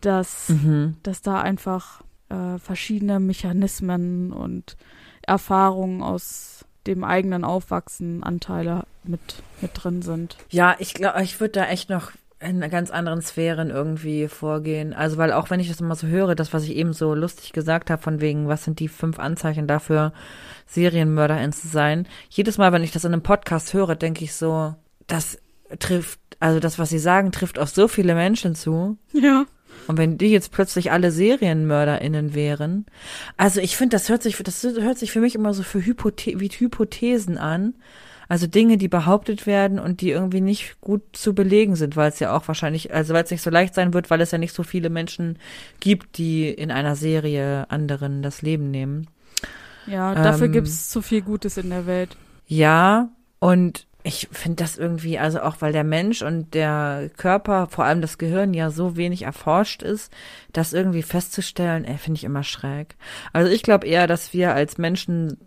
dass, 0.02 0.49
Mhm. 0.49 0.97
dass 1.02 1.24
da 1.24 1.41
einfach 1.41 2.04
äh, 2.32 2.58
verschiedene 2.60 3.20
Mechanismen 3.20 4.32
und 4.32 4.78
Erfahrungen 5.22 6.02
aus 6.02 6.66
dem 6.88 7.04
eigenen 7.04 7.44
Aufwachsen 7.44 8.24
Anteile 8.24 8.86
mit, 9.04 9.44
mit 9.62 9.72
drin 9.74 10.02
sind. 10.02 10.38
Ja, 10.50 10.76
ich 10.80 10.94
glaube, 10.94 11.22
ich 11.22 11.40
würde 11.40 11.60
da 11.60 11.66
echt 11.68 11.90
noch 11.90 12.12
in 12.40 12.60
ganz 12.72 12.90
anderen 12.90 13.22
Sphären 13.22 13.70
irgendwie 13.70 14.28
vorgehen. 14.28 14.94
Also, 14.94 15.18
weil 15.18 15.32
auch 15.32 15.52
wenn 15.52 15.60
ich 15.60 15.68
das 15.68 15.80
immer 15.80 15.96
so 15.96 16.08
höre, 16.08 16.34
das, 16.34 16.54
was 16.54 16.64
ich 16.64 16.76
eben 16.76 16.94
so 16.94 17.14
lustig 17.14 17.54
gesagt 17.54 17.92
habe, 17.92 18.02
von 18.02 18.20
wegen, 18.20 18.48
was 18.48 18.64
sind 18.64 18.80
die 18.80 18.88
fünf 18.88 19.20
Anzeichen 19.20 19.68
dafür, 19.68 20.12
Serienmörderin 20.66 21.54
zu 21.54 21.68
sein, 21.68 22.08
jedes 22.30 22.58
Mal, 22.58 22.72
wenn 22.72 22.84
ich 22.84 22.92
das 22.92 23.06
in 23.06 23.14
einem 23.14 23.22
Podcast 23.22 23.74
höre, 23.74 23.96
denke 23.96 24.24
ich 24.24 24.34
so, 24.34 24.74
das 25.06 25.38
trifft, 25.78 26.20
also 26.40 26.60
das, 26.60 26.80
was 26.80 26.90
sie 26.90 27.00
sagen, 27.00 27.32
trifft 27.32 27.60
auf 27.60 27.70
so 27.70 27.88
viele 27.88 28.16
Menschen 28.16 28.56
zu. 28.56 28.98
Ja. 29.14 29.46
Und 29.88 29.98
wenn 29.98 30.18
die 30.18 30.32
jetzt 30.32 30.52
plötzlich 30.52 30.92
alle 30.92 31.12
SerienmörderInnen 31.12 32.34
wären, 32.34 32.86
also 33.38 33.60
ich 33.60 33.76
finde, 33.76 33.96
das 33.96 34.10
hört 34.10 34.24
sich, 34.24 34.38
das 34.38 34.64
hört 34.64 34.98
sich 34.98 35.12
für 35.12 35.20
mich 35.20 35.36
immer 35.36 35.54
so 35.54 35.64
für 35.64 35.84
Hypothe 35.84 36.40
wie 36.40 36.50
Hypothesen 36.50 37.38
an. 37.38 37.74
Also 38.28 38.48
Dinge, 38.48 38.78
die 38.78 38.88
behauptet 38.88 39.46
werden 39.46 39.78
und 39.78 40.00
die 40.00 40.10
irgendwie 40.12 40.40
nicht 40.40 40.80
gut 40.80 41.02
zu 41.12 41.36
belegen 41.36 41.76
sind, 41.76 41.98
weil 41.98 42.08
es 42.08 42.20
ja 42.20 42.34
auch 42.34 42.48
wahrscheinlich, 42.48 42.94
also 42.94 43.14
weil 43.14 43.26
es 43.26 43.32
nicht 43.32 43.42
so 43.42 43.50
leicht 43.50 43.76
sein 43.76 43.94
wird, 43.94 44.10
weil 44.10 44.22
es 44.22 44.32
ja 44.32 44.38
nicht 44.38 44.56
so 44.56 44.64
viele 44.64 44.90
Menschen 44.90 45.38
gibt, 45.82 46.18
die 46.18 46.50
in 46.50 46.72
einer 46.72 46.96
Serie 46.96 47.70
anderen 47.70 48.22
das 48.22 48.42
Leben 48.42 48.72
nehmen. 48.72 49.08
Ja, 49.86 50.16
dafür 50.16 50.46
Ähm, 50.46 50.54
gibt's 50.54 50.90
zu 50.90 51.02
viel 51.02 51.22
Gutes 51.22 51.58
in 51.58 51.72
der 51.72 51.86
Welt. 51.88 52.16
Ja, 52.48 53.10
und 53.40 53.86
ich 54.04 54.30
finde 54.32 54.64
das 54.64 54.78
irgendwie, 54.78 55.20
also 55.20 55.41
auch 55.41 55.58
weil 55.60 55.74
der 55.74 55.84
Mensch 55.84 56.22
und 56.22 56.54
der 56.54 57.10
Körper, 57.18 57.68
vor 57.68 57.86
allem 57.86 58.02
das 58.02 58.18
Gehirn 58.18 58.54
ja 58.54 58.70
so 58.72 58.95
wenig 58.97 59.24
erforscht 59.24 59.84
ist, 59.84 60.12
das 60.54 60.74
irgendwie 60.74 61.04
festzustellen, 61.04 61.86
ey, 61.86 61.97
finde 61.97 62.18
ich 62.18 62.24
immer 62.24 62.43
schräg. 62.43 62.95
Also 63.34 63.52
ich 63.52 63.64
glaube 63.64 63.88
eher, 63.88 64.08
dass 64.08 64.34
wir 64.34 64.54
als 64.54 64.78
Menschen 64.78 65.38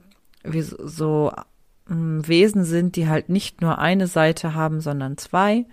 wie 0.45 0.63
so, 0.63 1.33
ähm, 1.91 2.27
Wesen 2.27 2.65
sind, 2.65 2.97
die 2.97 3.09
halt 3.09 3.29
nicht 3.29 3.61
nur 3.61 3.79
eine 3.79 4.07
Seite 4.07 4.55
haben, 4.55 4.81
sondern 4.81 5.17
zwei. 5.19 5.67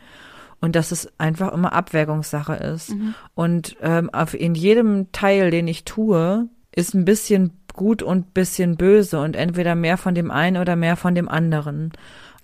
Und 0.60 0.76
dass 0.76 0.92
es 0.92 1.12
einfach 1.18 1.54
immer 1.54 1.74
Abwägungssache 1.74 2.54
ist. 2.54 2.92
Und 3.34 3.78
ähm, 3.82 4.12
auf, 4.12 4.36
in 4.36 4.54
jedem 4.54 5.12
Teil, 5.12 5.50
den 5.50 5.68
ich 5.68 5.86
tue, 5.86 6.50
ist 6.72 6.94
ein 6.94 7.04
bisschen 7.04 7.58
gut 7.74 8.04
und 8.04 8.34
bisschen 8.34 8.78
böse 8.78 9.20
und 9.20 9.36
entweder 9.36 9.74
mehr 9.76 9.98
von 9.98 10.14
dem 10.14 10.30
einen 10.30 10.58
oder 10.58 10.76
mehr 10.76 10.98
von 10.98 11.16
dem 11.16 11.28
anderen. 11.30 11.92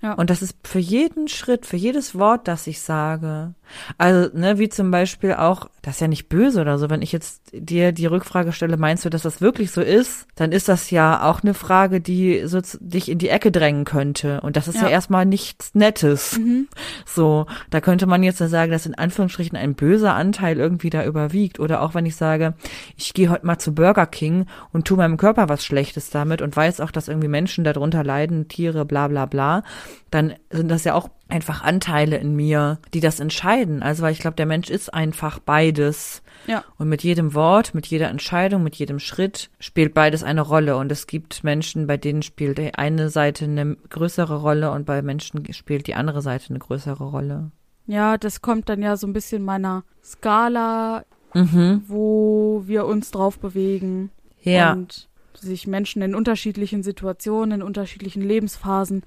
Ja. 0.01 0.13
Und 0.13 0.29
das 0.29 0.41
ist 0.41 0.55
für 0.63 0.79
jeden 0.79 1.27
Schritt, 1.27 1.65
für 1.65 1.77
jedes 1.77 2.17
Wort, 2.17 2.47
das 2.47 2.67
ich 2.67 2.81
sage. 2.81 3.53
Also, 3.97 4.29
ne, 4.37 4.57
wie 4.59 4.69
zum 4.69 4.91
Beispiel 4.91 5.33
auch, 5.33 5.69
das 5.81 5.95
ist 5.95 6.01
ja 6.01 6.07
nicht 6.07 6.29
böse 6.29 6.61
oder 6.61 6.77
so, 6.77 6.89
wenn 6.89 7.01
ich 7.01 7.11
jetzt 7.11 7.51
dir 7.53 7.91
die 7.91 8.05
Rückfrage 8.05 8.51
stelle, 8.51 8.77
meinst 8.77 9.05
du, 9.05 9.09
dass 9.09 9.21
das 9.21 9.41
wirklich 9.41 9.71
so 9.71 9.81
ist? 9.81 10.27
Dann 10.35 10.51
ist 10.51 10.67
das 10.67 10.91
ja 10.91 11.23
auch 11.29 11.41
eine 11.43 11.53
Frage, 11.53 12.01
die 12.01 12.43
so 12.45 12.59
dich 12.79 13.09
in 13.09 13.17
die 13.19 13.29
Ecke 13.29 13.51
drängen 13.51 13.85
könnte. 13.85 14.41
Und 14.41 14.55
das 14.57 14.67
ist 14.67 14.75
ja, 14.75 14.83
Ja. 14.83 14.89
erstmal 14.89 15.25
nichts 15.25 15.73
Nettes. 15.75 16.37
Mhm. 16.37 16.67
So, 17.05 17.45
da 17.69 17.81
könnte 17.81 18.05
man 18.05 18.23
jetzt 18.23 18.39
ja 18.39 18.47
sagen, 18.47 18.71
dass 18.71 18.85
in 18.85 18.95
Anführungsstrichen 18.95 19.57
ein 19.57 19.75
böser 19.75 20.13
Anteil 20.13 20.57
irgendwie 20.57 20.89
da 20.89 21.05
überwiegt. 21.05 21.59
Oder 21.59 21.81
auch 21.81 21.93
wenn 21.93 22.05
ich 22.05 22.15
sage, 22.15 22.53
ich 22.95 23.13
gehe 23.13 23.29
heute 23.29 23.45
mal 23.45 23.57
zu 23.59 23.73
Burger 23.73 24.05
King 24.05 24.45
und 24.73 24.85
tu 24.87 24.95
meinem 24.95 25.17
Körper 25.17 25.49
was 25.49 25.63
Schlechtes 25.63 26.09
damit 26.09 26.41
und 26.41 26.55
weiß 26.55 26.81
auch, 26.81 26.91
dass 26.91 27.07
irgendwie 27.07 27.27
Menschen 27.27 27.63
darunter 27.63 28.03
leiden, 28.03 28.47
Tiere, 28.47 28.85
bla 28.85 29.07
bla 29.07 29.25
bla, 29.25 29.63
dann 30.11 30.33
sind 30.51 30.69
das 30.69 30.83
ja 30.83 30.93
auch 30.93 31.09
einfach 31.29 31.63
Anteile 31.63 32.17
in 32.17 32.35
mir, 32.35 32.79
die 32.93 32.99
das 32.99 33.19
entscheiden. 33.19 33.83
Also, 33.83 34.03
weil 34.03 34.13
ich 34.13 34.19
glaube, 34.19 34.35
der 34.35 34.45
Mensch 34.45 34.69
ist 34.69 34.93
einfach 34.93 35.39
beides. 35.39 36.21
Ja. 36.45 36.63
Und 36.77 36.87
mit 36.89 37.03
jedem 37.03 37.33
Wort, 37.33 37.73
mit 37.73 37.87
jeder 37.87 38.09
Entscheidung, 38.09 38.63
mit 38.63 38.75
jedem 38.75 38.99
Schritt 38.99 39.49
spielt 39.59 39.93
beides 39.93 40.23
eine 40.23 40.41
Rolle. 40.41 40.77
Und 40.77 40.91
es 40.91 41.07
gibt 41.07 41.43
Menschen, 41.43 41.87
bei 41.87 41.97
denen 41.97 42.21
spielt 42.21 42.57
die 42.57 42.73
eine 42.75 43.09
Seite 43.09 43.45
eine 43.45 43.75
größere 43.89 44.41
Rolle 44.41 44.71
und 44.71 44.85
bei 44.85 45.01
Menschen 45.01 45.51
spielt 45.53 45.87
die 45.87 45.95
andere 45.95 46.21
Seite 46.21 46.49
eine 46.49 46.59
größere 46.59 47.03
Rolle. 47.03 47.51
Ja, 47.87 48.17
das 48.17 48.41
kommt 48.41 48.69
dann 48.69 48.81
ja 48.81 48.97
so 48.97 49.07
ein 49.07 49.13
bisschen 49.13 49.43
meiner 49.43 49.83
Skala, 50.03 51.03
Mhm. 51.33 51.83
wo 51.87 52.63
wir 52.65 52.85
uns 52.85 53.11
drauf 53.11 53.39
bewegen. 53.39 54.11
Ja. 54.41 54.73
Und 54.73 55.09
sich 55.33 55.67
Menschen 55.67 56.01
in 56.01 56.15
unterschiedlichen 56.15 56.83
Situationen, 56.83 57.59
in 57.59 57.63
unterschiedlichen 57.63 58.21
Lebensphasen 58.23 59.03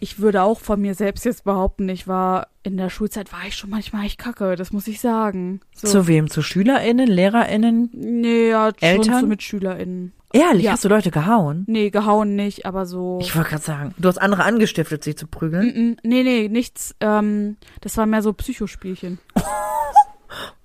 ich 0.00 0.18
würde 0.20 0.42
auch 0.42 0.60
von 0.60 0.80
mir 0.80 0.94
selbst 0.94 1.24
jetzt 1.24 1.44
behaupten, 1.44 1.88
ich 1.88 2.06
war 2.08 2.48
in 2.62 2.76
der 2.76 2.90
Schulzeit 2.90 3.32
war 3.32 3.40
ich 3.46 3.54
schon 3.56 3.70
manchmal 3.70 4.06
echt 4.06 4.18
kacke, 4.18 4.56
das 4.56 4.72
muss 4.72 4.86
ich 4.88 5.00
sagen. 5.00 5.60
So. 5.74 5.86
Zu 5.88 6.06
wem? 6.08 6.28
Zu 6.28 6.42
SchülerInnen, 6.42 7.06
LehrerInnen? 7.06 7.90
Nee, 7.92 8.48
ja, 8.50 8.66
schon 8.78 8.88
Eltern? 8.88 9.20
so 9.20 9.26
mit 9.26 9.42
SchülerInnen. 9.42 10.12
Ehrlich, 10.32 10.64
Ja. 10.64 10.72
hast 10.72 10.84
du 10.84 10.88
Leute 10.88 11.10
gehauen? 11.12 11.64
Nee, 11.68 11.90
gehauen 11.90 12.34
nicht, 12.34 12.66
aber 12.66 12.84
so. 12.84 13.18
Ich 13.22 13.34
wollte 13.36 13.50
gerade 13.50 13.62
sagen, 13.62 13.94
du 13.96 14.08
hast 14.08 14.18
andere 14.18 14.42
angestiftet, 14.44 15.04
sie 15.04 15.14
zu 15.14 15.26
prügeln. 15.28 15.66
Mm, 15.66 15.80
mm, 15.80 15.96
nee, 16.02 16.22
nee, 16.24 16.48
nichts. 16.48 16.94
Ähm, 17.00 17.56
das 17.80 17.96
war 17.96 18.06
mehr 18.06 18.22
so 18.22 18.32
Psychospielchen. 18.32 19.18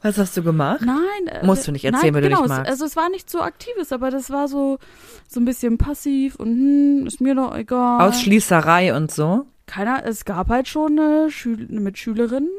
Was 0.02 0.18
hast 0.18 0.36
du 0.38 0.44
gemacht? 0.44 0.82
Nein. 0.84 1.28
Äh, 1.28 1.46
Musst 1.46 1.68
du 1.68 1.72
nicht 1.72 1.86
erzählen, 1.86 2.14
nein, 2.14 2.14
wenn 2.16 2.24
du 2.24 2.30
genau, 2.30 2.42
nicht 2.42 2.52
es- 2.52 2.58
magst. 2.58 2.72
Also 2.72 2.86
es 2.86 2.96
war 2.96 3.10
nicht 3.10 3.30
so 3.30 3.42
aktives, 3.42 3.92
aber 3.92 4.10
das 4.12 4.30
war 4.30 4.48
so, 4.48 4.80
so 5.28 5.40
ein 5.40 5.46
bisschen 5.46 5.78
passiv 5.78 6.36
und 6.36 6.48
hm, 6.50 7.08
ist 7.08 7.22
mir 7.22 7.36
doch 7.36 7.56
egal. 7.56 8.02
Ausschließerei 8.08 8.96
und 8.96 9.12
so. 9.12 9.46
Keiner, 9.68 10.06
es 10.06 10.26
gab 10.26 10.50
halt 10.50 10.68
schon 10.68 11.00
eine, 11.00 11.30
Schül 11.32 11.68
eine 11.70 11.80
Mitschülerin 11.80 12.50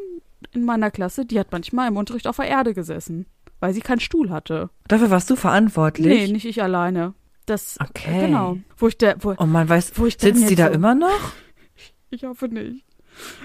in 0.53 0.65
meiner 0.65 0.91
Klasse, 0.91 1.25
die 1.27 1.39
hat 1.39 1.49
manchmal 1.53 1.89
im 1.89 1.97
Unterricht 1.97 2.27
auf 2.27 2.37
der 2.37 2.47
Erde 2.49 2.75
gesessen, 2.75 3.27
weil 3.61 3.75
sie 3.75 3.81
keinen 3.81 4.01
Stuhl 4.01 4.31
hatte. 4.31 4.71
Dafür 4.89 5.11
warst 5.11 5.29
du 5.31 5.37
verantwortlich. 5.37 6.07
Nee, 6.29 6.33
nicht 6.33 6.47
ich 6.47 6.63
alleine. 6.63 7.15
Das, 7.47 7.77
Okay. 7.81 8.27
genau. 8.27 8.57
Wo 8.79 8.87
ich 8.89 8.97
der, 8.99 9.17
wo, 9.21 9.31
Und 9.37 9.51
man 9.51 9.69
weiß, 9.69 9.93
wo 9.97 10.07
ich 10.07 10.17
sitzt 10.19 10.39
die 10.43 10.45
jetzt 10.45 10.59
da 10.59 10.69
so- 10.69 10.73
immer 10.75 10.95
noch? 10.95 11.33
Ich 12.11 12.25
hoffe 12.25 12.47
nicht. 12.49 12.85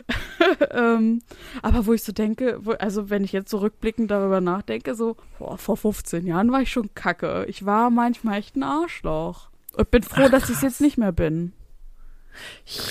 ähm, 0.72 1.22
aber 1.61 1.86
wo 1.86 1.93
ich 1.93 2.03
so 2.03 2.11
denke, 2.11 2.59
wo, 2.61 2.72
also 2.72 3.09
wenn 3.09 3.24
ich 3.24 3.32
jetzt 3.32 3.49
zurückblickend 3.49 4.09
darüber 4.11 4.41
nachdenke, 4.41 4.95
so, 4.95 5.18
boah, 5.39 5.57
vor 5.57 5.78
15 5.78 6.26
Jahren 6.26 6.51
war 6.51 6.61
ich 6.61 6.72
schon 6.72 6.93
kacke. 6.95 7.45
Ich 7.47 7.65
war 7.65 7.89
manchmal 7.89 8.39
echt 8.39 8.55
ein 8.55 8.63
Arschloch. 8.63 9.49
Und 9.76 9.91
bin 9.91 10.03
froh, 10.03 10.24
Ach, 10.26 10.30
dass 10.32 10.49
ich 10.49 10.55
es 10.57 10.61
jetzt 10.61 10.82
nicht 10.82 10.97
mehr 10.97 11.11
bin. 11.11 11.53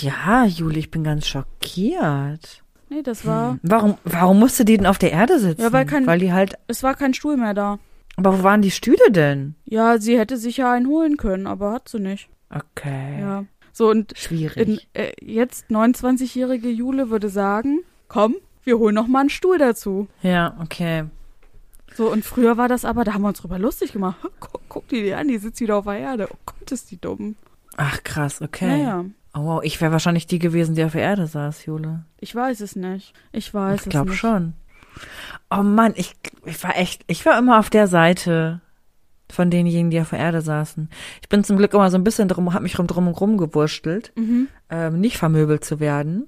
Ja, 0.01 0.45
Juli, 0.45 0.79
ich 0.79 0.91
bin 0.91 1.03
ganz 1.03 1.27
schockiert. 1.27 2.63
Nee, 2.89 3.01
das 3.01 3.25
war, 3.25 3.57
Warum, 3.63 3.97
warum 4.05 4.39
musste 4.39 4.63
die 4.63 4.77
denn 4.77 4.85
auf 4.85 4.97
der 4.97 5.11
Erde 5.11 5.39
sitzen? 5.39 5.61
Ja, 5.61 5.73
weil 5.73 5.85
kein- 5.85 6.07
Weil 6.07 6.19
die 6.19 6.31
halt, 6.31 6.57
es 6.67 6.83
war 6.83 6.95
kein 6.95 7.13
Stuhl 7.13 7.35
mehr 7.37 7.53
da. 7.53 7.79
aber 8.15 8.39
wo 8.39 8.43
waren 8.43 8.61
die 8.61 8.71
Stühle 8.71 9.11
denn? 9.11 9.55
Ja, 9.65 9.97
sie 9.99 10.17
hätte 10.17 10.37
sich 10.37 10.57
ja 10.57 10.71
einen 10.71 10.87
holen 10.87 11.17
können, 11.17 11.47
aber 11.47 11.73
hat 11.73 11.89
sie 11.89 11.99
nicht. 11.99 12.29
Okay. 12.49 13.19
Ja. 13.19 13.43
So, 13.77 13.91
und 13.91 14.11
in, 14.11 14.17
Schwierig. 14.17 14.87
äh, 14.93 15.11
jetzt 15.21 15.69
29-jährige 15.69 16.67
Jule 16.69 17.11
würde 17.11 17.29
sagen, 17.29 17.81
komm, 18.07 18.33
wir 18.63 18.79
holen 18.79 18.95
noch 18.95 19.05
mal 19.05 19.19
einen 19.19 19.29
Stuhl 19.29 19.59
dazu. 19.59 20.07
Ja, 20.23 20.57
okay. 20.59 21.03
So, 21.93 22.11
und 22.11 22.25
früher 22.25 22.57
war 22.57 22.67
das 22.67 22.85
aber, 22.85 23.03
da 23.03 23.13
haben 23.13 23.21
wir 23.21 23.27
uns 23.27 23.39
drüber 23.41 23.59
lustig 23.59 23.93
gemacht. 23.93 24.17
Guck, 24.39 24.61
guck 24.67 24.87
die 24.87 25.03
dir 25.03 25.19
an, 25.19 25.27
die 25.27 25.37
sitzt 25.37 25.59
wieder 25.61 25.75
auf 25.77 25.85
der 25.85 25.99
Erde. 25.99 26.27
Oh 26.31 26.37
Gott, 26.47 26.71
ist 26.71 26.89
die 26.89 26.99
dumm. 26.99 27.35
Ach, 27.75 28.03
krass, 28.03 28.41
okay. 28.41 28.65
Naja, 28.67 29.05
Oh, 29.35 29.43
wow, 29.43 29.61
ich 29.63 29.79
wäre 29.79 29.91
wahrscheinlich 29.91 30.25
die 30.25 30.39
gewesen, 30.39 30.73
die 30.73 30.83
auf 30.83 30.93
der 30.93 31.01
Erde 31.03 31.27
saß, 31.27 31.67
Jule. 31.67 32.03
ich 32.19 32.33
weiß 32.33 32.61
es 32.61 32.75
nicht. 32.75 33.13
Ich 33.31 33.53
weiß 33.53 33.83
ich 33.83 33.89
glaube 33.91 34.07
es 34.07 34.11
nicht. 34.13 34.19
schon. 34.19 34.53
Oh 35.51 35.61
Mann, 35.61 35.93
ich, 35.95 36.15
ich 36.45 36.63
war 36.63 36.75
echt, 36.75 37.03
ich 37.05 37.23
war 37.27 37.37
immer 37.37 37.59
auf 37.59 37.69
der 37.69 37.85
Seite 37.87 38.61
von 39.31 39.49
denjenigen, 39.51 39.89
die 39.91 39.99
auf 39.99 40.11
der 40.11 40.19
Erde 40.19 40.41
saßen. 40.41 40.89
Ich 41.21 41.29
bin 41.29 41.43
zum 41.43 41.57
Glück 41.57 41.73
immer 41.73 41.89
so 41.91 41.97
ein 41.97 42.03
bisschen 42.03 42.27
drum, 42.27 42.53
hab 42.53 42.61
mich 42.61 42.77
rum 42.79 42.87
drum 42.87 43.07
und 43.07 43.19
rum 43.19 43.37
gewurstelt, 43.37 44.11
Mhm. 44.15 44.47
ähm, 44.69 44.99
nicht 44.99 45.17
vermöbelt 45.17 45.63
zu 45.65 45.79
werden. 45.79 46.27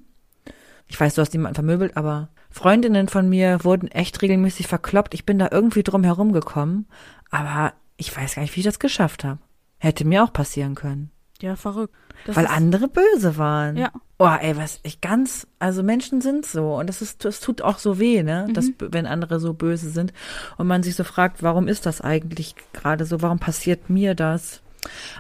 Ich 0.88 1.00
weiß, 1.00 1.16
du 1.16 1.22
hast 1.22 1.34
niemanden 1.34 1.56
vermöbelt, 1.56 1.96
aber 1.98 2.30
Freundinnen 2.50 3.08
von 3.08 3.30
mir 3.30 3.64
wurden 3.64 3.88
echt 3.90 4.22
regelmäßig 4.22 4.68
verkloppt. 4.68 5.14
Ich 5.14 5.26
bin 5.26 5.38
da 5.40 5.50
irgendwie 5.52 5.84
drum 5.84 6.04
herum 6.04 6.34
gekommen, 6.34 6.88
aber 7.30 7.74
ich 7.98 8.16
weiß 8.16 8.36
gar 8.36 8.42
nicht, 8.42 8.56
wie 8.56 8.62
ich 8.62 8.66
das 8.66 8.80
geschafft 8.80 9.24
habe. 9.24 9.40
Hätte 9.78 10.06
mir 10.06 10.24
auch 10.24 10.34
passieren 10.34 10.76
können. 10.76 11.12
Ja, 11.42 11.56
verrückt. 11.56 11.96
Das 12.26 12.36
weil 12.36 12.48
andere 12.48 12.88
böse 12.88 13.38
waren. 13.38 13.78
Ja. 13.78 13.92
Oh, 14.18 14.28
ey, 14.28 14.58
was 14.58 14.82
ich 14.84 15.00
ganz, 15.00 15.48
also 15.60 15.84
Menschen 15.84 16.20
sind 16.20 16.46
so 16.46 16.76
und 16.76 16.88
das 16.88 17.02
ist, 17.02 17.24
das 17.24 17.40
tut 17.40 17.62
auch 17.62 17.80
so 17.80 17.98
weh, 18.00 18.22
ne, 18.24 18.48
Mhm. 18.50 18.54
dass 18.54 18.72
wenn 18.80 19.06
andere 19.06 19.40
so 19.40 19.54
böse 19.54 19.90
sind 19.90 20.12
und 20.58 20.68
man 20.68 20.84
sich 20.84 20.96
so 20.96 21.06
fragt, 21.06 21.42
warum 21.42 21.70
ist 21.70 21.86
das 21.86 22.02
eigentlich 22.02 22.56
gerade 22.74 23.06
so, 23.06 23.22
warum 23.22 23.40
passiert 23.40 23.90
mir 23.90 24.16
das? 24.16 24.62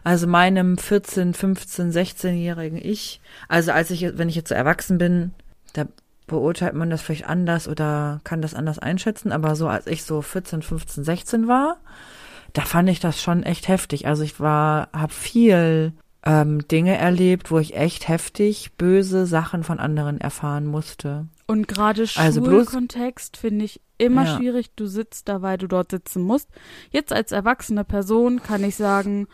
Also 0.03 0.27
meinem 0.27 0.77
14, 0.77 1.33
15, 1.33 1.91
16-jährigen 1.91 2.77
Ich, 2.77 3.21
also 3.47 3.71
als 3.71 3.91
ich, 3.91 4.17
wenn 4.17 4.27
ich 4.29 4.35
jetzt 4.35 4.49
so 4.49 4.55
erwachsen 4.55 4.97
bin, 4.97 5.31
da 5.73 5.85
beurteilt 6.27 6.73
man 6.75 6.89
das 6.89 7.01
vielleicht 7.01 7.27
anders 7.27 7.67
oder 7.67 8.19
kann 8.25 8.41
das 8.41 8.53
anders 8.53 8.79
einschätzen, 8.79 9.31
aber 9.31 9.55
so 9.55 9.67
als 9.69 9.87
ich 9.87 10.03
so 10.03 10.21
14, 10.21 10.61
15, 10.61 11.03
16 11.05 11.47
war, 11.47 11.77
da 12.53 12.61
fand 12.63 12.89
ich 12.89 12.99
das 12.99 13.21
schon 13.21 13.43
echt 13.43 13.67
heftig. 13.67 14.07
Also 14.07 14.23
ich 14.23 14.39
war, 14.39 14.89
habe 14.91 15.13
viel 15.13 15.93
ähm, 16.25 16.67
Dinge 16.67 16.97
erlebt, 16.97 17.49
wo 17.51 17.59
ich 17.59 17.75
echt 17.75 18.07
heftig 18.07 18.73
böse 18.77 19.25
Sachen 19.25 19.63
von 19.63 19.79
anderen 19.79 20.19
erfahren 20.19 20.65
musste. 20.65 21.27
Und 21.47 21.67
gerade 21.67 22.05
Also 22.15 22.43
Schulkontext 22.43 23.37
finde 23.37 23.65
ich 23.65 23.81
immer 23.97 24.25
Ja. 24.25 24.37
schwierig. 24.37 24.71
Du 24.75 24.85
sitzt 24.85 25.29
da, 25.29 25.41
weil 25.41 25.57
du 25.57 25.67
dort 25.67 25.91
sitzen 25.91 26.21
musst. 26.21 26.49
Jetzt 26.91 27.13
als 27.13 27.31
erwachsene 27.31 27.83
Person 27.83 28.43
kann 28.43 28.63
ich 28.63 28.75
sagen, 28.75 29.27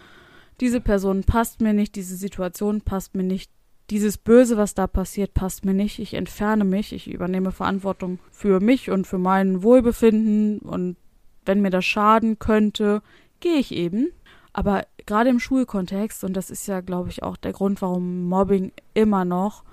diese 0.62 0.80
Person 0.80 1.24
passt 1.24 1.60
mir 1.60 1.74
nicht, 1.74 1.96
diese 1.96 2.16
Situation 2.16 2.82
passt 2.82 3.16
mir 3.16 3.24
nicht, 3.24 3.52
dieses 3.90 4.18
Böse, 4.18 4.58
was 4.58 4.74
da 4.74 4.88
passiert, 4.88 5.34
passt 5.34 5.66
mir 5.66 5.74
nicht. 5.74 6.00
Ich 6.00 6.14
entferne 6.14 6.64
mich, 6.64 6.94
ich 6.94 7.08
übernehme 7.08 7.52
Verantwortung 7.52 8.20
für 8.32 8.60
mich 8.60 8.90
und 8.90 9.06
für 9.06 9.18
mein 9.20 9.62
Wohlbefinden 9.64 10.60
und 10.60 10.98
wenn 11.46 11.62
mir 11.62 11.70
das 11.70 11.86
schaden 11.86 12.40
könnte, 12.40 13.02
gehe 13.40 13.58
ich 13.58 13.72
eben. 13.72 14.10
Aber 14.54 14.84
gerade 15.06 15.30
im 15.30 15.40
Schulkontext, 15.40 16.24
und 16.24 16.34
das 16.34 16.50
ist 16.50 16.68
ja, 16.68 16.82
glaube 16.82 17.10
ich, 17.10 17.24
auch 17.24 17.38
der 17.38 17.54
Grund, 17.54 17.82
warum 17.82 18.28
Mobbing 18.28 18.72
immer 18.94 19.26
noch 19.26 19.64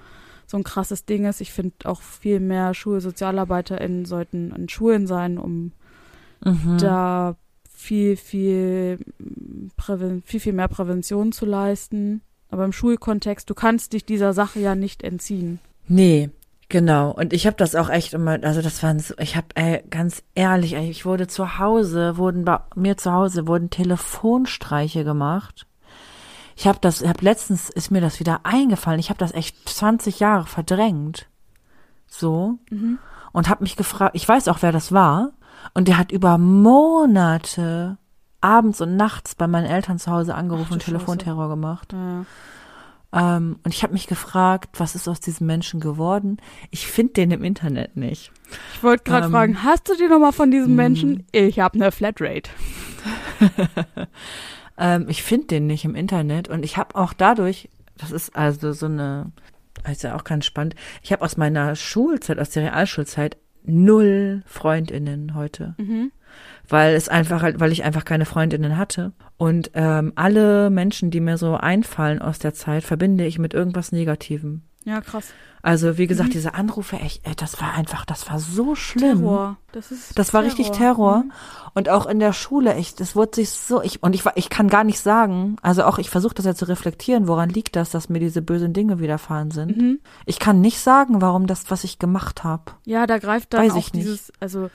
so 0.47 0.57
ein 0.57 0.65
krasses 0.65 1.05
Ding 1.07 1.25
ist. 1.25 1.41
Ich 1.41 1.53
finde 1.53 1.75
auch 1.85 2.03
viel 2.03 2.41
mehr 2.41 2.75
SchulsozialarbeiterInnen 2.75 4.05
sollten 4.05 4.53
in 4.53 4.69
Schulen 4.69 5.07
sein, 5.07 5.39
um 5.39 5.73
Mhm. 6.45 6.79
da 6.79 7.37
viel, 7.73 8.17
viel, 8.17 8.99
Präven 9.77 10.23
viel, 10.23 10.41
viel 10.41 10.53
mehr 10.53 10.69
Prävention 10.69 11.33
zu 11.33 11.47
leisten. 11.47 12.21
Aber 12.51 12.65
im 12.65 12.73
Schulkontext, 12.73 13.49
du 13.49 13.55
kannst 13.55 13.93
dich 13.93 14.05
dieser 14.05 14.33
Sache 14.35 14.61
ja 14.61 14.75
nicht 14.75 15.03
entziehen. 15.03 15.59
Nee, 15.89 16.31
genau. 16.73 17.13
Und 17.13 17.33
ich 17.33 17.47
habe 17.47 17.57
das 17.57 17.77
auch 17.77 17.89
echt 17.89 18.15
immer, 18.15 18.43
also 18.43 18.63
das 18.63 18.83
waren 18.83 18.99
so, 18.99 19.15
ich 19.19 19.37
habe 19.37 19.47
ey, 19.55 19.85
ganz 19.89 20.25
ehrlich, 20.35 20.75
ey, 20.75 20.91
ich 20.91 21.07
wurde 21.07 21.29
zu 21.29 21.59
Hause, 21.59 22.17
wurden 22.17 22.45
bei 22.45 22.59
mir 22.75 22.97
zu 22.97 23.13
Hause 23.13 23.47
wurden 23.47 23.71
Telefonstreiche 23.71 25.05
gemacht. 25.05 25.67
Ich 26.57 26.67
habe 26.67 26.79
das, 26.81 27.03
ich 27.03 27.09
habe 27.09 27.25
letztens 27.25 27.71
ist 27.71 27.93
mir 27.93 28.01
das 28.01 28.19
wieder 28.19 28.41
eingefallen. 28.43 28.99
Ich 28.99 29.11
habe 29.11 29.19
das 29.19 29.33
echt 29.33 29.69
20 29.69 30.19
Jahre 30.19 30.47
verdrängt. 30.47 31.29
So 32.09 32.59
und 33.33 33.49
habe 33.49 33.63
mich 33.63 33.77
gefragt, 33.77 34.17
ich 34.17 34.29
weiß 34.29 34.49
auch, 34.49 34.59
wer 34.61 34.73
das 34.73 34.93
war 34.93 35.33
und 35.75 35.89
der 35.89 35.99
hat 35.99 36.11
über 36.11 36.39
Monate 36.39 37.97
abends 38.41 38.81
und 38.81 38.97
nachts 38.97 39.35
bei 39.35 39.47
meinen 39.47 39.67
Eltern 39.67 39.99
zu 39.99 40.11
Hause 40.11 40.35
angerufen 40.35 40.69
Ach 40.71 40.75
und 40.75 40.85
Telefonterror 40.85 41.49
gemacht. 41.49 41.93
Ja. 41.93 42.25
Ähm, 43.13 43.59
und 43.63 43.75
ich 43.75 43.83
habe 43.83 43.93
mich 43.93 44.07
gefragt, 44.07 44.71
was 44.79 44.95
ist 44.95 45.09
aus 45.09 45.21
diesem 45.21 45.47
Menschen 45.47 45.81
geworden? 45.81 46.39
Ich 46.71 46.87
finde 46.87 47.13
den 47.15 47.31
im 47.31 47.45
Internet 47.45 47.97
nicht. 47.97 48.33
Ich 48.75 48.83
wollte 48.83 49.05
gerade 49.05 49.27
Ähm, 49.27 49.33
fragen, 49.33 49.63
hast 49.63 49.89
du 49.89 49.97
die 49.97 50.09
Nummer 50.09 50.33
von 50.33 50.51
diesem 50.51 50.75
Menschen? 50.75 51.27
Ich 51.33 51.59
habe 51.61 51.75
eine 51.75 51.93
Flatrate. 51.93 52.51
Ähm, 54.79 55.07
ich 55.09 55.23
finde 55.23 55.49
den 55.49 55.67
nicht 55.67 55.85
im 55.85 55.95
Internet 55.95 56.49
und 56.49 56.65
ich 56.65 56.79
habe 56.79 56.95
auch 56.97 57.13
dadurch, 57.13 57.69
das 57.99 58.11
ist 58.11 58.35
also 58.35 58.73
so 58.73 58.87
eine, 58.87 59.31
ist 59.87 60.03
ja 60.03 60.17
auch 60.17 60.25
ganz 60.25 60.47
spannend, 60.47 60.75
ich 61.03 61.13
habe 61.13 61.23
aus 61.23 61.37
meiner 61.37 61.77
Schulzeit, 61.77 62.39
aus 62.39 62.51
der 62.51 62.63
Realschulzeit 62.65 63.37
null 63.65 64.43
Freundinnen 64.47 65.35
heute. 65.35 65.75
Weil 66.69 66.95
es 66.95 67.09
einfach, 67.09 67.43
halt- 67.43 67.61
weil 67.61 67.73
ich 67.73 67.85
einfach 67.85 68.05
keine 68.05 68.25
Freundinnen 68.25 68.77
hatte. 68.79 69.13
Und 69.37 69.71
ähm, 69.75 70.13
alle 70.15 70.71
Menschen, 70.71 71.11
die 71.11 71.21
mir 71.21 71.37
so 71.37 71.55
einfallen 71.57 72.21
aus 72.21 72.39
der 72.39 72.55
Zeit, 72.55 72.85
verbinde 72.85 73.27
ich 73.27 73.39
mit 73.39 73.53
irgendwas 73.55 73.93
Negativem. 73.93 74.63
Ja, 74.85 75.01
krass. 75.01 75.29
Also 75.65 75.97
wie 75.97 76.09
gesagt, 76.09 76.35
diese 76.35 76.55
Anrufe, 76.55 76.97
echt, 76.97 77.25
ey, 77.25 77.37
das 77.37 77.61
war 77.61 77.73
einfach, 77.75 78.05
das 78.05 78.29
war 78.29 78.41
so 78.41 78.75
schlimm. 78.75 79.21
Terror. 79.21 79.57
Das 79.71 79.93
ist 79.93 80.19
Das 80.19 80.35
war 80.35 80.43
richtig 80.43 80.71
Terror. 80.73 81.19
Mhm. 81.19 81.33
Und 81.75 81.89
auch 81.89 82.07
in 82.07 82.19
der 82.19 82.33
Schule, 82.33 82.75
echt, 82.75 82.99
das 82.99 83.15
wurde 83.15 83.37
sich 83.37 83.51
so, 83.51 83.81
ich, 83.81 84.03
und 84.03 84.13
ich, 84.15 84.25
war- 84.25 84.37
ich 84.37 84.51
kann 84.51 84.67
gar 84.69 84.83
nicht 84.83 84.99
sagen, 84.99 85.55
also 85.63 85.85
auch, 85.85 85.99
ich 85.99 86.11
versuche 86.11 86.35
das 86.35 86.47
ja 86.47 86.57
zu 86.57 86.65
reflektieren, 86.67 87.29
woran 87.29 87.49
liegt 87.49 87.77
das, 87.77 87.91
dass 87.91 88.09
mir 88.09 88.19
diese 88.19 88.43
bösen 88.43 88.73
Dinge 88.73 88.99
widerfahren 88.99 89.53
sind. 89.53 89.77
Mhm. 89.77 90.01
Ich 90.27 90.41
kann 90.41 90.61
nicht 90.61 90.81
sagen, 90.81 91.21
warum 91.23 91.47
das, 91.47 91.71
was 91.71 91.85
ich 91.85 92.01
gemacht 92.01 92.43
habe. 92.43 92.73
Ja, 92.85 93.07
da 93.07 93.19
greift 93.19 93.55
dann 93.55 93.63
Weiß 93.63 93.73
auch 93.75 93.77
ich 93.77 93.93
nicht. 93.95 94.05
dieses, 94.05 94.33
also 94.41 94.69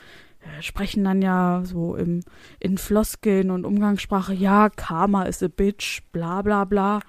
sprechen 0.61 1.03
dann 1.03 1.21
ja 1.21 1.63
so 1.65 1.95
im, 1.97 2.21
in 2.61 2.77
Floskeln 2.77 3.51
und 3.51 3.65
Umgangssprache, 3.65 4.33
ja, 4.33 4.69
Karma 4.69 5.23
is 5.23 5.43
a 5.43 5.49
bitch, 5.49 6.01
bla 6.13 6.41
bla 6.41 6.63
bla. 6.63 7.01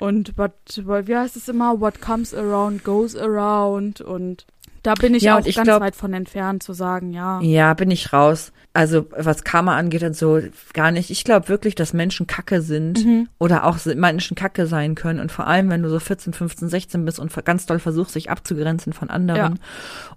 Und 0.00 0.36
what, 0.36 0.52
what, 0.84 1.06
wie 1.06 1.16
heißt 1.16 1.36
es 1.36 1.48
immer, 1.48 1.80
what 1.80 2.00
comes 2.00 2.34
around 2.34 2.82
goes 2.82 3.14
around 3.16 4.00
und 4.00 4.46
Da 4.82 4.94
bin 4.94 5.14
ich 5.14 5.22
Ja, 5.22 5.38
auch 5.38 5.44
ich 5.44 5.56
ganz 5.56 5.66
glaub- 5.66 5.82
weit 5.82 5.94
von 5.94 6.14
entfernt 6.14 6.62
zu 6.62 6.72
sagen, 6.72 7.12
ja. 7.12 7.38
Ja, 7.42 7.74
bin 7.74 7.90
ich 7.90 8.12
raus. 8.14 8.50
Also 8.72 9.06
was 9.10 9.44
Karma 9.44 9.76
angeht 9.76 10.02
und 10.04 10.16
so, 10.16 10.40
gar 10.72 10.90
nicht. 10.90 11.10
Ich 11.10 11.22
glaube 11.24 11.48
wirklich, 11.48 11.74
dass 11.74 11.92
Menschen 11.92 12.26
Kacke 12.26 12.62
sind 12.62 13.04
Mhm. 13.04 13.28
oder 13.38 13.64
auch 13.66 13.76
Menschen 13.94 14.36
Kacke 14.36 14.66
sein 14.66 14.94
können. 14.94 15.20
Und 15.20 15.30
vor 15.32 15.46
allem, 15.46 15.68
wenn 15.68 15.82
du 15.82 15.90
so 15.90 15.98
14, 16.00 16.32
15, 16.32 16.68
16 16.70 17.04
bist 17.04 17.18
und 17.18 17.30
ganz 17.44 17.66
doll 17.66 17.78
versuchst, 17.78 18.14
dich 18.14 18.30
abzugrenzen 18.30 18.94
von 18.94 19.10
anderen 19.10 19.58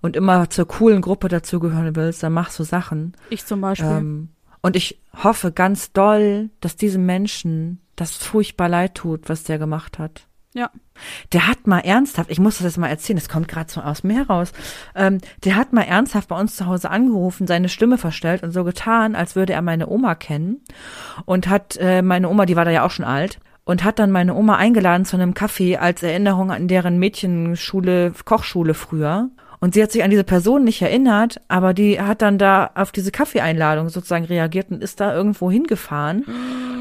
und 0.01 0.15
immer 0.15 0.49
zur 0.49 0.65
coolen 0.67 1.01
Gruppe 1.01 1.27
dazugehören 1.27 1.95
willst, 1.97 2.23
dann 2.23 2.31
machst 2.31 2.57
du 2.57 2.63
Sachen. 2.63 3.13
Ich 3.31 3.45
zum 3.45 3.59
Beispiel. 3.59 3.89
Ähm, 3.89 4.29
und 4.61 4.77
ich 4.77 5.01
hoffe 5.21 5.51
ganz 5.51 5.91
doll, 5.91 6.51
dass 6.61 6.77
diesem 6.77 7.05
Menschen 7.05 7.79
das 7.95 8.15
furchtbar 8.15 8.69
leid 8.69 8.95
tut, 8.95 9.29
was 9.29 9.43
der 9.43 9.59
gemacht 9.59 9.99
hat. 9.99 10.27
Ja. 10.53 10.69
Der 11.31 11.47
hat 11.47 11.65
mal 11.65 11.79
ernsthaft, 11.79 12.29
ich 12.29 12.39
muss 12.39 12.57
das 12.57 12.65
jetzt 12.65 12.77
mal 12.77 12.87
erzählen, 12.87 13.17
das 13.17 13.27
kommt 13.27 13.47
gerade 13.47 13.71
so 13.71 13.81
aus 13.81 14.03
mir 14.03 14.17
heraus. 14.17 14.53
Ähm, 14.93 15.17
der 15.43 15.55
hat 15.55 15.73
mal 15.73 15.81
ernsthaft 15.81 16.27
bei 16.27 16.39
uns 16.39 16.55
zu 16.55 16.67
Hause 16.67 16.91
angerufen, 16.91 17.47
seine 17.47 17.69
Stimme 17.69 17.97
verstellt 17.97 18.43
und 18.43 18.51
so 18.51 18.63
getan, 18.63 19.15
als 19.15 19.35
würde 19.35 19.53
er 19.53 19.63
meine 19.63 19.89
Oma 19.89 20.13
kennen. 20.13 20.61
Und 21.25 21.49
hat 21.49 21.77
äh, 21.77 22.03
meine 22.03 22.29
Oma, 22.29 22.45
die 22.45 22.55
war 22.55 22.65
da 22.65 22.71
ja 22.71 22.85
auch 22.85 22.91
schon 22.91 23.05
alt, 23.05 23.39
und 23.65 23.83
hat 23.83 23.97
dann 23.97 24.11
meine 24.11 24.35
Oma 24.35 24.57
eingeladen 24.57 25.05
zu 25.05 25.15
einem 25.15 25.33
Kaffee 25.33 25.77
als 25.77 26.03
Erinnerung 26.03 26.51
an 26.51 26.67
deren 26.67 26.99
Mädchenschule, 26.99 28.13
Kochschule 28.25 28.73
früher. 28.73 29.29
Und 29.63 29.75
sie 29.75 29.81
hat 29.81 29.93
sich 29.93 30.03
an 30.03 30.09
diese 30.09 30.25
Person 30.25 30.65
nicht 30.65 30.81
erinnert, 30.81 31.39
aber 31.47 31.73
die 31.73 32.01
hat 32.01 32.21
dann 32.21 32.37
da 32.37 32.71
auf 32.75 32.91
diese 32.91 33.11
Kaffeeeinladung 33.11 33.87
sozusagen 33.87 34.25
reagiert 34.25 34.71
und 34.71 34.83
ist 34.83 34.99
da 34.99 35.15
irgendwo 35.15 35.49
hingefahren 35.49 36.25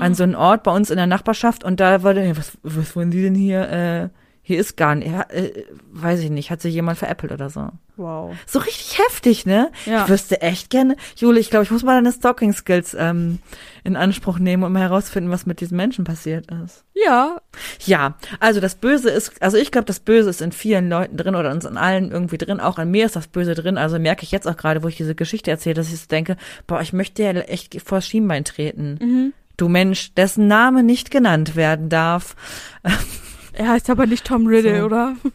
an 0.00 0.16
so 0.16 0.24
einen 0.24 0.34
Ort 0.34 0.64
bei 0.64 0.74
uns 0.74 0.90
in 0.90 0.96
der 0.96 1.06
Nachbarschaft 1.06 1.62
und 1.62 1.78
da 1.78 2.02
wurde, 2.02 2.36
was, 2.36 2.58
was 2.64 2.96
wollen 2.96 3.12
die 3.12 3.22
denn 3.22 3.36
hier? 3.36 3.70
Äh, 3.70 4.08
hier 4.44 4.58
ist 4.58 4.76
gar 4.76 4.96
nicht, 4.96 5.08
äh, 5.08 5.64
weiß 5.92 6.20
ich 6.20 6.30
nicht, 6.30 6.50
hat 6.50 6.60
sich 6.60 6.74
jemand 6.74 6.98
veräppelt 6.98 7.30
oder 7.30 7.48
so. 7.48 7.68
Wow. 7.96 8.34
So 8.44 8.58
richtig 8.58 8.98
heftig, 8.98 9.46
ne? 9.46 9.70
Ja. 9.86 10.02
Ich 10.02 10.08
wüsste 10.08 10.42
echt 10.42 10.68
gerne, 10.70 10.96
Jule, 11.14 11.38
ich 11.38 11.50
glaube, 11.50 11.64
ich 11.64 11.70
muss 11.70 11.84
mal 11.84 11.94
deine 11.94 12.12
Stalking-Skills 12.12 12.96
ähm, 12.98 13.38
in 13.84 13.94
Anspruch 13.96 14.40
nehmen, 14.40 14.64
um 14.64 14.74
herauszufinden, 14.74 15.30
was 15.30 15.46
mit 15.46 15.60
diesen 15.60 15.76
Menschen 15.76 16.04
passiert 16.04 16.50
ist. 16.64 16.84
Ja, 16.94 17.40
Ja, 17.84 18.16
also 18.40 18.60
das 18.60 18.74
Böse 18.74 19.10
ist, 19.10 19.40
also 19.40 19.56
ich 19.56 19.70
glaube, 19.70 19.84
das 19.84 20.00
Böse 20.00 20.30
ist 20.30 20.42
in 20.42 20.50
vielen 20.50 20.88
Leuten 20.88 21.16
drin 21.16 21.36
oder 21.36 21.52
uns 21.52 21.64
in 21.64 21.76
allen 21.76 22.10
irgendwie 22.10 22.38
drin. 22.38 22.58
Auch 22.60 22.78
an 22.78 22.90
mir 22.90 23.06
ist 23.06 23.14
das 23.14 23.28
Böse 23.28 23.54
drin. 23.54 23.78
Also 23.78 23.98
merke 24.00 24.24
ich 24.24 24.32
jetzt 24.32 24.48
auch 24.48 24.56
gerade, 24.56 24.82
wo 24.82 24.88
ich 24.88 24.96
diese 24.96 25.14
Geschichte 25.14 25.50
erzähle, 25.50 25.74
dass 25.74 25.92
ich 25.92 26.00
so 26.00 26.06
denke, 26.08 26.36
boah, 26.66 26.80
ich 26.80 26.92
möchte 26.92 27.22
ja 27.22 27.30
echt 27.32 27.80
vor 27.82 28.00
Schienbein 28.00 28.44
treten. 28.44 29.32
Du 29.56 29.68
Mensch, 29.68 30.14
dessen 30.14 30.48
Name 30.48 30.82
nicht 30.82 31.10
genannt 31.10 31.54
werden 31.54 31.88
darf. 31.88 32.34
er 33.52 33.68
heißt 33.68 33.90
aber 33.90 34.06
nicht 34.06 34.24
Tom 34.26 34.46
Riddle, 34.46 34.80
So. 34.80 34.86
oder? 34.86 35.16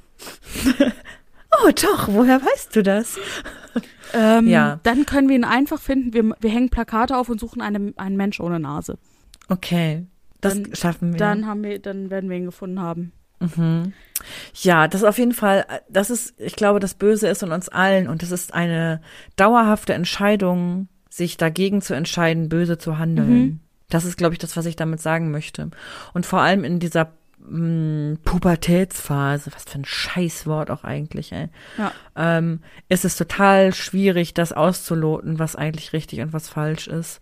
Oh, 1.64 1.72
doch, 1.72 2.08
woher 2.10 2.42
weißt 2.42 2.76
du 2.76 2.84
das? 2.84 3.18
Ähm, 4.14 4.48
Ja. 4.48 4.80
Dann 4.84 5.06
können 5.06 5.28
wir 5.30 5.36
ihn 5.36 5.44
einfach 5.44 5.80
finden. 5.80 6.14
Wir, 6.14 6.36
wir 6.40 6.50
hängen 6.52 6.70
Plakate 6.70 7.18
auf 7.18 7.30
und 7.30 7.40
suchen 7.40 7.62
eine, 7.62 7.94
einen 7.96 8.18
Mensch 8.18 8.40
ohne 8.40 8.60
Nase. 8.60 8.98
Okay, 9.50 10.06
das 10.42 10.54
Dann- 10.62 10.76
schaffen 10.76 11.14
wir. 11.14 11.18
Dann 11.18 11.48
haben 11.48 11.64
wir, 11.64 11.80
dann 11.80 12.10
werden 12.10 12.30
wir 12.30 12.38
ihn 12.38 12.46
gefunden 12.46 12.80
haben. 12.82 13.12
Mhm. 13.40 13.94
Ja, 14.56 14.88
das 14.88 15.02
ist 15.02 15.08
auf 15.08 15.18
jeden 15.18 15.32
Fall, 15.34 15.66
das 15.90 16.10
ist, 16.10 16.40
ich 16.40 16.56
glaube, 16.56 16.80
das 16.80 16.96
Böse 16.96 17.28
ist 17.28 17.44
in 17.44 17.52
uns 17.52 17.70
allen 17.70 18.08
und 18.08 18.24
es 18.24 18.32
ist 18.32 18.54
eine 18.54 19.02
dauerhafte 19.36 19.94
Entscheidung, 19.94 20.90
sich 21.10 21.38
dagegen 21.38 21.82
zu 21.82 21.94
entscheiden, 21.96 22.50
böse 22.50 22.78
zu 22.78 22.98
handeln. 23.00 23.30
Mhm. 23.40 23.60
Das 23.90 24.06
ist, 24.06 24.18
glaube 24.18 24.34
ich, 24.34 24.40
das, 24.40 24.58
was 24.58 24.66
ich 24.66 24.76
damit 24.76 25.02
sagen 25.02 25.32
möchte. 25.32 25.70
Und 26.14 26.26
vor 26.26 26.42
allem 26.42 26.64
in 26.64 26.80
dieser 26.80 27.14
mh, 27.50 28.18
Pubertätsphase, 28.24 29.52
was 29.54 29.64
für 29.64 29.80
ein 29.80 29.86
Scheißwort 29.86 30.72
auch 30.72 30.84
eigentlich, 30.84 31.32
ey, 31.32 31.50
Ja. 31.78 31.92
ähm, 32.16 32.62
ist 32.90 33.06
es 33.06 33.16
total 33.18 33.74
schwierig, 33.74 34.34
das 34.34 34.54
auszuloten, 34.54 35.40
was 35.40 35.56
eigentlich 35.56 35.94
richtig 35.94 36.22
und 36.22 36.34
was 36.34 36.50
falsch 36.50 36.88
ist. 36.88 37.20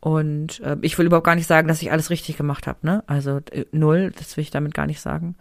Und 0.00 0.60
äh, 0.60 0.76
ich 0.82 0.98
will 0.98 1.06
überhaupt 1.06 1.26
gar 1.26 1.34
nicht 1.34 1.46
sagen, 1.46 1.66
dass 1.68 1.80
ich 1.80 1.90
alles 1.90 2.10
richtig 2.10 2.36
gemacht 2.36 2.66
habe, 2.66 2.78
ne? 2.82 3.02
Also 3.06 3.40
äh, 3.50 3.64
null, 3.72 4.12
das 4.18 4.36
will 4.36 4.42
ich 4.42 4.50
damit 4.50 4.74
gar 4.74 4.86
nicht 4.86 5.00
sagen. 5.00 5.34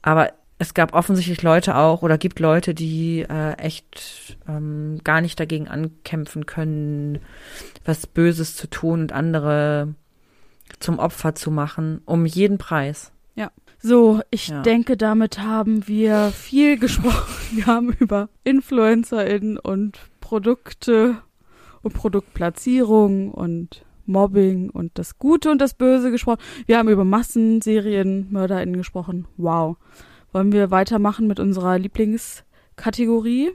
Aber 0.00 0.32
es 0.58 0.74
gab 0.74 0.94
offensichtlich 0.94 1.42
Leute 1.42 1.74
auch 1.74 2.02
oder 2.02 2.16
gibt 2.18 2.38
Leute, 2.38 2.74
die 2.74 3.22
äh, 3.28 3.54
echt 3.54 4.36
ähm, 4.46 5.00
gar 5.04 5.20
nicht 5.22 5.40
dagegen 5.40 5.68
ankämpfen 5.68 6.46
können, 6.46 7.18
was 7.84 8.06
Böses 8.06 8.56
zu 8.56 8.68
tun 8.68 9.00
und 9.00 9.12
andere 9.12 9.94
zum 10.78 10.98
Opfer 10.98 11.34
zu 11.34 11.50
machen, 11.50 12.00
um 12.04 12.26
jeden 12.26 12.58
Preis. 12.58 13.10
So, 13.82 14.20
ich 14.30 14.48
Ja. 14.48 14.60
denke, 14.60 14.98
damit 14.98 15.38
haben 15.40 15.88
wir 15.88 16.32
viel 16.34 16.78
gesprochen. 16.78 17.34
Wir 17.52 17.64
haben 17.66 17.96
über 17.98 18.28
InfluencerInnen 18.44 19.58
und 19.58 19.98
Produkte 20.20 21.16
und 21.82 21.94
Produktplatzierung 21.94 23.30
und 23.32 23.86
Mobbing 24.04 24.68
und 24.68 24.98
das 24.98 25.18
Gute 25.18 25.50
und 25.50 25.62
das 25.62 25.72
Böse 25.72 26.10
gesprochen. 26.10 26.40
Wir 26.66 26.76
haben 26.76 26.90
über 26.90 27.04
MassenserienmörderInnen 27.04 28.76
gesprochen. 28.76 29.26
Wow. 29.38 29.78
Wollen 30.32 30.52
wir 30.52 30.70
weitermachen 30.70 31.26
mit 31.26 31.40
unserer 31.40 31.78
Lieblingskategorie? 31.78 33.52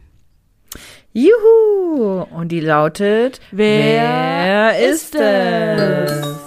Juhu! 1.13 2.23
Und 2.35 2.51
die 2.51 2.61
lautet 2.61 3.39
Wer 3.51 4.73
Wer 4.73 4.89
ist 4.89 5.13
ist 5.13 5.15
es? 5.15 6.44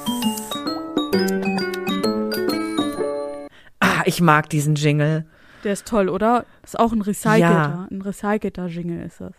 Ich 4.08 4.20
mag 4.20 4.48
diesen 4.48 4.74
Jingle. 4.74 5.26
Der 5.64 5.72
ist 5.72 5.86
toll, 5.86 6.08
oder? 6.08 6.44
ist 6.62 6.78
auch 6.78 6.92
ein 6.92 7.02
recycelter. 7.02 7.88
Ein 7.90 8.02
recycelter 8.02 8.66
Jingle 8.66 9.04
ist 9.04 9.20
das. 9.20 9.32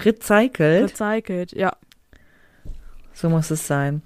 Recycelt. 0.00 0.92
Recycelt, 0.92 1.52
ja. 1.52 1.76
So 3.12 3.28
muss 3.28 3.50
es 3.50 3.66
sein. 3.66 4.02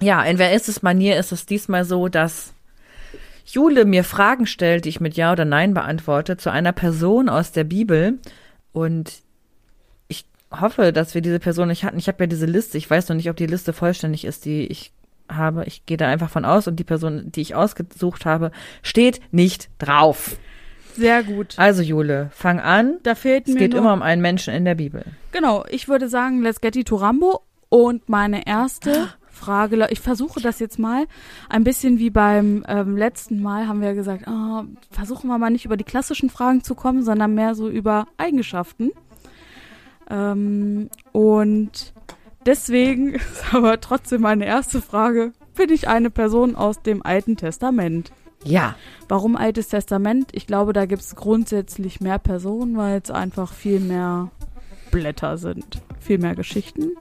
Ja, 0.00 0.22
in 0.22 0.38
Wer 0.38 0.52
ist 0.52 0.68
es 0.68 0.82
Manier 0.82 1.18
ist 1.18 1.32
es 1.32 1.46
diesmal 1.46 1.84
so, 1.84 2.08
dass 2.08 2.52
Jule 3.46 3.84
mir 3.84 4.04
Fragen 4.04 4.46
stellt, 4.46 4.84
die 4.84 4.90
ich 4.90 5.00
mit 5.00 5.16
Ja 5.16 5.32
oder 5.32 5.44
Nein 5.44 5.72
beantworte, 5.74 6.36
zu 6.36 6.50
einer 6.50 6.72
Person 6.72 7.28
aus 7.28 7.52
der 7.52 7.64
Bibel. 7.64 8.18
Und 8.72 9.22
ich 10.08 10.26
hoffe, 10.50 10.92
dass 10.92 11.14
wir 11.14 11.22
diese 11.22 11.38
Person 11.38 11.68
nicht 11.68 11.84
hatten. 11.84 11.98
Ich 11.98 12.08
habe 12.08 12.24
ja 12.24 12.26
diese 12.26 12.46
Liste. 12.46 12.76
Ich 12.76 12.90
weiß 12.90 13.08
noch 13.08 13.16
nicht, 13.16 13.30
ob 13.30 13.36
die 13.36 13.46
Liste 13.46 13.72
vollständig 13.72 14.24
ist, 14.24 14.44
die 14.44 14.66
ich 14.66 14.92
habe. 15.28 15.64
Ich 15.66 15.86
gehe 15.86 15.96
da 15.96 16.08
einfach 16.08 16.30
von 16.30 16.44
aus 16.44 16.66
und 16.66 16.76
die 16.76 16.84
Person, 16.84 17.30
die 17.32 17.40
ich 17.40 17.54
ausgesucht 17.54 18.26
habe, 18.26 18.50
steht 18.82 19.20
nicht 19.32 19.68
drauf. 19.78 20.36
Sehr 20.94 21.22
gut. 21.22 21.54
Also 21.58 21.82
Jule, 21.82 22.30
fang 22.32 22.58
an. 22.58 22.98
Da 23.04 23.14
fehlt 23.14 23.46
Es 23.46 23.54
mir 23.54 23.60
geht 23.60 23.74
immer 23.74 23.92
um 23.92 24.02
einen 24.02 24.20
Menschen 24.20 24.52
in 24.52 24.64
der 24.64 24.74
Bibel. 24.74 25.04
Genau, 25.30 25.64
ich 25.70 25.88
würde 25.88 26.08
sagen, 26.08 26.42
let's 26.42 26.60
get 26.60 26.74
it 26.74 26.88
to 26.88 26.96
Rambo. 26.96 27.42
Und 27.68 28.08
meine 28.08 28.46
erste 28.46 29.08
Frage, 29.28 29.86
ich 29.90 30.00
versuche 30.00 30.40
das 30.40 30.58
jetzt 30.58 30.78
mal 30.78 31.06
ein 31.48 31.62
bisschen 31.62 31.98
wie 31.98 32.10
beim 32.10 32.64
ähm, 32.66 32.96
letzten 32.96 33.40
Mal, 33.40 33.68
haben 33.68 33.80
wir 33.80 33.94
gesagt, 33.94 34.26
ah, 34.26 34.64
versuchen 34.90 35.28
wir 35.28 35.38
mal 35.38 35.50
nicht 35.50 35.64
über 35.64 35.76
die 35.76 35.84
klassischen 35.84 36.30
Fragen 36.30 36.64
zu 36.64 36.74
kommen, 36.74 37.02
sondern 37.04 37.34
mehr 37.34 37.54
so 37.54 37.68
über 37.68 38.06
Eigenschaften. 38.16 38.90
Ähm, 40.10 40.90
und 41.12 41.92
deswegen 42.48 43.14
ist 43.14 43.54
aber 43.54 43.80
trotzdem 43.80 44.22
meine 44.22 44.46
erste 44.46 44.82
Frage, 44.82 45.32
bin 45.54 45.70
ich 45.70 45.86
eine 45.86 46.10
Person 46.10 46.56
aus 46.56 46.82
dem 46.82 47.04
Alten 47.04 47.36
Testament? 47.36 48.10
Ja. 48.44 48.76
Warum 49.08 49.36
Altes 49.36 49.68
Testament? 49.68 50.30
Ich 50.32 50.46
glaube, 50.46 50.72
da 50.72 50.86
gibt 50.86 51.02
es 51.02 51.16
grundsätzlich 51.16 52.00
mehr 52.00 52.18
Personen, 52.18 52.76
weil 52.76 53.00
es 53.02 53.10
einfach 53.10 53.52
viel 53.52 53.80
mehr 53.80 54.30
Blätter 54.90 55.36
sind, 55.36 55.82
viel 56.00 56.18
mehr 56.18 56.34
Geschichten. 56.34 56.92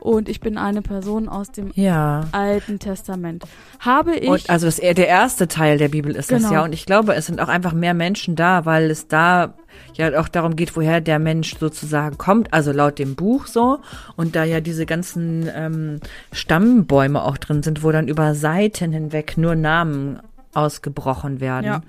Und 0.00 0.28
ich 0.28 0.40
bin 0.40 0.56
eine 0.58 0.82
Person 0.82 1.28
aus 1.28 1.50
dem 1.50 1.70
Ja. 1.74 2.26
Alten 2.32 2.78
Testament. 2.78 3.44
Habe 3.80 4.16
ich. 4.16 4.28
Und 4.28 4.48
also 4.50 4.66
das, 4.66 4.76
der 4.76 5.06
erste 5.08 5.46
Teil 5.46 5.78
der 5.78 5.88
Bibel 5.88 6.16
ist 6.16 6.30
das 6.30 6.42
Genau. 6.42 6.52
ja. 6.54 6.64
Und 6.64 6.72
ich 6.72 6.86
glaube, 6.86 7.14
es 7.14 7.26
sind 7.26 7.40
auch 7.40 7.48
einfach 7.48 7.72
mehr 7.72 7.94
Menschen 7.94 8.34
da, 8.36 8.64
weil 8.64 8.90
es 8.90 9.08
da 9.08 9.54
ja 9.94 10.18
auch 10.20 10.28
darum 10.28 10.56
geht, 10.56 10.74
woher 10.76 11.00
der 11.00 11.18
Mensch 11.18 11.56
sozusagen 11.58 12.18
kommt, 12.18 12.52
also 12.52 12.72
laut 12.72 12.98
dem 12.98 13.14
Buch 13.14 13.46
so. 13.46 13.78
Und 14.16 14.36
da 14.36 14.44
ja 14.44 14.60
diese 14.60 14.86
ganzen 14.86 15.48
ähm, 15.54 16.00
Stammbäume 16.32 17.22
auch 17.22 17.36
drin 17.36 17.62
sind, 17.62 17.82
wo 17.82 17.92
dann 17.92 18.08
über 18.08 18.34
Seiten 18.34 18.92
hinweg 18.92 19.36
nur 19.36 19.54
Namen 19.54 20.20
ausgebrochen 20.54 21.40
werden. 21.40 21.66
Ja. 21.66 21.82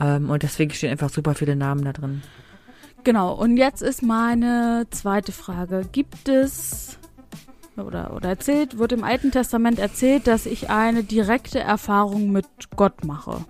Ähm, 0.00 0.30
und 0.30 0.42
deswegen 0.42 0.72
stehen 0.72 0.90
einfach 0.90 1.10
super 1.10 1.34
viele 1.34 1.56
Namen 1.56 1.84
da 1.84 1.92
drin. 1.92 2.22
Genau, 3.04 3.32
und 3.32 3.56
jetzt 3.56 3.82
ist 3.82 4.02
meine 4.02 4.86
zweite 4.90 5.32
Frage. 5.32 5.86
Gibt 5.90 6.28
es 6.28 6.98
oder, 7.84 8.14
oder 8.14 8.28
erzählt, 8.30 8.78
wird 8.78 8.92
im 8.92 9.04
Alten 9.04 9.30
Testament 9.30 9.78
erzählt, 9.78 10.26
dass 10.26 10.46
ich 10.46 10.70
eine 10.70 11.02
direkte 11.02 11.60
Erfahrung 11.60 12.30
mit 12.32 12.46
Gott 12.76 13.04
mache? 13.04 13.44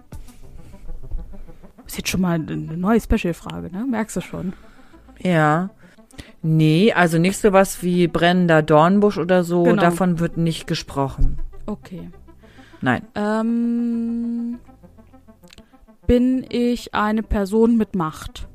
Ist 1.87 1.97
jetzt 1.99 2.09
schon 2.09 2.21
mal 2.21 2.35
eine 2.35 2.57
neue 2.57 3.01
Special-Frage, 3.01 3.71
ne? 3.73 3.85
Merkst 3.89 4.17
du 4.17 4.21
schon. 4.21 4.53
Ja. 5.19 5.71
Nee, 6.43 6.93
also 6.93 7.19
nicht 7.19 7.39
so 7.39 7.53
was 7.53 7.83
wie 7.83 8.07
brennender 8.09 8.63
Dornbusch 8.63 9.19
oder 9.19 9.45
so, 9.45 9.65
Genau. 9.65 9.81
davon 9.83 10.19
wird 10.19 10.37
nicht 10.37 10.67
gesprochen. 10.67 11.39
Okay. 11.67 12.11
Nein. 12.81 13.03
Ähm, 13.15 14.59
bin 16.07 16.47
ich 16.49 16.95
eine 16.95 17.23
Person 17.23 17.77
mit 17.77 17.95
Macht? 17.95 18.47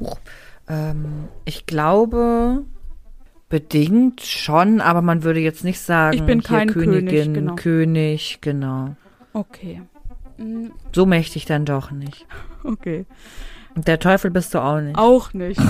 huch, 0.00 0.18
ähm, 0.68 1.28
ich 1.44 1.66
glaube 1.66 2.64
bedingt 3.48 4.20
schon, 4.22 4.80
aber 4.80 5.02
man 5.02 5.22
würde 5.22 5.40
jetzt 5.40 5.64
nicht 5.64 5.80
sagen, 5.80 6.16
Ich 6.16 6.22
bin 6.24 6.42
kein 6.42 6.68
König, 6.68 7.06
Königin, 7.06 7.34
genau. 7.34 7.54
König, 7.54 8.38
genau. 8.40 8.96
Okay. 9.32 9.82
Mm, 10.36 10.66
So 10.94 11.06
mächtig 11.06 11.44
dann 11.46 11.64
doch 11.64 11.90
nicht. 11.90 12.26
Okay. 12.64 13.06
Und 13.74 13.86
der 13.88 13.98
Teufel 13.98 14.30
bist 14.30 14.54
du 14.54 14.58
auch 14.62 14.80
nicht. 14.80 14.98
Auch 14.98 15.32
nicht. 15.32 15.60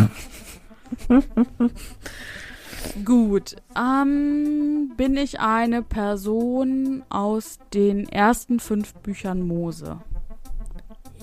Gut. 3.04 3.56
Ähm, 3.76 4.92
bin 4.96 5.16
ich 5.16 5.40
eine 5.40 5.82
Person 5.82 7.02
aus 7.10 7.58
den 7.74 8.08
ersten 8.08 8.60
fünf 8.60 8.94
Büchern 8.94 9.42
Mose? 9.42 9.98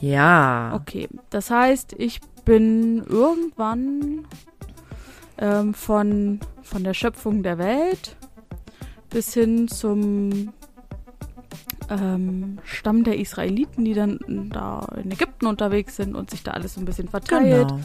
Ja. 0.01 0.73
Okay. 0.75 1.07
Das 1.29 1.49
heißt, 1.49 1.95
ich 1.97 2.19
bin 2.43 3.03
irgendwann 3.07 4.25
ähm, 5.37 5.73
von, 5.73 6.39
von 6.61 6.83
der 6.83 6.93
Schöpfung 6.93 7.43
der 7.43 7.57
Welt 7.57 8.15
bis 9.09 9.33
hin 9.33 9.67
zum 9.67 10.53
ähm, 11.89 12.57
Stamm 12.63 13.03
der 13.03 13.19
Israeliten, 13.19 13.85
die 13.85 13.93
dann 13.93 14.19
da 14.51 14.87
in 15.01 15.11
Ägypten 15.11 15.45
unterwegs 15.45 15.95
sind 15.95 16.15
und 16.15 16.29
sich 16.31 16.43
da 16.43 16.51
alles 16.51 16.73
so 16.73 16.81
ein 16.81 16.85
bisschen 16.85 17.07
verteilt. 17.07 17.67
Genau. 17.67 17.79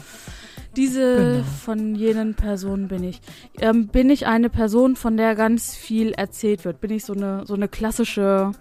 Diese 0.75 1.15
Genau. 1.15 1.43
von 1.65 1.95
jenen 1.95 2.33
Personen 2.33 2.87
bin 2.87 3.03
ich. 3.03 3.21
Ähm, 3.59 3.87
bin 3.87 4.09
ich 4.09 4.25
eine 4.25 4.49
Person, 4.49 4.95
von 4.95 5.17
der 5.17 5.35
ganz 5.35 5.75
viel 5.75 6.11
erzählt 6.13 6.63
wird? 6.63 6.79
Bin 6.79 6.91
ich 6.91 7.03
so 7.03 7.13
eine 7.13 7.45
so 7.45 7.53
eine 7.55 7.67
klassische, 7.67 8.53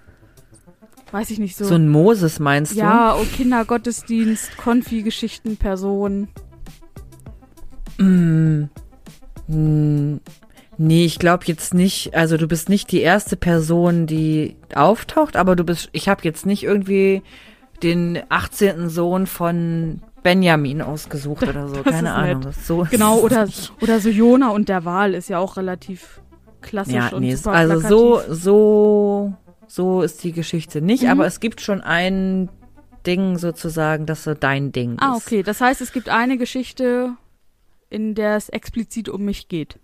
weiß 1.13 1.31
ich 1.31 1.39
nicht 1.39 1.57
so. 1.57 1.65
So 1.65 1.77
ein 1.77 1.89
Moses 1.89 2.41
meinst 2.41 2.75
ja, 2.75 3.15
oh, 3.17 3.25
Kindergottesdienst, 3.37 4.57
Konfi-Geschichten-Person. 4.59 6.29
Mm, 8.01 8.65
mm, 9.49 10.21
nee, 10.79 11.05
ich 11.05 11.19
glaube 11.19 11.45
jetzt 11.47 11.75
nicht. 11.75 12.15
Also 12.15 12.37
du 12.37 12.47
bist 12.47 12.69
nicht 12.69 12.91
die 12.93 13.01
erste 13.01 13.37
Person, 13.37 14.07
die 14.07 14.57
auftaucht, 14.75 15.37
aber 15.37 15.57
du 15.57 15.65
bist. 15.65 15.89
Ich 15.93 16.09
habe 16.09 16.23
jetzt 16.25 16.47
nicht 16.47 16.63
irgendwie 16.65 17.23
den 17.83 18.21
18. 18.29 18.89
Sohn 18.89 19.27
von 19.27 20.03
Benjamin 20.23 20.83
ausgesucht 20.83 21.43
oder 21.49 21.69
so. 21.69 21.77
Das 21.83 21.95
Keine 21.95 22.13
Ahnung. 22.13 22.47
so 22.63 22.87
Genau, 22.91 23.19
oder, 23.21 23.49
oder 23.81 24.01
so 24.01 24.09
Jona 24.11 24.51
und 24.51 24.69
der 24.69 24.85
Wal 24.85 25.15
ist 25.15 25.29
ja 25.29 25.39
auch 25.39 25.57
relativ 25.57 26.21
klassisch 26.61 26.95
Ja, 26.95 27.09
und 27.09 27.21
nee, 27.23 27.35
super 27.35 27.53
also 27.53 27.81
plakativ. 27.81 27.89
so, 28.29 28.35
so, 28.35 29.33
so 29.67 30.03
ist 30.03 30.23
die 30.25 30.33
Geschichte 30.33 30.83
nicht, 30.83 31.05
Mhm. 31.05 31.09
aber 31.11 31.27
es 31.27 31.41
gibt 31.41 31.63
schon 31.63 31.81
ein 31.81 32.51
Ding 33.07 33.39
sozusagen, 33.39 34.05
das 34.05 34.25
so 34.25 34.35
dein 34.35 34.73
Ding 34.73 34.97
Ah, 35.01 35.15
ist. 35.17 35.27
okay. 35.27 35.43
Das 35.43 35.63
heißt, 35.63 35.81
es 35.81 35.91
gibt 35.93 36.11
eine 36.11 36.37
Geschichte, 36.37 37.13
in 37.91 38.15
der 38.15 38.37
es 38.37 38.49
explizit 38.49 39.09
um 39.09 39.25
mich 39.25 39.49
geht. 39.49 39.79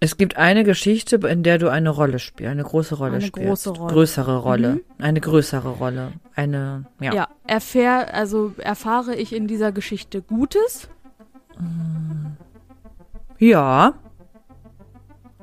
Es 0.00 0.16
gibt 0.16 0.36
eine 0.36 0.64
Geschichte, 0.64 1.16
in 1.28 1.44
der 1.44 1.58
du 1.58 1.68
eine 1.70 1.90
Rolle 1.90 2.18
spielst, 2.18 2.50
eine 2.50 2.64
große 2.64 2.96
Rolle 2.96 3.12
Eine 3.16 3.20
spielst. 3.26 3.46
große 3.48 3.70
Rolle. 3.70 3.92
Größere 3.92 4.36
Rolle. 4.38 4.72
Mhm. 4.74 4.80
Eine 4.98 5.20
größere 5.20 5.68
Rolle. 5.68 6.12
Eine, 6.34 6.86
ja. 7.00 7.14
Ja, 7.14 7.28
erfähr, 7.46 8.12
also 8.12 8.52
erfahre 8.58 9.14
ich 9.14 9.32
in 9.32 9.46
dieser 9.46 9.70
Geschichte 9.70 10.20
Gutes. 10.22 10.88
Ja. 13.38 13.94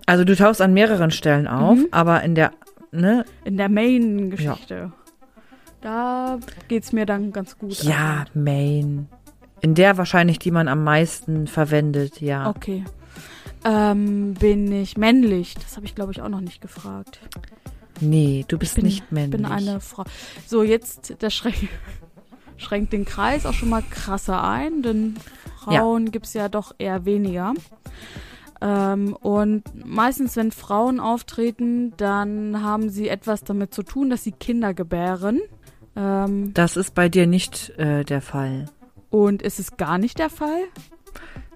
Also 0.06 0.24
du 0.24 0.36
tauchst 0.36 0.62
an 0.62 0.74
mehreren 0.74 1.12
Stellen 1.12 1.47
auf, 1.47 1.78
Mhm. 1.78 1.88
aber 1.91 2.24
in 2.24 2.36
der, 2.36 2.52
ne? 2.91 3.26
In 3.43 3.58
der 3.58 3.70
Main-Geschichte. 3.70 4.91
Da 5.82 6.39
geht's 6.68 6.91
mir 6.91 7.06
dann 7.06 7.32
ganz 7.32 7.58
gut. 7.58 7.82
Ja, 7.84 8.26
Main. 8.34 9.08
In 9.62 9.76
der 9.76 9.97
wahrscheinlich, 9.97 10.39
die 10.39 10.51
man 10.51 10.68
am 10.68 10.84
meisten 10.84 11.47
verwendet, 11.47 12.22
ja. 12.22 12.49
Okay. 12.49 12.86
Ähm, 13.66 14.36
bin 14.36 14.72
ich 14.72 14.97
männlich? 14.97 15.55
Das 15.55 15.76
habe 15.76 15.86
ich, 15.86 15.95
glaube 15.95 16.12
ich, 16.12 16.22
auch 16.22 16.30
noch 16.30 16.41
nicht 16.41 16.62
gefragt. 16.62 17.20
Nee, 17.99 18.45
du 18.47 18.57
bist 18.57 18.76
bin, 18.76 18.86
nicht 18.86 19.12
männlich. 19.12 19.41
bin 19.41 19.45
eine 19.45 19.82
Frau. 19.82 20.05
So, 20.47 20.64
jetzt, 20.64 21.16
das 21.20 21.34
schränkt, 21.34 21.68
schränkt 22.57 22.93
den 22.93 23.03
Kreis 23.05 23.45
auch 23.45 23.53
schon 23.53 23.70
mal 23.70 23.84
krasser 23.89 24.41
ein, 24.43 24.82
denn 24.82 25.16
Frauen 25.64 26.12
gibt's 26.12 26.34
ja 26.34 26.47
doch 26.47 26.74
eher 26.78 27.03
weniger. 27.05 27.53
Ähm, 28.62 29.14
und 29.20 29.64
meistens, 29.86 30.36
wenn 30.36 30.51
Frauen 30.51 30.99
auftreten, 30.99 31.93
dann 31.97 32.64
haben 32.64 32.89
sie 32.89 33.10
etwas 33.10 33.43
damit 33.43 33.74
zu 33.74 33.84
tun, 33.84 34.10
dass 34.10 34.24
sie 34.24 34.32
Kinder 34.32 34.74
gebären. 34.74 35.41
Ähm, 35.95 36.53
Das 36.53 36.78
ist 36.78 36.93
bei 36.95 37.10
dir 37.10 37.28
nicht 37.28 37.72
äh, 37.78 38.03
der 38.03 38.22
Fall. 38.22 38.66
Und 39.10 39.41
ist 39.41 39.60
es 39.60 39.78
gar 39.78 39.97
nicht 39.97 40.20
der 40.20 40.30
Fall? 40.30 40.64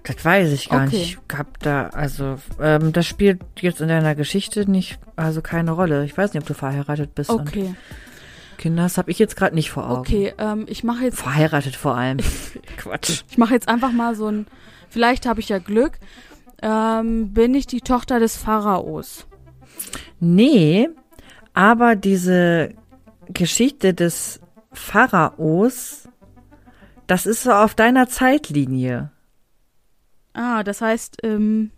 Das 0.02 0.22
weiß 0.24 0.52
ich 0.52 0.68
gar 0.68 0.86
Okay. 0.86 0.96
nicht. 0.98 1.18
Ich 1.30 1.36
hab 1.38 1.58
da, 1.60 1.88
also, 1.88 2.36
ähm, 2.60 2.92
das 2.92 3.06
spielt 3.06 3.40
jetzt 3.60 3.80
in 3.80 3.88
deiner 3.88 4.14
Geschichte 4.14 4.70
nicht, 4.70 4.98
also 5.16 5.40
keine 5.40 5.70
Rolle. 5.70 6.04
Ich 6.04 6.16
weiß 6.16 6.34
nicht, 6.34 6.42
ob 6.42 6.46
du 6.48 6.54
verheiratet 6.54 7.14
bist 7.14 7.30
und 7.30 7.48
Okay, 7.48 7.74
Kinder. 8.58 8.82
Das 8.82 8.98
habe 8.98 9.10
ich 9.10 9.18
jetzt 9.18 9.36
gerade 9.36 9.54
nicht 9.54 9.70
vor 9.70 9.88
Augen. 9.88 10.00
okay. 10.00 10.34
Ähm, 10.38 10.66
ich 10.68 10.84
mache 10.84 11.04
jetzt 11.04 11.20
Verheiratet 11.20 11.74
vor 11.76 11.96
allem. 11.96 12.18
Quatsch. 12.76 13.22
Ich 13.30 13.38
mache 13.38 13.54
jetzt 13.54 13.68
einfach 13.68 13.92
mal 13.92 14.14
so 14.14 14.26
ein, 14.28 14.46
vielleicht 14.90 15.24
habe 15.26 15.40
ich 15.40 15.48
ja 15.48 15.58
Glück. 15.58 15.92
Ähm, 16.62 17.32
bin 17.32 17.54
ich 17.54 17.66
die 17.66 17.80
Tochter 17.80 18.20
des 18.20 18.36
Pharaos? 18.36 19.26
Nee, 20.20 20.88
aber 21.54 21.96
diese 21.96 22.70
Geschichte 23.28 23.94
des 23.94 24.40
Pharaos, 24.72 26.03
das 27.06 27.26
ist 27.26 27.42
so 27.42 27.52
auf 27.52 27.74
deiner 27.74 28.08
Zeitlinie. 28.08 29.10
Ah, 30.32 30.62
das 30.64 30.80
heißt, 30.80 31.18
ähm, 31.22 31.70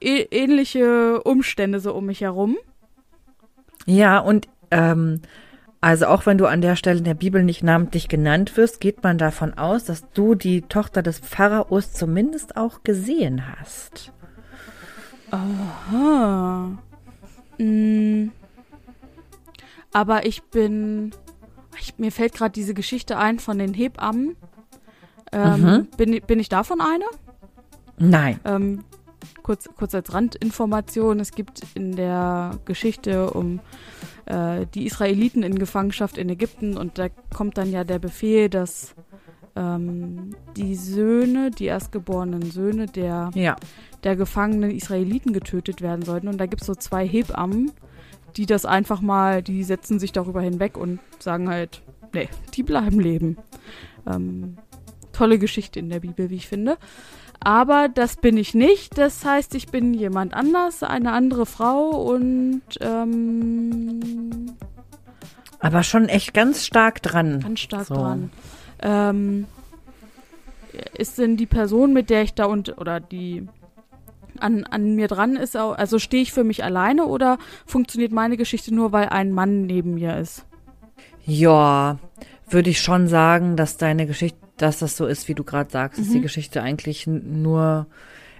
ä- 0.00 0.26
ähnliche 0.30 1.22
Umstände 1.22 1.80
so 1.80 1.94
um 1.94 2.06
mich 2.06 2.20
herum. 2.22 2.56
Ja, 3.86 4.18
und 4.18 4.48
ähm, 4.70 5.20
also 5.80 6.06
auch 6.06 6.24
wenn 6.26 6.38
du 6.38 6.46
an 6.46 6.62
der 6.62 6.76
Stelle 6.76 6.98
in 6.98 7.04
der 7.04 7.14
Bibel 7.14 7.42
nicht 7.44 7.62
namentlich 7.62 8.08
genannt 8.08 8.56
wirst, 8.56 8.80
geht 8.80 9.02
man 9.02 9.18
davon 9.18 9.54
aus, 9.54 9.84
dass 9.84 10.08
du 10.12 10.34
die 10.34 10.62
Tochter 10.62 11.02
des 11.02 11.18
Pharaos 11.18 11.92
zumindest 11.92 12.56
auch 12.56 12.82
gesehen 12.82 13.42
hast. 13.58 14.12
Ah. 15.30 16.68
Mm. 17.58 18.30
Aber 19.92 20.26
ich 20.26 20.42
bin. 20.44 21.12
Ich, 21.78 21.98
mir 21.98 22.12
fällt 22.12 22.34
gerade 22.34 22.52
diese 22.52 22.74
Geschichte 22.74 23.18
ein 23.18 23.38
von 23.38 23.58
den 23.58 23.74
Hebammen. 23.74 24.36
Ähm, 25.34 25.60
Mhm. 25.62 25.86
bin, 25.96 26.12
ich- 26.14 26.22
bin 26.24 26.38
ich 26.40 26.48
davon 26.48 26.80
eine? 26.80 27.04
Nein. 27.98 28.40
Ähm, 28.44 28.84
kurz, 29.42 29.68
kurz 29.76 29.94
als 29.94 30.12
Randinformation, 30.14 31.20
es 31.20 31.32
gibt 31.32 31.60
in 31.74 31.96
der 31.96 32.58
Geschichte 32.64 33.30
um 33.30 33.60
äh, 34.26 34.64
die 34.74 34.86
Israeliten 34.86 35.42
in 35.42 35.58
Gefangenschaft 35.58 36.16
in 36.16 36.28
Ägypten 36.30 36.78
und 36.78 36.98
da 36.98 37.08
kommt 37.34 37.58
dann 37.58 37.70
ja 37.70 37.84
der 37.84 37.98
Befehl, 37.98 38.48
dass 38.48 38.94
ähm, 39.56 40.34
die 40.56 40.74
Söhne, 40.76 41.50
die 41.50 41.66
erstgeborenen 41.66 42.50
Söhne 42.50 42.86
der, 42.86 43.30
Ja. 43.34 43.56
der 44.02 44.16
gefangenen 44.16 44.70
Israeliten 44.70 45.32
getötet 45.32 45.80
werden 45.82 46.02
sollten. 46.04 46.26
Und 46.28 46.38
da 46.38 46.46
gibt 46.46 46.62
es 46.62 46.66
so 46.66 46.74
zwei 46.74 47.06
Hebammen, 47.06 47.70
die 48.36 48.46
das 48.46 48.64
einfach 48.64 49.00
mal, 49.00 49.42
die 49.42 49.62
setzen 49.62 49.98
sich 50.00 50.10
darüber 50.10 50.40
hinweg 50.40 50.76
und 50.76 50.98
sagen 51.20 51.48
halt, 51.48 51.82
nee, 52.12 52.28
die 52.54 52.62
bleiben 52.64 52.98
leben. 52.98 53.36
Ähm, 54.06 54.56
tolle 55.14 55.38
Geschichte 55.38 55.78
in 55.78 55.88
der 55.88 56.00
Bibel, 56.00 56.28
wie 56.30 56.36
ich 56.36 56.48
finde. 56.48 56.76
Aber 57.40 57.88
das 57.88 58.16
bin 58.16 58.36
ich 58.36 58.54
nicht. 58.54 58.96
Das 58.98 59.24
heißt, 59.24 59.54
ich 59.54 59.68
bin 59.68 59.92
jemand 59.94 60.34
anders, 60.34 60.82
eine 60.82 61.12
andere 61.12 61.46
Frau 61.46 61.90
und 61.90 62.62
ähm, 62.80 64.00
Aber 65.60 65.82
schon 65.82 66.08
echt 66.08 66.34
ganz 66.34 66.64
stark 66.64 67.02
dran. 67.02 67.40
ganz 67.40 67.60
stark 67.60 67.86
So. 67.86 67.94
dran. 67.94 68.30
Ähm, 68.82 69.46
ist 70.96 71.18
denn 71.18 71.36
die 71.36 71.46
Person, 71.46 71.92
mit 71.92 72.10
der 72.10 72.22
ich 72.22 72.34
da 72.34 72.46
und 72.46 72.78
oder 72.78 72.98
die 73.00 73.46
an, 74.40 74.64
an 74.64 74.96
mir 74.96 75.06
dran 75.06 75.36
ist, 75.36 75.54
also 75.56 75.98
stehe 76.00 76.22
ich 76.22 76.32
für 76.32 76.42
mich 76.44 76.64
alleine 76.64 77.06
oder 77.06 77.38
funktioniert 77.66 78.10
meine 78.10 78.36
Geschichte 78.36 78.74
nur, 78.74 78.90
weil 78.90 79.08
ein 79.10 79.30
Mann 79.32 79.66
neben 79.66 79.94
mir 79.94 80.16
ist? 80.16 80.44
Ja, 81.24 81.98
würde 82.50 82.70
ich 82.70 82.80
schon 82.80 83.06
sagen, 83.08 83.56
dass 83.56 83.76
deine 83.76 84.06
Geschichte, 84.06 84.38
dass 84.56 84.78
das 84.78 84.96
so 84.96 85.06
ist, 85.06 85.28
wie 85.28 85.34
du 85.34 85.44
gerade 85.44 85.70
sagst, 85.70 85.98
dass 86.00 86.08
die 86.10 86.18
Mhm. 86.18 86.22
Geschichte 86.22 86.62
eigentlich 86.62 87.06
nur 87.06 87.86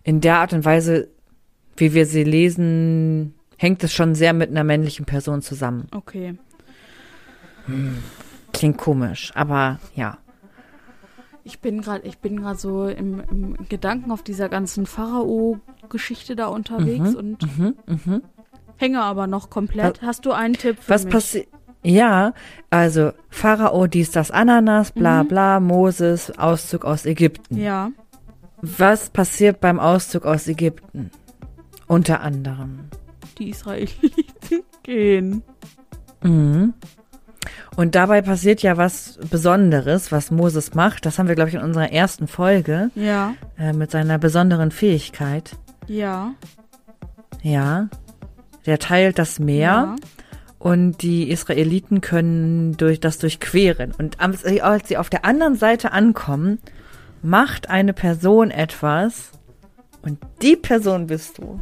in 0.04 0.20
der 0.20 0.36
Art 0.38 0.52
und 0.52 0.64
Weise, 0.64 1.08
wie 1.76 1.92
wir 1.94 2.06
sie 2.06 2.24
lesen, 2.24 3.34
hängt 3.56 3.82
es 3.84 3.92
schon 3.92 4.14
sehr 4.14 4.32
mit 4.32 4.50
einer 4.50 4.64
männlichen 4.64 5.06
Person 5.06 5.42
zusammen. 5.42 5.86
Okay. 5.92 6.36
Klingt 8.52 8.78
komisch, 8.78 9.32
aber 9.34 9.78
ja. 9.94 10.18
Ich 11.46 11.58
bin 11.60 11.82
gerade, 11.82 12.06
ich 12.06 12.18
bin 12.18 12.40
gerade 12.40 12.58
so 12.58 12.86
im, 12.86 13.22
im 13.30 13.56
Gedanken 13.68 14.10
auf 14.10 14.22
dieser 14.22 14.48
ganzen 14.48 14.86
Pharao-Geschichte 14.86 16.36
da 16.36 16.46
unterwegs 16.46 17.10
Mhm, 17.10 17.16
und 17.16 17.58
Mhm, 17.58 17.74
mhm. 17.86 18.22
hänge 18.76 19.02
aber 19.02 19.26
noch 19.26 19.50
komplett. 19.50 20.00
Hast 20.02 20.24
du 20.24 20.32
einen 20.32 20.54
Tipp 20.54 20.78
für 20.80 20.90
Was 20.90 21.04
mich? 21.04 21.12
passiert? 21.12 21.48
Ja, 21.84 22.32
also 22.70 23.12
Pharao, 23.28 23.86
dies, 23.86 24.10
das 24.10 24.30
Ananas, 24.30 24.90
bla 24.92 25.22
Mhm. 25.22 25.28
bla, 25.28 25.60
Moses, 25.60 26.36
Auszug 26.38 26.84
aus 26.84 27.04
Ägypten. 27.06 27.58
Ja. 27.60 27.90
Was 28.62 29.10
passiert 29.10 29.60
beim 29.60 29.78
Auszug 29.78 30.24
aus 30.24 30.48
Ägypten? 30.48 31.10
Unter 31.86 32.22
anderem. 32.22 32.86
Die 33.38 33.50
Israeliten 33.50 34.10
gehen. 34.82 35.42
Mhm. 36.22 36.72
Und 37.76 37.94
dabei 37.94 38.22
passiert 38.22 38.62
ja 38.62 38.76
was 38.78 39.18
Besonderes, 39.30 40.10
was 40.12 40.30
Moses 40.30 40.74
macht. 40.74 41.04
Das 41.04 41.18
haben 41.18 41.28
wir, 41.28 41.34
glaube 41.34 41.50
ich, 41.50 41.56
in 41.56 41.60
unserer 41.62 41.92
ersten 41.92 42.28
Folge 42.28 42.90
Ja, 42.94 43.34
äh, 43.58 43.72
mit 43.74 43.90
seiner 43.90 44.18
besonderen 44.18 44.70
Fähigkeit. 44.70 45.56
ja. 45.86 46.32
Ja. 47.42 47.88
Der 48.64 48.78
teilt 48.78 49.18
das 49.18 49.38
Meer 49.38 49.60
Ja. 49.60 49.96
Und 50.64 51.02
die 51.02 51.28
Israeliten 51.28 52.00
können 52.00 52.74
durch 52.78 52.98
das 52.98 53.18
durchqueren. 53.18 53.92
Und 53.98 54.18
als 54.20 54.88
sie 54.88 54.96
auf 54.96 55.10
der 55.10 55.26
anderen 55.26 55.56
Seite 55.56 55.92
ankommen, 55.92 56.58
macht 57.20 57.68
eine 57.68 57.92
Person 57.92 58.50
etwas 58.50 59.32
und 60.00 60.18
die 60.40 60.56
Person 60.56 61.06
bist 61.06 61.36
du. 61.36 61.60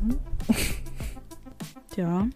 ja. 1.96 2.28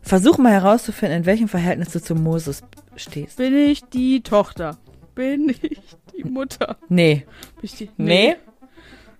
Versuch 0.00 0.38
mal 0.38 0.52
herauszufinden, 0.52 1.18
in 1.18 1.26
welchem 1.26 1.48
Verhältnis 1.48 1.90
du 1.92 2.00
zu 2.00 2.14
Moses 2.14 2.62
stehst. 2.96 3.36
Bin 3.36 3.54
ich 3.54 3.84
die 3.84 4.22
Tochter? 4.22 4.78
Bin 5.14 5.50
ich 5.50 5.80
die 6.16 6.24
Mutter? 6.24 6.78
Nee. 6.88 7.26
Bin 7.56 7.64
ich 7.64 7.74
die, 7.74 7.90
Nee? 7.98 8.36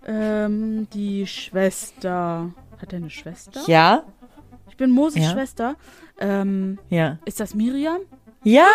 Ähm, 0.06 0.88
die 0.94 1.26
Schwester. 1.26 2.54
Hat 2.80 2.92
er 2.94 2.96
eine 3.00 3.10
Schwester? 3.10 3.60
Ja? 3.66 4.04
Ich 4.70 4.78
bin 4.78 4.90
Moses 4.90 5.22
Ja. 5.24 5.30
Schwester. 5.32 5.76
Ähm, 6.20 6.78
Ja. 6.88 7.18
ist 7.24 7.40
das 7.40 7.54
Miriam? 7.54 7.98
Ja! 8.44 8.66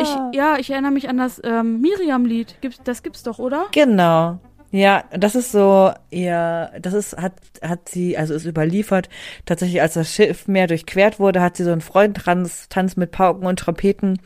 Ich, 0.00 0.08
ja, 0.32 0.56
ich 0.58 0.70
erinnere 0.70 0.92
mich 0.92 1.08
an 1.08 1.16
das 1.16 1.40
ähm, 1.44 1.80
Miriam-Lied. 1.80 2.56
Das 2.84 3.02
gibt's 3.02 3.22
doch, 3.22 3.38
oder? 3.38 3.66
Genau. 3.72 4.38
Ja, 4.72 5.02
das 5.10 5.34
ist 5.34 5.50
so 5.50 5.90
ihr, 6.10 6.70
das 6.80 6.92
ist, 6.92 7.16
hat, 7.16 7.32
hat 7.60 7.88
sie, 7.88 8.16
also 8.16 8.34
ist 8.34 8.44
überliefert, 8.44 9.08
tatsächlich 9.44 9.82
als 9.82 9.94
das 9.94 10.14
Schiffmeer 10.14 10.68
durchquert 10.68 11.18
wurde, 11.18 11.40
hat 11.42 11.56
sie 11.56 11.64
so 11.64 11.72
einen 11.72 11.80
Freundtanz 11.80 12.68
Tanz 12.68 12.96
mit 12.96 13.10
Pauken 13.10 13.46
und 13.48 13.58
Trompeten, 13.58 14.20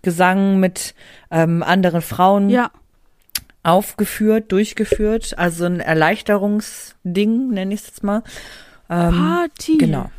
Gesang 0.00 0.58
mit 0.58 0.94
ähm, 1.30 1.62
anderen 1.62 2.00
Frauen 2.00 2.48
Ja. 2.48 2.70
aufgeführt, 3.62 4.52
durchgeführt, 4.52 5.34
also 5.36 5.66
ein 5.66 5.80
Erleichterungsding, 5.80 7.50
nenne 7.50 7.74
ich 7.74 7.80
es 7.80 7.86
jetzt 7.88 8.04
mal. 8.04 8.22
Ähm, 8.88 9.10
Party. 9.14 9.76
genau. 9.76 10.10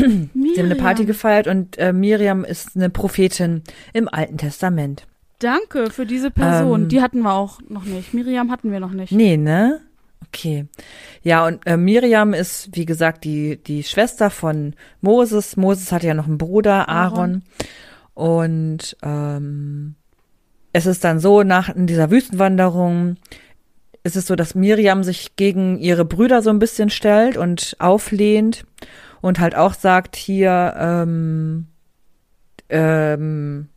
Miriam. 0.00 0.30
Sie 0.54 0.60
haben 0.60 0.66
eine 0.66 0.76
Party 0.76 1.04
gefeiert 1.04 1.46
und 1.46 1.78
äh, 1.78 1.92
Miriam 1.92 2.44
ist 2.44 2.76
eine 2.76 2.90
Prophetin 2.90 3.62
im 3.92 4.08
Alten 4.08 4.38
Testament. 4.38 5.06
Danke 5.38 5.90
für 5.90 6.04
diese 6.06 6.30
Person. 6.30 6.82
Ähm, 6.82 6.88
Die 6.88 7.00
hatten 7.00 7.20
wir 7.22 7.32
auch 7.32 7.60
noch 7.68 7.84
nicht. 7.84 8.12
Miriam 8.12 8.50
hatten 8.50 8.70
wir 8.70 8.80
noch 8.80 8.92
nicht. 8.92 9.12
Nee, 9.12 9.36
ne? 9.36 9.80
Okay. 10.28 10.66
Ja, 11.22 11.46
und 11.46 11.66
äh, 11.66 11.76
Miriam 11.76 12.34
ist, 12.34 12.68
wie 12.72 12.84
gesagt, 12.84 13.24
die, 13.24 13.56
die 13.56 13.82
Schwester 13.82 14.30
von 14.30 14.74
Moses. 15.00 15.56
Moses 15.56 15.92
hatte 15.92 16.06
ja 16.06 16.14
noch 16.14 16.26
einen 16.26 16.38
Bruder, 16.38 16.88
Aaron. 16.88 17.42
Und 18.14 18.96
ähm, 19.02 19.94
es 20.72 20.86
ist 20.86 21.04
dann 21.04 21.20
so, 21.20 21.42
nach 21.42 21.68
in 21.74 21.86
dieser 21.86 22.10
Wüstenwanderung 22.10 23.16
ist 24.02 24.16
es 24.16 24.26
so, 24.26 24.36
dass 24.36 24.54
Miriam 24.54 25.02
sich 25.02 25.36
gegen 25.36 25.78
ihre 25.78 26.04
Brüder 26.04 26.42
so 26.42 26.50
ein 26.50 26.58
bisschen 26.58 26.90
stellt 26.90 27.36
und 27.36 27.76
auflehnt 27.78 28.64
und 29.20 29.38
halt 29.38 29.54
auch 29.54 29.74
sagt, 29.74 30.16
hier, 30.16 30.74
ähm, 30.78 31.66
ähm, 32.68 33.68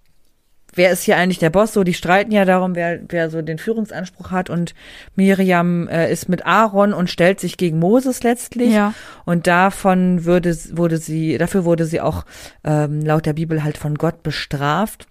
wer 0.73 0.91
ist 0.91 1.03
hier 1.03 1.17
eigentlich 1.17 1.39
der 1.39 1.49
Boss? 1.49 1.73
So, 1.73 1.83
die 1.83 1.93
streiten 1.93 2.31
ja 2.31 2.45
darum, 2.45 2.75
wer, 2.75 2.99
wer 3.09 3.29
so 3.29 3.41
den 3.41 3.57
Führungsanspruch 3.57 4.31
hat. 4.31 4.49
Und 4.49 4.73
Miriam 5.15 5.87
äh, 5.87 6.11
ist 6.11 6.29
mit 6.29 6.45
Aaron 6.45 6.93
und 6.93 7.09
stellt 7.09 7.39
sich 7.39 7.57
gegen 7.57 7.79
Moses 7.79 8.23
letztlich. 8.23 8.73
Ja. 8.73 8.93
Und 9.25 9.47
davon 9.47 10.25
würde, 10.25 10.55
wurde 10.71 10.97
sie, 10.97 11.37
dafür 11.37 11.65
wurde 11.65 11.85
sie 11.85 12.01
auch 12.01 12.25
ähm, 12.63 13.01
laut 13.01 13.25
der 13.25 13.33
Bibel 13.33 13.63
halt 13.63 13.77
von 13.77 13.95
Gott 13.95 14.23
bestraft. 14.23 15.07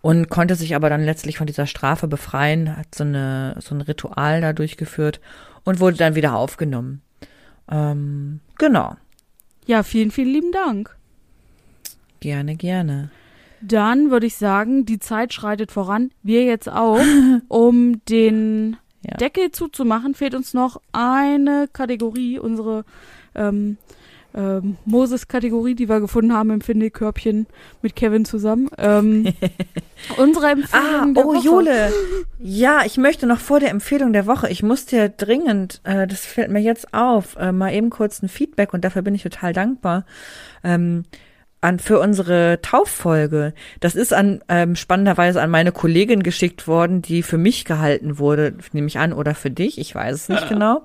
Und 0.00 0.28
konnte 0.28 0.54
sich 0.54 0.76
aber 0.76 0.90
dann 0.90 1.02
letztlich 1.02 1.38
von 1.38 1.48
dieser 1.48 1.66
Strafe 1.66 2.06
befreien, 2.06 2.76
hat 2.76 2.94
so 2.94 3.02
eine, 3.02 3.56
so 3.58 3.74
ein 3.74 3.80
Ritual 3.80 4.40
da 4.40 4.52
durchgeführt 4.52 5.20
und 5.64 5.80
wurde 5.80 5.96
dann 5.96 6.14
wieder 6.14 6.36
aufgenommen. 6.36 7.02
Ähm, 7.68 8.38
genau. 8.58 8.94
Ja, 9.68 9.82
vielen, 9.82 10.10
vielen 10.10 10.32
lieben 10.32 10.50
Dank. 10.50 10.96
Gerne, 12.20 12.56
gerne. 12.56 13.10
Dann 13.60 14.10
würde 14.10 14.26
ich 14.26 14.36
sagen, 14.36 14.86
die 14.86 14.98
Zeit 14.98 15.34
schreitet 15.34 15.70
voran. 15.70 16.10
Wir 16.22 16.44
jetzt 16.44 16.68
auch. 16.70 16.98
Um 17.48 18.04
den 18.06 18.78
Ja. 19.04 19.16
Deckel 19.18 19.52
zuzumachen, 19.52 20.14
fehlt 20.14 20.34
uns 20.34 20.54
noch 20.54 20.80
eine 20.92 21.68
Kategorie, 21.72 22.38
unsere 22.38 22.84
ähm, 23.34 23.76
ähm, 24.38 24.76
Moses-Kategorie, 24.84 25.74
die 25.74 25.88
wir 25.88 26.00
gefunden 26.00 26.32
haben 26.32 26.50
im 26.50 26.60
Findekörbchen 26.60 27.46
mit 27.82 27.96
Kevin 27.96 28.24
zusammen. 28.24 28.68
Ähm, 28.78 29.34
unsere 30.16 30.50
Empfehlung 30.52 31.10
Ah, 31.10 31.12
der 31.12 31.26
oh 31.26 31.34
Woche. 31.34 31.44
Jule. 31.44 31.92
Ja, 32.38 32.82
ich 32.86 32.96
möchte 32.98 33.26
noch 33.26 33.40
vor 33.40 33.58
der 33.58 33.70
Empfehlung 33.70 34.12
der 34.12 34.26
Woche, 34.26 34.48
ich 34.48 34.62
muss 34.62 34.86
dir 34.86 35.08
dringend, 35.08 35.80
äh, 35.82 36.06
das 36.06 36.24
fällt 36.24 36.50
mir 36.50 36.60
jetzt 36.60 36.94
auf, 36.94 37.36
äh, 37.36 37.50
mal 37.50 37.74
eben 37.74 37.90
kurz 37.90 38.22
ein 38.22 38.28
Feedback 38.28 38.72
und 38.72 38.84
dafür 38.84 39.02
bin 39.02 39.14
ich 39.14 39.24
total 39.24 39.52
dankbar. 39.52 40.06
Ähm, 40.62 41.04
an 41.60 41.80
für 41.80 41.98
unsere 41.98 42.60
Tauffolge. 42.62 43.52
Das 43.80 43.96
ist 43.96 44.12
an 44.14 44.44
ähm, 44.48 44.76
spannenderweise 44.76 45.42
an 45.42 45.50
meine 45.50 45.72
Kollegin 45.72 46.22
geschickt 46.22 46.68
worden, 46.68 47.02
die 47.02 47.24
für 47.24 47.38
mich 47.38 47.64
gehalten 47.64 48.20
wurde, 48.20 48.54
nehme 48.70 48.86
ich 48.86 49.00
an, 49.00 49.12
oder 49.12 49.34
für 49.34 49.50
dich, 49.50 49.78
ich 49.78 49.92
weiß 49.92 50.14
es 50.14 50.28
nicht 50.28 50.48
genau. 50.48 50.82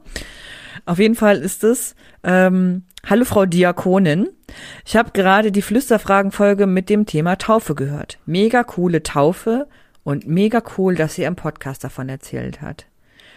Auf 0.87 0.97
jeden 0.97 1.13
Fall 1.13 1.37
ist 1.37 1.63
es 1.63 1.95
ähm, 2.23 2.85
Hallo 3.05 3.25
Frau 3.25 3.45
Diakonin. 3.45 4.29
Ich 4.85 4.95
habe 4.95 5.11
gerade 5.11 5.51
die 5.51 5.61
Flüsterfragen-Folge 5.61 6.67
mit 6.67 6.89
dem 6.89 7.05
Thema 7.05 7.37
Taufe 7.37 7.75
gehört. 7.75 8.17
Mega 8.25 8.63
coole 8.63 9.03
Taufe 9.03 9.67
und 10.05 10.25
mega 10.25 10.63
cool, 10.77 10.95
dass 10.95 11.15
sie 11.15 11.23
im 11.23 11.35
Podcast 11.35 11.83
davon 11.83 12.07
erzählt 12.07 12.61
hat. 12.61 12.85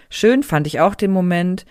Schön 0.09 0.45
fand 0.45 0.69
ich 0.69 0.79
auch 0.79 0.95
den 0.95 1.11
Moment, 1.11 1.67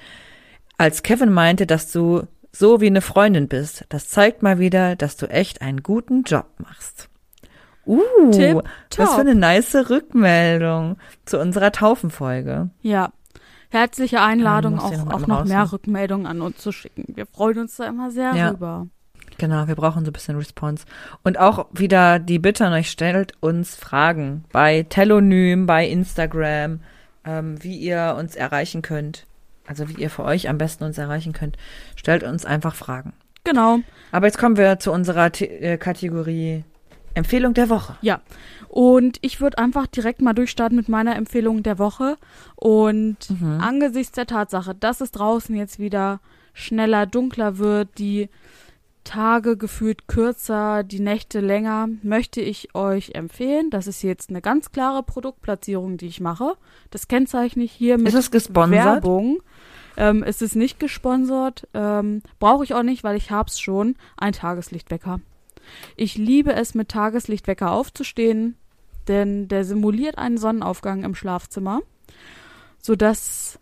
als 0.77 1.03
Kevin 1.03 1.31
meinte, 1.31 1.65
dass 1.65 1.89
du 1.93 2.23
so 2.51 2.81
wie 2.81 2.87
eine 2.87 2.99
Freundin 2.99 3.47
bist. 3.47 3.85
Das 3.87 4.09
zeigt 4.09 4.43
mal 4.43 4.59
wieder, 4.59 4.97
dass 4.97 5.15
du 5.15 5.27
echt 5.27 5.61
einen 5.61 5.81
guten 5.81 6.23
Job 6.23 6.47
machst. 6.57 7.07
Uh, 7.85 8.31
Tipp, 8.31 8.55
was 8.97 9.07
top. 9.07 9.15
für 9.15 9.21
eine 9.21 9.35
nice 9.35 9.89
Rückmeldung 9.89 10.97
zu 11.23 11.39
unserer 11.39 11.71
Taufenfolge. 11.71 12.69
Ja. 12.81 13.13
Herzliche 13.75 14.21
Einladung, 14.21 14.79
auch, 14.79 14.91
noch 14.91 15.13
auch 15.13 15.27
noch 15.27 15.45
mehr. 15.45 15.71
Rückmeldungen 15.71 16.25
an 16.27 16.41
uns 16.41 16.57
zu 16.57 16.71
schicken. 16.71 17.05
Wir 17.15 17.25
freuen 17.25 17.59
uns 17.59 17.75
da 17.75 17.87
immer 17.87 18.09
sehr 18.09 18.33
Ja. 18.33 18.49
rüber. 18.51 18.87
Genau, 19.37 19.67
wir 19.67 19.75
brauchen 19.75 20.05
so 20.05 20.11
ein 20.11 20.13
bisschen 20.13 20.37
Response. 20.37 20.85
Und 21.23 21.37
auch 21.37 21.67
wieder 21.73 22.19
die 22.19 22.39
Bitte 22.39 22.65
an 22.65 22.71
euch, 22.73 22.89
stellt 22.89 23.33
uns 23.41 23.75
Fragen 23.75 24.45
bei 24.53 24.83
Telonym, 24.83 25.65
bei 25.65 25.85
Instagram, 25.87 26.79
ähm, 27.25 27.61
wie 27.61 27.75
ihr 27.75 28.15
uns 28.17 28.35
erreichen 28.35 28.81
könnt. 28.81 29.25
Also 29.67 29.89
wie 29.89 30.01
ihr 30.01 30.09
für 30.09 30.23
euch 30.23 30.47
am 30.47 30.57
besten 30.57 30.85
uns 30.85 30.97
erreichen 30.97 31.33
könnt. 31.33 31.57
Stellt 31.97 32.23
uns 32.23 32.45
einfach 32.45 32.75
Fragen. 32.75 33.13
Genau. 33.43 33.79
Aber 34.11 34.27
jetzt 34.27 34.37
kommen 34.37 34.55
wir 34.57 34.79
zu 34.79 34.91
unserer 34.91 35.29
The 35.35 35.45
äh, 35.45 35.77
Kategorie 35.77 36.63
Empfehlung 37.15 37.53
der 37.53 37.69
Woche. 37.69 37.97
Ja. 38.01 38.21
Und 38.69 39.17
ich 39.21 39.41
würde 39.41 39.57
einfach 39.57 39.87
direkt 39.87 40.21
mal 40.21 40.33
durchstarten 40.33 40.75
mit 40.75 40.89
meiner 40.89 41.15
Empfehlung 41.15 41.63
der 41.63 41.79
Woche. 41.79 42.17
Und 42.55 43.17
Mhm. 43.29 43.59
angesichts 43.61 44.11
der 44.13 44.27
Tatsache, 44.27 44.75
dass 44.75 45.01
es 45.01 45.11
draußen 45.11 45.55
jetzt 45.55 45.79
wieder 45.79 46.19
schneller, 46.53 47.05
dunkler 47.05 47.57
wird, 47.57 47.97
die 47.97 48.29
Tage 49.05 49.55
gefühlt 49.55 50.07
kürzer, 50.07 50.83
die 50.83 50.99
Nächte 50.99 51.39
länger, 51.39 51.87
möchte 52.01 52.41
ich 52.41 52.73
euch 52.73 53.11
empfehlen. 53.13 53.69
Das 53.69 53.85
ist 53.85 54.01
jetzt 54.01 54.29
eine 54.31 54.41
ganz 54.41 54.71
klare 54.71 55.03
Produktplatzierung, 55.03 55.97
die 55.97 56.07
ich 56.07 56.21
mache. 56.21 56.53
Das 56.89 57.07
kennzeichne 57.07 57.63
ich 57.63 57.71
hier 57.71 57.97
mit 57.99 58.07
Ist 58.07 58.15
es 58.15 58.31
gesponsert? 58.31 58.71
Werbung. 58.85 59.37
Ähm, 59.95 60.23
es 60.23 60.41
ist 60.41 60.55
nicht 60.55 60.79
gesponsert. 60.79 61.67
Ähm, 61.75 62.23
Brauche 62.39 62.63
ich 62.63 62.73
auch 62.73 62.83
nicht, 62.83 63.03
weil 63.03 63.15
ich 63.15 63.29
hab's 63.31 63.59
schon. 63.59 63.95
Ein 64.17 64.33
Tageslichtwecker. 64.33 65.19
Ich 65.95 66.17
liebe 66.17 66.53
es, 66.53 66.75
mit 66.75 66.89
Tageslichtwecker 66.89 67.71
aufzustehen, 67.71 68.55
denn 69.07 69.47
der 69.47 69.63
simuliert 69.65 70.17
einen 70.17 70.37
Sonnenaufgang 70.37 71.03
im 71.03 71.15
Schlafzimmer, 71.15 71.81
sodass 72.81 73.59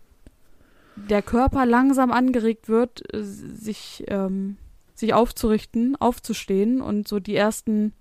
der 0.96 1.22
Körper 1.22 1.66
langsam 1.66 2.12
angeregt 2.12 2.70
wird, 2.70 3.02
äh, 3.14 3.24
sich, 3.24 4.04
ähm, 4.08 4.58
sich 4.94 5.14
aufzurichten, 5.14 5.96
aufzustehen 5.96 6.82
und 6.82 7.08
so 7.08 7.20
die 7.20 7.36
ersten 7.36 7.94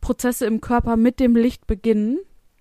Prozesse 0.00 0.46
im 0.46 0.60
Körper 0.60 0.96
mit 0.96 1.20
dem 1.20 1.36
Licht 1.36 1.66
beginnen 1.66 2.18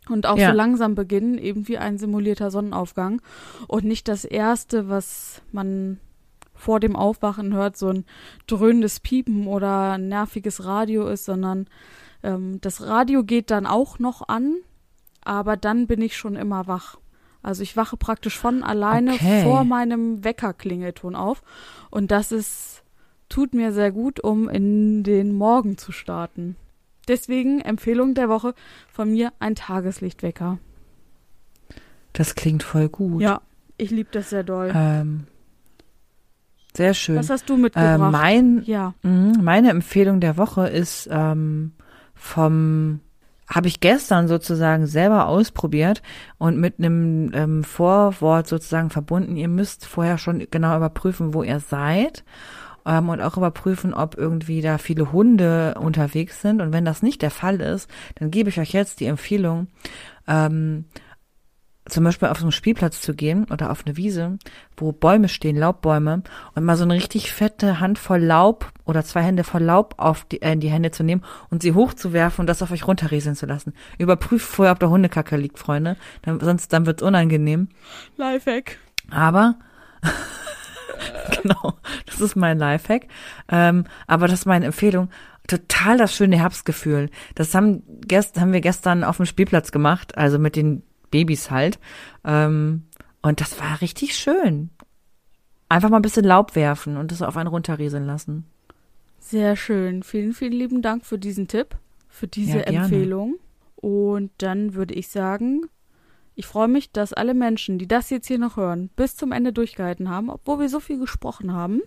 und 0.10 0.26
auch 0.28 0.38
Ja. 0.38 0.52
so 0.52 0.56
langsam 0.56 0.96
beginnen, 0.96 1.38
eben 1.38 1.68
wie 1.68 1.78
ein 1.78 1.98
simulierter 1.98 2.52
Sonnenaufgang 2.52 3.22
und 3.68 3.84
nicht 3.84 4.08
das 4.08 4.24
erste, 4.24 4.88
was 4.88 5.42
man 5.52 6.00
vor 6.62 6.80
dem 6.80 6.96
Aufwachen 6.96 7.54
hört, 7.54 7.76
so 7.76 7.90
ein 7.90 8.06
dröhnendes 8.48 9.00
Piepen 9.00 9.48
oder 9.48 9.94
ein 9.94 10.08
nerviges 10.08 10.64
Radio 10.64 11.08
ist, 11.08 11.26
sondern 11.26 11.68
ähm, 12.24 12.62
das 12.62 12.82
Radio 12.82 13.24
geht 13.24 13.50
dann 13.50 13.66
auch 13.66 13.98
noch 14.00 14.28
an, 14.28 14.58
aber 15.24 15.58
dann 15.58 15.88
bin 15.88 16.02
ich 16.02 16.16
schon 16.16 16.36
immer 16.36 16.68
wach. 16.68 16.98
Also 17.42 17.64
ich 17.64 17.76
wache 17.76 17.98
praktisch 17.98 18.38
von 18.38 18.62
alleine 18.62 19.14
Okay. 19.14 19.44
vor 19.44 19.64
meinem 19.64 20.24
Weckerklingelton 20.24 21.16
auf. 21.16 21.42
Und 21.90 22.12
das 22.12 22.32
ist, 22.32 22.84
tut 23.30 23.56
mir 23.56 23.74
sehr 23.74 23.92
gut, 23.92 24.20
um 24.24 24.48
in 24.48 25.02
den 25.04 25.34
Morgen 25.34 25.80
zu 25.80 25.92
starten. 25.92 26.56
Deswegen 27.08 27.60
Empfehlung 27.62 28.14
der 28.14 28.30
Woche 28.30 28.54
von 28.92 29.10
mir 29.10 29.34
ein 29.40 29.56
Tageslichtwecker. 29.56 30.60
Das 32.14 32.36
klingt 32.36 32.62
voll 32.62 32.90
gut. 32.90 33.24
Ja, 33.24 33.42
ich 33.78 33.90
liebe 33.90 34.10
das 34.12 34.30
sehr 34.30 34.44
doll. 34.44 34.72
Ähm, 34.76 35.26
sehr 36.76 36.94
schön. 36.94 37.18
Was 37.18 37.30
hast 37.30 37.50
du 37.50 37.56
Äh, 37.56 37.58
mitgebracht? 37.58 38.12
mein, 38.12 38.64
ja, 38.66 38.94
mh, 39.04 39.40
meine 39.42 39.70
Empfehlung 39.70 40.20
der 40.20 40.38
Woche 40.38 40.68
ist 40.68 41.10
ähm, 41.12 41.74
vom 42.16 43.00
habe 43.50 43.68
ich 43.68 43.82
gestern 43.82 44.30
sozusagen 44.30 44.88
selber 44.88 45.28
ausprobiert 45.28 46.02
und 46.38 46.58
mit 46.58 46.76
einem 46.80 47.32
ähm, 47.34 47.64
Vorwort 47.66 48.48
sozusagen 48.48 48.90
verbunden. 48.90 49.36
Ihr 49.36 49.50
müsst 49.50 49.86
vorher 49.86 50.18
schon 50.18 50.48
genau 50.52 50.78
überprüfen, 50.78 51.34
wo 51.34 51.44
ihr 51.44 51.60
seid 51.60 52.24
ähm, 52.86 53.10
und 53.10 53.20
auch 53.20 53.36
überprüfen, 53.36 53.94
ob 53.94 54.18
irgendwie 54.18 54.62
da 54.62 54.78
viele 54.78 55.12
Hunde 55.12 55.76
unterwegs 55.78 56.42
sind. 56.42 56.62
Und 56.62 56.72
wenn 56.72 56.86
das 56.86 57.02
nicht 57.04 57.22
der 57.22 57.32
Fall 57.32 57.60
ist, 57.60 57.90
dann 58.16 58.32
gebe 58.32 58.48
ich 58.48 58.58
euch 58.58 58.72
jetzt 58.72 59.02
die 59.02 59.08
Empfehlung, 59.08 59.68
ähm, 60.30 60.86
zum 61.90 62.04
Beispiel 62.04 62.28
auf 62.28 62.38
so 62.38 62.46
einen 62.46 62.52
Spielplatz 62.52 63.02
zu 63.02 63.16
gehen 63.16 63.46
oder 63.52 63.72
auf 63.72 63.86
eine 63.86 63.98
Wiese, 63.98 64.38
wo 64.78 64.92
Bäume 64.92 65.28
stehen, 65.30 65.56
Laubbäume, 65.56 66.24
und 66.54 66.64
mal 66.64 66.78
so 66.78 66.84
eine 66.84 66.94
richtig 66.94 67.32
fette 67.32 67.80
Handvoll 67.80 68.20
Laub 68.20 68.72
oder 68.86 69.04
zwei 69.04 69.22
Hände 69.24 69.44
voll 69.44 69.64
Laub 69.64 69.96
auf 69.98 70.26
die, 70.26 70.42
äh, 70.42 70.54
in 70.54 70.60
die 70.60 70.70
Hände 70.70 70.92
zu 70.92 71.04
nehmen 71.04 71.24
und 71.50 71.64
sie 71.64 71.74
hochzuwerfen 71.74 72.44
und 72.44 72.48
das 72.48 72.62
auf 72.62 72.72
euch 72.72 72.88
runterrieseln 72.88 73.36
zu 73.36 73.48
lassen. 73.48 73.74
Überprüft 73.98 74.46
vorher, 74.46 74.74
ob 74.74 74.80
da 74.80 74.90
Hundekacke 74.90 75.38
liegt, 75.38 75.58
Freunde. 75.58 75.98
Dann, 76.22 76.40
sonst 76.40 76.72
dann 76.72 76.86
wird's 76.86 77.02
unangenehm. 77.02 77.70
Lifehack. 78.16 78.78
Aber 79.10 79.56
genau, 81.42 81.74
das 82.06 82.22
ist 82.22 82.36
mein 82.36 82.60
Lifehack. 82.60 83.08
Ähm, 83.50 83.86
aber 84.06 84.28
das 84.28 84.42
ist 84.42 84.46
meine 84.46 84.68
Empfehlung. 84.68 85.10
Total 85.48 85.98
das 85.98 86.16
schöne 86.16 86.38
Herbstgefühl. 86.38 87.10
Das 87.34 87.56
haben, 87.56 87.82
gest, 88.08 88.40
haben 88.40 88.54
wir 88.54 88.62
gestern 88.62 89.04
auf 89.04 89.18
dem 89.18 89.26
Spielplatz 89.26 89.72
gemacht, 89.72 90.16
also 90.16 90.38
mit 90.38 90.56
den 90.56 90.84
Babys 91.12 91.52
halt. 91.52 91.80
Ähm, 92.26 92.84
und 93.22 93.42
das 93.42 93.60
war 93.60 93.82
richtig 93.82 94.16
schön. 94.16 94.70
Einfach 95.70 95.90
mal 95.90 95.98
ein 96.00 96.02
bisschen 96.02 96.26
Laub 96.26 96.56
werfen 96.56 96.98
und 96.98 97.12
das 97.12 97.22
auf 97.22 97.38
einen 97.38 97.48
runterrieseln 97.48 98.06
lassen. 98.06 98.46
Sehr 99.20 99.56
schön. 99.56 100.04
Vielen, 100.04 100.34
vielen 100.34 100.54
lieben 100.54 100.82
Dank 100.82 101.06
für 101.06 101.20
diesen 101.20 101.48
Tipp, 101.48 101.78
für 102.10 102.28
diese 102.28 102.58
Ja. 102.58 102.64
Empfehlung. 102.64 103.36
Und 103.76 104.32
dann 104.40 104.74
würde 104.74 104.94
ich 104.94 105.08
sagen, 105.10 105.62
ich 106.36 106.48
freue 106.48 106.68
mich, 106.68 106.92
dass 106.92 107.14
alle 107.14 107.34
Menschen, 107.34 107.78
die 107.78 107.88
das 107.88 108.10
jetzt 108.10 108.28
hier 108.28 108.40
noch 108.40 108.58
hören, 108.58 108.90
bis 108.96 109.16
zum 109.16 109.32
Ende 109.32 109.54
durchgehalten 109.54 110.10
haben, 110.10 110.30
obwohl 110.30 110.60
wir 110.60 110.70
so 110.70 110.80
viel 110.80 111.00
gesprochen 111.00 111.54
haben. 111.54 111.82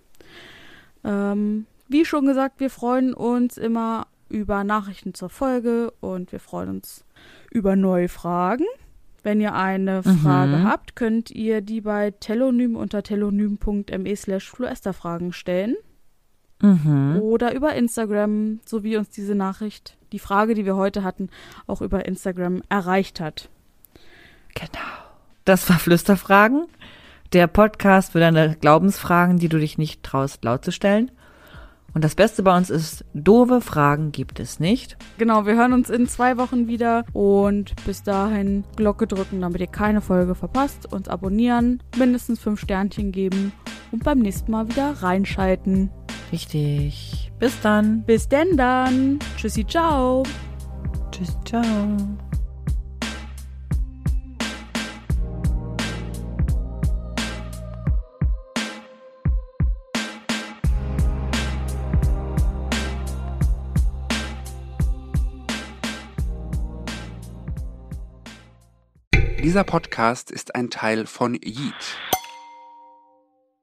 Ähm, 1.02 1.66
wie 1.88 2.04
schon 2.04 2.26
gesagt, 2.26 2.60
wir 2.60 2.70
freuen 2.70 3.14
uns 3.14 3.58
immer 3.58 4.06
über 4.28 4.64
Nachrichten 4.64 5.14
zur 5.14 5.28
Folge 5.28 5.92
und 6.00 6.32
wir 6.32 6.40
freuen 6.40 6.68
uns 6.70 7.04
über 7.50 7.76
neue 7.76 8.08
Fragen. 8.08 8.64
Wenn 9.24 9.40
ihr 9.40 9.54
eine 9.54 10.02
Mhm. 10.04 10.18
Frage 10.18 10.62
habt, 10.62 10.94
könnt 10.94 11.30
ihr 11.30 11.60
die 11.62 11.80
bei 11.80 12.12
telonym 12.12 12.76
unter 12.76 13.02
telonym.me 13.02 14.14
slash 14.16 14.48
fluesterfragen 14.50 15.32
stellen 15.32 15.74
Mhm. 16.62 17.18
oder 17.20 17.54
über 17.54 17.74
Instagram, 17.74 18.60
so 18.64 18.84
wie 18.84 18.96
uns 18.96 19.10
diese 19.10 19.34
Nachricht, 19.34 19.96
die 20.12 20.18
Frage, 20.20 20.54
die 20.54 20.64
wir 20.64 20.76
heute 20.76 21.02
hatten, 21.02 21.30
auch 21.66 21.80
über 21.82 22.06
Instagram 22.06 22.62
erreicht 22.68 23.18
hat. 23.18 23.48
Genau. 24.54 24.68
Das 25.44 25.68
war 25.68 25.78
Flüsterfragen. 25.78 26.66
Der 27.32 27.48
Podcast 27.48 28.12
für 28.12 28.20
deine 28.20 28.56
Glaubensfragen, 28.56 29.38
die 29.38 29.48
du 29.48 29.58
dich 29.58 29.76
nicht 29.78 30.02
traust, 30.04 30.44
laut 30.44 30.64
zu 30.64 30.70
stellen. 30.70 31.10
Und 31.94 32.02
das 32.02 32.16
Beste 32.16 32.42
bei 32.42 32.56
uns 32.56 32.70
ist, 32.70 33.04
doofe 33.14 33.60
Fragen 33.60 34.10
gibt 34.10 34.40
es 34.40 34.58
nicht. 34.58 34.96
Genau, 35.16 35.46
wir 35.46 35.54
hören 35.54 35.72
uns 35.72 35.90
in 35.90 36.08
zwei 36.08 36.36
Wochen 36.36 36.66
wieder 36.66 37.04
und 37.12 37.74
bis 37.86 38.02
dahin 38.02 38.64
Glocke 38.76 39.06
drücken, 39.06 39.40
damit 39.40 39.60
ihr 39.60 39.68
keine 39.68 40.00
Folge 40.00 40.34
verpasst, 40.34 40.92
uns 40.92 41.08
abonnieren, 41.08 41.82
mindestens 41.96 42.40
fünf 42.40 42.60
Sternchen 42.60 43.12
geben 43.12 43.52
und 43.92 44.02
beim 44.02 44.18
nächsten 44.18 44.50
Mal 44.50 44.68
wieder 44.68 45.02
reinschalten. 45.02 45.90
Richtig. 46.32 47.30
Bis 47.38 47.60
dann. 47.60 48.02
Bis 48.02 48.28
denn 48.28 48.56
dann. 48.56 49.20
Tschüssi, 49.36 49.64
ciao. 49.64 50.24
Tschüss, 51.12 51.36
ciao. 51.44 51.64
Dieser 69.54 69.62
Podcast 69.62 70.32
ist 70.32 70.56
ein 70.56 70.68
Teil 70.68 71.06
von 71.06 71.34
Yeet. 71.34 71.96